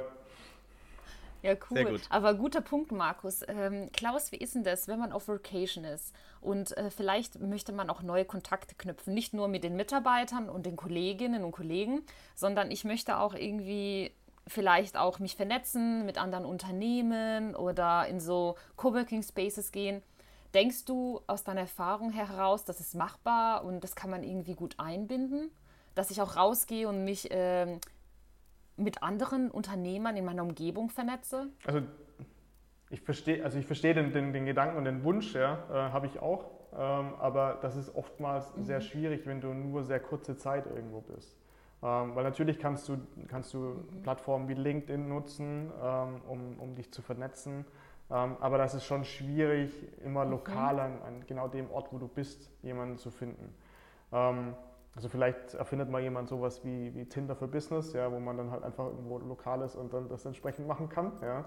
Ja, 1.41 1.55
cool. 1.71 1.85
Gut. 1.85 2.01
Aber 2.09 2.33
guter 2.33 2.61
Punkt, 2.61 2.91
Markus. 2.91 3.41
Ähm, 3.47 3.89
Klaus, 3.93 4.31
wie 4.31 4.37
ist 4.37 4.55
denn 4.55 4.63
das, 4.63 4.87
wenn 4.87 4.99
man 4.99 5.11
auf 5.11 5.27
Vacation 5.27 5.85
ist 5.85 6.13
und 6.41 6.75
äh, 6.77 6.91
vielleicht 6.91 7.39
möchte 7.39 7.71
man 7.71 7.89
auch 7.89 8.01
neue 8.01 8.25
Kontakte 8.25 8.75
knüpfen? 8.75 9.13
Nicht 9.13 9.33
nur 9.33 9.47
mit 9.47 9.63
den 9.63 9.75
Mitarbeitern 9.75 10.49
und 10.49 10.65
den 10.65 10.75
Kolleginnen 10.75 11.43
und 11.43 11.53
Kollegen, 11.53 12.01
sondern 12.35 12.71
ich 12.71 12.83
möchte 12.83 13.17
auch 13.17 13.33
irgendwie 13.33 14.11
vielleicht 14.49 14.97
auch 14.97 15.19
mich 15.19 15.35
vernetzen 15.35 16.05
mit 16.05 16.17
anderen 16.17 16.45
Unternehmen 16.45 17.55
oder 17.55 18.07
in 18.07 18.19
so 18.19 18.55
Coworking 18.75 19.23
Spaces 19.23 19.71
gehen. 19.71 20.01
Denkst 20.53 20.85
du 20.85 21.21
aus 21.27 21.43
deiner 21.43 21.61
Erfahrung 21.61 22.11
heraus, 22.11 22.65
das 22.65 22.79
ist 22.79 22.95
machbar 22.95 23.63
und 23.63 23.83
das 23.83 23.95
kann 23.95 24.09
man 24.09 24.23
irgendwie 24.23 24.55
gut 24.55 24.75
einbinden? 24.79 25.51
Dass 25.93 26.09
ich 26.11 26.21
auch 26.21 26.35
rausgehe 26.35 26.87
und 26.87 27.03
mich 27.03 27.29
äh, 27.29 27.79
mit 28.75 29.03
anderen 29.03 29.51
Unternehmern 29.51 30.17
in 30.17 30.25
meiner 30.25 30.43
Umgebung 30.43 30.89
vernetze? 30.89 31.49
Also 31.65 31.81
ich 32.89 33.01
verstehe 33.01 33.43
also 33.43 33.59
ich 33.59 33.67
versteh 33.67 33.93
den, 33.93 34.11
den, 34.11 34.33
den 34.33 34.45
Gedanken 34.45 34.77
und 34.77 34.85
den 34.85 35.03
Wunsch, 35.03 35.35
ja, 35.35 35.59
äh, 35.69 35.73
habe 35.91 36.07
ich 36.07 36.19
auch. 36.19 36.49
Ähm, 36.73 37.13
aber 37.19 37.59
das 37.61 37.75
ist 37.75 37.93
oftmals 37.95 38.55
mhm. 38.55 38.63
sehr 38.63 38.81
schwierig, 38.81 39.25
wenn 39.25 39.41
du 39.41 39.53
nur 39.53 39.83
sehr 39.83 39.99
kurze 39.99 40.37
Zeit 40.37 40.65
irgendwo 40.65 41.01
bist. 41.01 41.38
Ähm, 41.82 42.15
weil 42.15 42.23
natürlich 42.23 42.59
kannst 42.59 42.89
du, 42.89 42.97
kannst 43.27 43.53
du. 43.53 43.75
Plattformen 44.03 44.49
wie 44.49 44.53
LinkedIn 44.53 45.07
nutzen, 45.07 45.71
ähm, 45.82 46.21
um, 46.27 46.59
um 46.59 46.75
dich 46.75 46.91
zu 46.91 47.01
vernetzen. 47.01 47.65
Ähm, 48.11 48.36
aber 48.39 48.57
das 48.57 48.73
ist 48.73 48.86
schon 48.86 49.05
schwierig, 49.05 49.71
immer 50.03 50.25
mhm. 50.25 50.32
lokal 50.32 50.80
an, 50.80 51.01
an, 51.03 51.23
genau 51.27 51.47
dem 51.47 51.71
Ort, 51.71 51.93
wo 51.93 51.97
du 51.97 52.07
bist, 52.07 52.51
jemanden 52.61 52.97
zu 52.97 53.11
finden. 53.11 53.53
Also 54.11 55.07
vielleicht 55.07 55.53
erfindet 55.53 55.91
mal 55.91 56.01
jemand 56.01 56.30
sowas 56.30 56.65
wie, 56.65 56.95
wie 56.95 57.05
Tinder 57.05 57.36
für 57.36 57.47
Business, 57.47 57.93
ja, 57.93 58.11
wo 58.11 58.19
man 58.19 58.38
dann 58.38 58.49
halt 58.49 58.63
einfach 58.63 58.86
irgendwo 58.88 59.19
lokal 59.19 59.61
ist 59.61 59.75
und 59.75 59.93
dann 59.93 60.09
das 60.09 60.25
entsprechend 60.25 60.67
machen 60.67 60.89
kann. 60.89 61.11
Ja. 61.21 61.45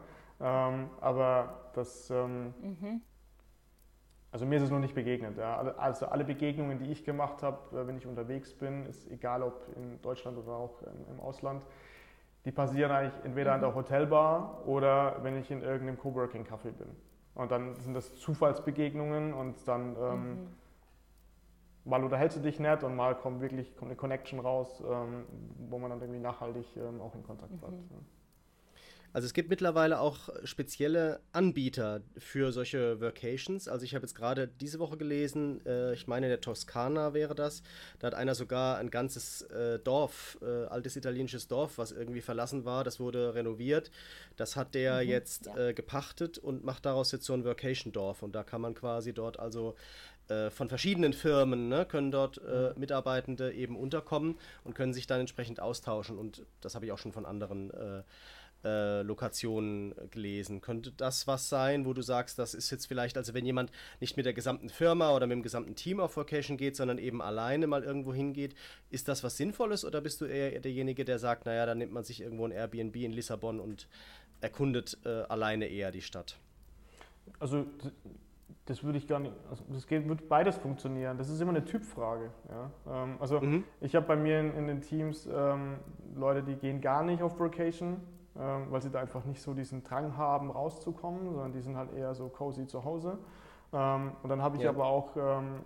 Aber 1.01 1.71
das, 1.75 2.09
mhm. 2.09 3.03
Also 4.33 4.47
mir 4.47 4.57
ist 4.57 4.63
es 4.63 4.71
noch 4.71 4.79
nicht 4.81 4.95
begegnet. 4.95 5.37
Ja. 5.39 5.61
Also 5.77 6.07
alle 6.07 6.25
Begegnungen, 6.25 6.79
die 6.79 6.91
ich 6.91 7.05
gemacht 7.05 7.43
habe, 7.43 7.59
äh, 7.77 7.87
wenn 7.87 7.97
ich 7.97 8.07
unterwegs 8.07 8.53
bin, 8.53 8.87
ist 8.87 9.09
egal 9.11 9.43
ob 9.43 9.67
in 9.77 10.01
Deutschland 10.03 10.39
oder 10.39 10.53
auch 10.53 10.83
im, 11.11 11.21
Ausland, 11.21 11.65
die 12.45 12.51
passieren 12.51 12.91
eigentlich 12.91 13.25
entweder 13.25 13.51
mhm. 13.51 13.55
an 13.55 13.61
der 13.61 13.75
Hotelbar 13.75 14.67
oder 14.67 15.23
wenn 15.23 15.39
ich 15.39 15.51
in 15.51 15.63
irgendeinem 15.63 15.99
Coworking-Café 15.99 16.73
bin. 16.73 16.89
Und 17.35 17.53
dann 17.53 17.77
sind 17.77 17.95
das 17.95 18.19
Zufallsbegegnungen 18.19 19.33
und 19.33 19.57
dann 19.69 19.97
ähm, 19.97 20.29
mhm 20.31 20.49
mal 21.85 22.03
unterhältst 22.03 22.39
du 22.39 22.43
dich 22.43 22.61
nett 22.61 22.85
und 22.85 22.95
mal 22.95 23.15
kommt 23.17 23.41
wirklich 23.41 23.77
kommt 23.77 23.91
eine 23.91 23.97
Connection 23.97 24.41
raus, 24.41 24.83
ähm, 24.89 25.25
wo 25.69 25.79
man 25.79 25.91
dann 25.91 26.01
irgendwie 26.01 26.21
nachhaltig 26.21 26.67
ähm, 26.77 27.01
auch 27.01 27.15
in 27.15 27.23
Kontakt 27.23 27.59
bleibt. 27.59 27.73
Mhm. 27.73 27.89
Ja. 27.91 27.97
Also 29.13 29.27
es 29.27 29.35
gibt 29.35 29.51
mittlerweile 29.51 30.01
auch 30.01 30.31
spezielle 30.45 31.21
Anbieter 31.33 32.01
für 32.17 32.53
solche 32.53 33.01
Vacations. 33.01 33.69
Also 33.69 33.85
ich 33.85 33.95
habe 33.95 34.05
jetzt 34.05 34.15
gerade 34.15 34.49
diese 34.49 34.79
Woche 34.79 34.97
gelesen, 34.97 35.65
äh, 35.67 35.93
ich 35.93 36.07
meine 36.07 36.27
in 36.27 36.31
der 36.31 36.41
Toskana 36.41 37.13
wäre 37.13 37.35
das, 37.35 37.63
da 37.99 38.07
hat 38.09 38.15
einer 38.15 38.35
sogar 38.35 38.79
ein 38.79 38.91
ganzes 38.91 39.43
äh, 39.43 39.79
Dorf, 39.79 40.39
äh, 40.43 40.67
altes 40.67 40.97
italienisches 40.97 41.49
Dorf, 41.49 41.79
was 41.79 41.93
irgendwie 41.93 42.23
verlassen 42.23 42.65
war, 42.65 42.85
das 42.85 43.01
wurde 43.01 43.35
renoviert. 43.35 43.91
Das 44.37 44.57
hat 44.57 44.75
der 44.75 45.03
mhm, 45.03 45.09
jetzt 45.09 45.47
ja. 45.47 45.69
Äh, 45.69 45.75
gepachtet 45.75 46.39
und 46.39 46.65
macht 46.65 46.87
daraus 46.87 47.13
jetzt 47.13 47.27
so 47.27 47.35
ein 47.35 47.45
Vacation-Dorf. 47.45 48.23
Und 48.23 48.35
da 48.35 48.43
kann 48.43 48.61
man 48.61 48.75
quasi 48.75 49.13
dort 49.13 49.39
also 49.39 49.75
äh, 50.29 50.51
von 50.51 50.69
verschiedenen 50.69 51.13
Firmen 51.13 51.69
ne, 51.69 51.85
können 51.85 52.11
dort 52.11 52.39
äh, 52.39 52.71
mhm. 52.71 52.81
Mitarbeitende 52.81 53.53
eben 53.53 53.77
unterkommen 53.77 54.39
und 54.65 54.75
können 54.75 54.95
sich 54.95 55.07
dann 55.07 55.21
entsprechend 55.21 55.61
austauschen. 55.61 56.19
Und 56.19 56.47
das 56.61 56.75
habe 56.75 56.87
ich 56.87 56.93
auch 56.93 56.99
schon 56.99 57.13
von 57.13 57.27
anderen 57.27 57.71
äh, 57.71 58.03
äh, 58.65 59.03
Lokationen 59.03 59.95
gelesen. 60.11 60.61
Könnte 60.61 60.93
das 60.93 61.27
was 61.27 61.49
sein, 61.49 61.85
wo 61.87 61.93
du 61.93 62.03
sagst, 62.03 62.39
das 62.39 62.55
ist 62.55 62.71
jetzt 62.71 62.87
vielleicht, 62.87 63.17
also 63.17 63.35
wenn 63.35 63.45
jemand 63.45 63.71
nicht 64.01 64.17
mit 64.17 64.27
der 64.27 64.33
gesamten 64.33 64.69
Firma 64.69 65.15
oder 65.15 65.27
mit 65.27 65.37
dem 65.37 65.43
gesamten 65.43 65.75
Team 65.75 66.01
auf 66.01 66.17
Vacation 66.17 66.57
geht, 66.57 66.77
sondern 66.77 66.99
eben 66.99 67.21
alleine 67.23 67.67
mal 67.67 67.83
irgendwo 67.83 68.13
hingeht, 68.15 68.55
ist 68.91 69.09
das 69.09 69.25
was 69.25 69.37
Sinnvolles 69.37 69.85
oder 69.85 70.01
bist 70.01 70.21
du 70.21 70.27
eher 70.27 70.61
derjenige, 70.61 71.05
der 71.05 71.19
sagt, 71.19 71.47
naja, 71.47 71.67
dann 71.67 71.79
nimmt 71.79 71.93
man 71.93 72.05
sich 72.05 72.21
irgendwo 72.21 72.45
ein 72.47 72.53
Airbnb 72.53 72.97
in 72.97 73.13
Lissabon 73.13 73.61
und 73.61 73.89
erkundet 74.41 74.99
äh, 75.05 75.23
alleine 75.23 75.67
eher 75.67 75.91
die 75.93 76.03
Stadt? 76.03 76.39
Also 77.39 77.67
das 78.67 78.85
würde 78.85 78.99
ich 78.99 79.09
gar 79.09 79.19
nicht, 79.19 79.35
also 79.51 79.65
das 79.69 79.87
geht, 79.87 80.09
wird 80.09 80.29
beides 80.29 80.57
funktionieren. 80.57 81.19
Das 81.19 81.29
ist 81.29 81.41
immer 81.41 81.51
eine 81.51 81.65
Typfrage. 81.65 82.31
Ja? 82.49 82.71
Ähm, 83.05 83.17
also 83.19 83.41
mhm. 83.41 83.65
ich 83.81 83.95
habe 83.95 84.07
bei 84.07 84.17
mir 84.17 84.41
in, 84.41 84.55
in, 84.55 84.67
den 84.67 84.81
Teams 84.81 85.29
ähm, 85.33 85.79
Leute, 86.15 86.43
die 86.43 86.55
gehen 86.55 86.81
gar 86.81 87.03
nicht 87.03 87.23
auf 87.23 87.41
Vacation, 87.41 87.95
ähm, 87.95 88.01
weil 88.35 88.81
sie 88.81 88.91
da 88.91 89.01
einfach 89.01 89.25
nicht 89.25 89.43
so 89.43 89.55
diesen 89.55 89.83
Drang 89.85 90.17
haben, 90.17 90.51
rauszukommen, 90.51 91.33
sondern 91.33 91.53
die 91.53 91.61
sind 91.61 91.77
halt 91.77 91.93
eher 91.93 92.15
so 92.15 92.29
cozy 92.29 92.67
zu 92.67 92.85
Hause. 92.85 93.19
Ähm, 93.73 94.13
und 94.23 94.29
dann 94.29 94.43
habe 94.43 94.57
ich 94.57 94.63
ja. 94.63 94.71
aber 94.71 94.87
auch 94.87 95.17
ähm, 95.17 95.61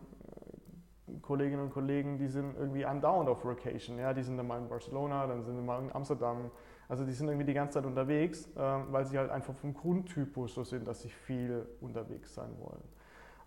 Kolleginnen 1.22 1.62
und 1.62 1.70
Kollegen, 1.70 2.18
die 2.18 2.28
sind 2.28 2.56
irgendwie 2.56 2.84
andauernd 2.84 3.28
auf 3.28 3.44
Vacation. 3.44 3.98
Ja? 3.98 4.12
Die 4.12 4.22
sind 4.22 4.36
dann 4.36 4.46
mal 4.46 4.58
in 4.58 4.68
Barcelona, 4.68 5.26
dann 5.26 5.42
sind 5.42 5.56
sie 5.56 5.62
mal 5.62 5.82
in 5.82 5.94
Amsterdam, 5.94 6.50
also 6.88 7.04
die 7.04 7.12
sind 7.12 7.28
irgendwie 7.28 7.46
die 7.46 7.54
ganze 7.54 7.74
Zeit 7.74 7.86
unterwegs, 7.86 8.48
ähm, 8.56 8.86
weil 8.90 9.04
sie 9.04 9.18
halt 9.18 9.30
einfach 9.30 9.54
vom 9.54 9.74
Grundtypus 9.74 10.54
so 10.54 10.64
sind, 10.64 10.86
dass 10.86 11.02
sie 11.02 11.10
viel 11.10 11.66
unterwegs 11.80 12.34
sein 12.34 12.50
wollen. 12.58 12.82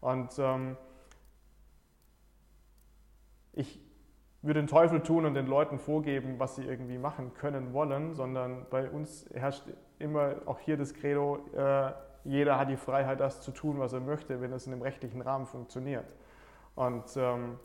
Und 0.01 0.37
ähm, 0.39 0.77
ich 3.53 3.88
würde 4.41 4.61
den 4.61 4.67
Teufel 4.67 5.01
tun 5.01 5.25
und 5.25 5.33
den 5.33 5.47
Leuten 5.47 5.79
vorgeben, 5.79 6.39
was 6.39 6.55
sie 6.55 6.63
irgendwie 6.63 6.97
machen 6.97 7.33
können 7.33 7.73
wollen, 7.73 8.13
sondern 8.13 8.65
bei 8.69 8.89
uns 8.89 9.29
herrscht 9.33 9.63
immer 9.99 10.35
auch 10.45 10.59
hier 10.59 10.77
das 10.77 10.93
Credo, 10.93 11.39
äh, 11.55 11.91
jeder 12.23 12.57
hat 12.57 12.69
die 12.69 12.77
Freiheit, 12.77 13.19
das 13.19 13.41
zu 13.41 13.51
tun, 13.51 13.79
was 13.79 13.93
er 13.93 13.99
möchte, 13.99 14.41
wenn 14.41 14.51
es 14.53 14.65
in 14.65 14.71
dem 14.71 14.81
rechtlichen 14.81 15.21
Rahmen 15.21 15.45
funktioniert. 15.45 16.15
Und 16.75 17.05
ähm, 17.17 17.59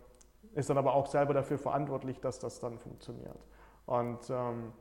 ist 0.54 0.70
dann 0.70 0.78
aber 0.78 0.94
auch 0.94 1.06
selber 1.06 1.34
dafür 1.34 1.58
verantwortlich, 1.58 2.20
dass 2.20 2.38
das 2.38 2.60
dann 2.60 2.78
funktioniert. 2.78 3.38
Und 3.86 4.30
ähm, 4.30 4.72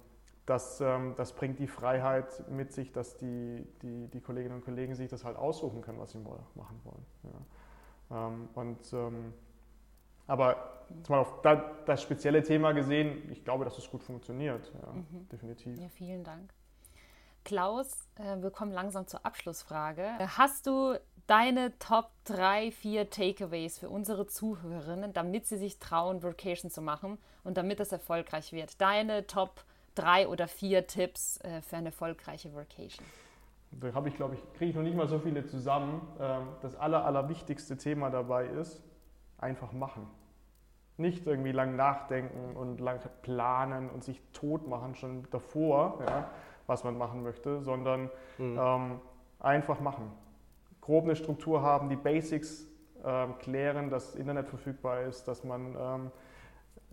das, 0.45 0.81
ähm, 0.81 1.13
das 1.15 1.33
bringt 1.33 1.59
die 1.59 1.67
Freiheit 1.67 2.43
mit 2.49 2.71
sich, 2.71 2.91
dass 2.91 3.17
die, 3.17 3.67
die, 3.81 4.07
die 4.07 4.21
Kolleginnen 4.21 4.55
und 4.55 4.65
Kollegen 4.65 4.95
sich 4.95 5.09
das 5.09 5.23
halt 5.23 5.37
aussuchen 5.37 5.81
können, 5.81 5.99
was 5.99 6.11
sie 6.11 6.19
machen 6.19 6.81
wollen. 6.83 7.05
Ja. 7.23 8.27
Ähm, 8.27 8.49
und, 8.53 8.93
aber 10.27 10.73
auf 11.09 11.41
das 11.41 12.01
spezielle 12.01 12.43
Thema 12.43 12.71
gesehen, 12.71 13.29
ich 13.31 13.43
glaube, 13.43 13.65
dass 13.65 13.77
es 13.77 13.89
gut 13.89 14.03
funktioniert. 14.03 14.71
Ja, 14.81 14.93
mhm. 14.93 15.27
Definitiv. 15.29 15.79
Ja, 15.79 15.89
vielen 15.89 16.23
Dank. 16.23 16.53
Klaus, 17.43 18.07
äh, 18.15 18.41
wir 18.41 18.51
kommen 18.51 18.71
langsam 18.71 19.07
zur 19.07 19.25
Abschlussfrage. 19.25 20.07
Hast 20.37 20.67
du 20.67 20.97
deine 21.27 21.77
Top 21.79 22.11
3, 22.25 22.71
4 22.71 23.09
Takeaways 23.09 23.77
für 23.79 23.89
unsere 23.89 24.27
Zuhörerinnen, 24.27 25.13
damit 25.13 25.47
sie 25.47 25.57
sich 25.57 25.79
trauen, 25.79 26.23
Vacation 26.23 26.71
zu 26.71 26.81
machen 26.81 27.17
und 27.43 27.57
damit 27.57 27.79
es 27.79 27.91
erfolgreich 27.91 28.53
wird? 28.53 28.79
Deine 28.79 29.27
Top 29.27 29.63
3 29.95 30.27
oder 30.27 30.47
4 30.47 30.87
Tipps 30.87 31.37
äh, 31.41 31.61
für 31.61 31.77
eine 31.77 31.87
erfolgreiche 31.87 32.53
Vacation. 32.53 33.05
Da 33.71 33.93
habe 33.93 34.09
ich, 34.09 34.15
glaube 34.15 34.35
ich, 34.35 34.53
kriege 34.53 34.69
ich 34.69 34.75
noch 34.75 34.83
nicht 34.83 34.95
mal 34.95 35.07
so 35.07 35.19
viele 35.19 35.45
zusammen. 35.45 36.07
Ähm, 36.19 36.47
das 36.61 36.75
aller, 36.75 37.05
allerwichtigste 37.05 37.77
Thema 37.77 38.09
dabei 38.09 38.45
ist, 38.45 38.81
einfach 39.43 39.71
machen. 39.71 40.07
Nicht 40.97 41.27
irgendwie 41.27 41.51
lang 41.51 41.75
nachdenken 41.75 42.55
und 42.55 42.79
lang 42.79 42.99
planen 43.21 43.89
und 43.89 44.03
sich 44.03 44.21
tot 44.31 44.67
machen 44.67 44.95
schon 44.95 45.27
davor, 45.31 45.99
ja, 46.07 46.29
was 46.67 46.83
man 46.83 46.97
machen 46.97 47.23
möchte, 47.23 47.61
sondern 47.61 48.09
mhm. 48.37 48.59
ähm, 48.59 49.01
einfach 49.39 49.79
machen 49.79 50.11
grob 50.83 51.05
eine 51.05 51.15
Struktur 51.15 51.61
haben, 51.61 51.87
die 51.87 51.95
Basics 51.95 52.67
ähm, 53.05 53.37
klären, 53.39 53.89
dass 53.89 54.15
Internet 54.15 54.49
verfügbar 54.49 55.01
ist, 55.03 55.27
dass 55.29 55.45
man 55.45 55.77
ähm, 55.79 56.11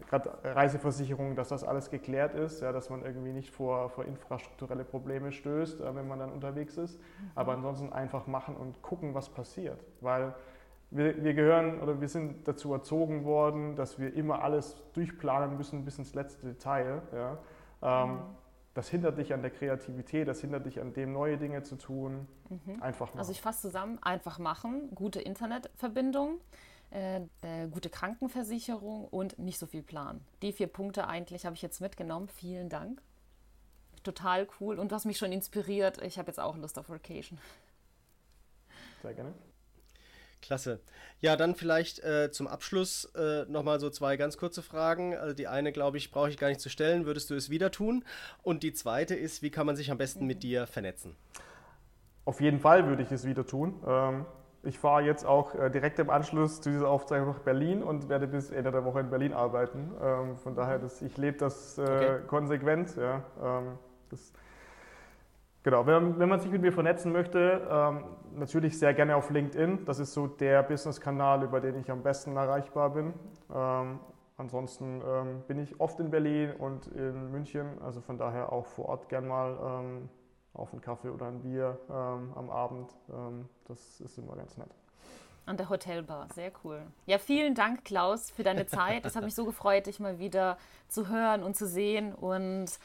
gerade 0.09 0.31
Reiseversicherung, 0.45 1.35
dass 1.35 1.49
das 1.49 1.65
alles 1.65 1.91
geklärt 1.91 2.35
ist, 2.35 2.63
ja, 2.63 2.71
dass 2.71 2.89
man 2.89 3.05
irgendwie 3.05 3.33
nicht 3.33 3.51
vor, 3.51 3.91
vor 3.91 4.05
infrastrukturelle 4.05 4.85
Probleme 4.85 5.33
stößt, 5.33 5.81
äh, 5.81 5.95
wenn 5.95 6.07
man 6.07 6.21
dann 6.21 6.31
unterwegs 6.31 6.77
ist. 6.77 6.99
Mhm. 7.01 7.31
Aber 7.35 7.53
ansonsten 7.53 7.93
einfach 7.93 8.29
machen 8.29 8.57
und 8.57 8.81
gucken, 8.81 9.13
was 9.15 9.29
passiert. 9.29 9.83
Weil 10.01 10.35
wir, 10.91 11.23
wir, 11.23 11.35
gehören 11.35 11.81
oder 11.81 12.01
wir 12.01 12.09
sind 12.09 12.47
dazu 12.49 12.73
erzogen 12.73 13.25
worden, 13.25 13.77
dass 13.77 13.99
wir 13.99 14.15
immer 14.15 14.43
alles 14.43 14.77
durchplanen 14.93 15.57
müssen 15.57 15.85
bis 15.85 15.99
ins 15.99 16.15
letzte 16.15 16.47
Detail. 16.47 17.03
Ja. 17.13 17.39
Ähm, 17.83 18.13
mhm 18.13 18.21
das 18.75 18.89
hindert 18.89 19.19
dich 19.19 19.35
an 19.35 19.43
der 19.43 19.51
Kreativität, 19.51 20.29
das 20.29 20.41
hindert 20.41 20.67
dich 20.67 20.81
an 20.81 20.93
dem, 20.93 21.13
neue 21.13 21.37
Dinge 21.37 21.63
zu 21.63 21.77
tun. 21.77 22.27
Mhm. 22.49 22.83
Einfach 22.83 23.09
machen. 23.09 23.19
Also 23.19 23.33
ich 23.33 23.41
fasse 23.41 23.63
zusammen, 23.63 23.99
einfach 24.03 24.39
machen, 24.39 24.95
gute 24.95 25.21
Internetverbindung, 25.21 26.41
äh, 26.91 27.21
äh, 27.43 27.69
gute 27.69 27.91
Krankenversicherung 27.91 29.09
und 29.09 29.39
nicht 29.39 29.59
so 29.59 29.67
viel 29.67 29.83
Plan. 29.83 30.21
Die 30.43 30.53
vier 30.53 30.69
Punkte 30.69 31.09
eigentlich 31.09 31.45
habe 31.47 31.57
ich 31.57 31.63
jetzt 31.63 31.81
mitgenommen. 31.81 32.29
Vielen 32.29 32.69
Dank. 32.69 33.03
Total 34.03 34.47
cool 34.61 34.79
und 34.79 34.93
du 34.93 34.95
hast 34.95 35.05
mich 35.05 35.19
schon 35.19 35.33
inspiriert. 35.33 36.01
Ich 36.03 36.19
habe 36.19 36.29
jetzt 36.29 36.39
auch 36.39 36.57
Lust 36.57 36.79
auf 36.79 36.89
Vacation. 36.89 37.39
Sehr 39.03 39.15
gerne. 39.15 39.35
Klasse. 40.43 40.81
Ja, 41.21 41.37
dann 41.37 41.55
vielleicht 41.55 42.01
äh, 42.01 42.31
zum 42.31 42.47
Abschluss 42.47 43.05
äh, 43.15 43.45
nochmal 43.47 43.79
so 43.81 43.91
zwei 43.91 44.17
ganz 44.17 44.39
kurze 44.39 44.63
Fragen. 44.63 45.15
Also 45.17 45.35
die 45.35 45.49
eine, 45.49 45.73
glaube 45.73 45.99
ich, 45.99 46.11
brauche 46.11 46.31
ich 46.31 46.39
gar 46.39 46.49
nicht 46.49 46.61
zu 46.61 46.71
stellen. 46.71 47.07
Würdest 47.07 47.31
du 47.31 47.35
es 47.35 47.51
wieder 47.51 47.71
tun? 47.71 48.05
Und 48.43 48.63
die 48.63 48.73
zweite 48.73 49.15
ist, 49.15 49.43
wie 49.43 49.51
kann 49.51 49.67
man 49.67 49.77
sich 49.77 49.91
am 49.91 49.99
besten 49.99 50.27
mit 50.27 50.43
dir 50.43 50.67
vernetzen? 50.67 51.17
Auf 52.25 52.41
jeden 52.41 52.61
Fall 52.61 52.87
würde 52.87 53.03
ich 53.03 53.11
es 53.13 53.27
wieder 53.27 53.47
tun. 53.47 53.75
Ähm, 53.87 54.25
ich 54.63 54.79
fahre 54.79 55.03
jetzt 55.03 55.25
auch 55.25 55.55
äh, 55.55 55.71
direkt 55.71 55.99
im 55.99 56.11
Anschluss 56.11 56.61
zu 56.61 56.71
dieser 56.71 56.89
Aufzeichnung 56.89 57.31
nach 57.31 57.41
Berlin 57.41 57.83
und 57.83 58.09
werde 58.09 58.27
bis 58.27 58.51
Ende 58.51 58.71
der 58.71 58.85
Woche 58.85 59.01
in 59.01 59.11
Berlin 59.11 59.33
arbeiten. 59.33 59.91
Ähm, 60.03 60.37
von 60.37 60.55
daher, 60.55 60.79
das, 60.79 61.01
ich 61.03 61.17
lebe 61.17 61.39
das 61.39 61.79
äh, 61.79 61.83
okay. 61.83 62.19
konsequent. 62.27 62.97
Ja. 62.97 63.23
Ähm, 63.43 63.79
das 64.11 64.33
Genau, 65.63 65.87
wenn, 65.87 66.19
wenn, 66.19 66.29
man 66.29 66.41
sich 66.41 66.51
mit 66.51 66.63
mir 66.63 66.73
vernetzen 66.73 67.13
möchte, 67.13 67.67
ähm, 67.71 68.05
natürlich 68.35 68.79
sehr 68.79 68.95
gerne 68.95 69.15
auf 69.17 69.31
LinkedIn. 69.31 69.85
Das 69.85 69.99
ist 69.99 70.15
so 70.15 70.27
der 70.27 70.63
Business-Kanal, 70.63 71.43
über 71.43 71.61
den 71.61 71.79
ich 71.79 71.91
am 71.91 72.03
besten 72.03 72.35
erreichbar 72.37 72.91
bin. 72.91 73.13
Ähm, 73.55 74.01
ansonsten 74.39 75.03
ähm, 75.07 75.43
bin 75.47 75.59
ich 75.59 75.79
oft 75.79 76.01
in 76.01 76.11
Berlin 76.11 76.53
und 76.53 76.87
in 76.87 77.31
München, 77.31 77.81
also 77.83 78.01
von 78.01 78.17
daher 78.17 78.53
auch 78.53 78.65
vor 78.65 78.87
Ort 78.87 79.11
gern 79.11 79.29
mal 79.29 79.59
ähm, 79.63 80.09
auf 80.55 80.73
einen 80.73 80.81
Kaffee 80.81 81.11
oder 81.11 81.27
ein 81.27 81.43
Bier 81.43 81.79
ähm, 81.91 82.33
am 82.35 82.49
Abend. 82.49 82.91
Ähm, 83.13 83.47
das 83.69 84.01
ist 84.01 84.17
immer 84.17 84.37
ganz 84.37 84.57
nett. 84.57 84.71
An 85.45 85.57
der 85.57 85.69
Hotelbar, 85.69 86.29
sehr 86.35 86.53
cool. 86.65 86.81
Ja, 87.07 87.19
vielen 87.19 87.55
Dank, 87.55 87.85
Klaus, 87.85 88.31
für 88.31 88.45
deine 88.45 88.67
Zeit. 88.67 89.05
Es 89.05 89.17
hat 89.17 89.25
mich 89.25 89.35
so 89.35 89.45
gefreut, 89.45 89.87
dich 89.87 89.99
mal 89.99 90.19
wieder 90.19 90.59
zu 90.89 91.09
hören 91.09 91.43
und 91.43 91.57
zu 91.57 91.67
sehen 91.67 92.15
und 92.15 92.79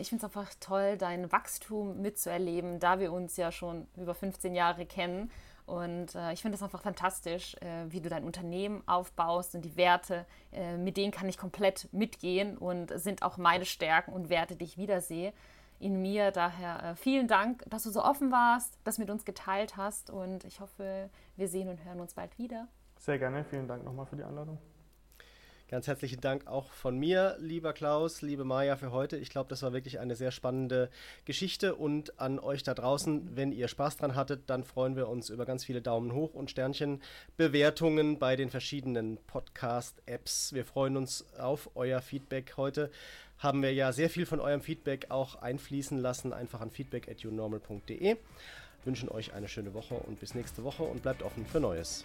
ich 0.00 0.08
finde 0.08 0.24
es 0.24 0.24
einfach 0.24 0.52
toll, 0.58 0.96
dein 0.96 1.30
Wachstum 1.30 2.00
mitzuerleben, 2.00 2.80
da 2.80 2.98
wir 2.98 3.12
uns 3.12 3.36
ja 3.36 3.52
schon 3.52 3.86
über 3.96 4.14
15 4.14 4.54
Jahre 4.54 4.84
kennen. 4.86 5.30
Und 5.66 6.14
äh, 6.14 6.32
ich 6.32 6.42
finde 6.42 6.56
es 6.56 6.62
einfach 6.62 6.82
fantastisch, 6.82 7.54
äh, 7.56 7.86
wie 7.88 8.00
du 8.00 8.10
dein 8.10 8.24
Unternehmen 8.24 8.82
aufbaust 8.86 9.54
und 9.54 9.62
die 9.62 9.76
Werte, 9.76 10.26
äh, 10.52 10.76
mit 10.76 10.96
denen 10.96 11.10
kann 11.10 11.28
ich 11.28 11.38
komplett 11.38 11.88
mitgehen 11.92 12.58
und 12.58 12.90
sind 13.00 13.22
auch 13.22 13.38
meine 13.38 13.64
Stärken 13.64 14.12
und 14.12 14.28
Werte, 14.28 14.56
die 14.56 14.64
ich 14.64 14.76
wiedersehe 14.76 15.32
in 15.80 16.02
mir. 16.02 16.32
Daher 16.32 16.82
äh, 16.84 16.96
vielen 16.96 17.28
Dank, 17.28 17.64
dass 17.66 17.84
du 17.84 17.90
so 17.90 18.04
offen 18.04 18.30
warst, 18.30 18.78
das 18.84 18.98
mit 18.98 19.08
uns 19.08 19.24
geteilt 19.24 19.76
hast 19.78 20.10
und 20.10 20.44
ich 20.44 20.60
hoffe, 20.60 21.08
wir 21.36 21.48
sehen 21.48 21.68
und 21.68 21.82
hören 21.84 22.00
uns 22.00 22.12
bald 22.12 22.36
wieder. 22.38 22.68
Sehr 22.98 23.18
gerne, 23.18 23.44
vielen 23.44 23.66
Dank 23.66 23.84
nochmal 23.84 24.06
für 24.06 24.16
die 24.16 24.24
Einladung. 24.24 24.58
Ganz 25.74 25.88
herzlichen 25.88 26.20
Dank 26.20 26.46
auch 26.46 26.70
von 26.70 26.96
mir, 26.96 27.36
lieber 27.40 27.72
Klaus, 27.72 28.22
liebe 28.22 28.44
Maja, 28.44 28.76
für 28.76 28.92
heute. 28.92 29.16
Ich 29.16 29.28
glaube, 29.28 29.48
das 29.48 29.64
war 29.64 29.72
wirklich 29.72 29.98
eine 29.98 30.14
sehr 30.14 30.30
spannende 30.30 30.88
Geschichte. 31.24 31.74
Und 31.74 32.20
an 32.20 32.38
euch 32.38 32.62
da 32.62 32.74
draußen, 32.74 33.34
wenn 33.34 33.50
ihr 33.50 33.66
Spaß 33.66 33.96
dran 33.96 34.14
hattet, 34.14 34.42
dann 34.46 34.62
freuen 34.62 34.94
wir 34.94 35.08
uns 35.08 35.30
über 35.30 35.44
ganz 35.44 35.64
viele 35.64 35.82
Daumen 35.82 36.12
hoch 36.12 36.32
und 36.32 36.48
Sternchenbewertungen 36.48 38.20
bei 38.20 38.36
den 38.36 38.50
verschiedenen 38.50 39.18
Podcast-Apps. 39.26 40.52
Wir 40.52 40.64
freuen 40.64 40.96
uns 40.96 41.26
auf 41.40 41.68
euer 41.74 42.00
Feedback. 42.00 42.54
Heute 42.56 42.88
haben 43.38 43.60
wir 43.60 43.74
ja 43.74 43.90
sehr 43.90 44.10
viel 44.10 44.26
von 44.26 44.38
eurem 44.38 44.60
Feedback 44.60 45.06
auch 45.08 45.42
einfließen 45.42 45.98
lassen. 45.98 46.32
Einfach 46.32 46.60
an 46.60 46.70
feedback.unormal.de. 46.70 48.16
Wünschen 48.84 49.08
euch 49.08 49.34
eine 49.34 49.48
schöne 49.48 49.74
Woche 49.74 49.96
und 49.96 50.20
bis 50.20 50.36
nächste 50.36 50.62
Woche 50.62 50.84
und 50.84 51.02
bleibt 51.02 51.24
offen 51.24 51.44
für 51.44 51.58
Neues. 51.58 52.04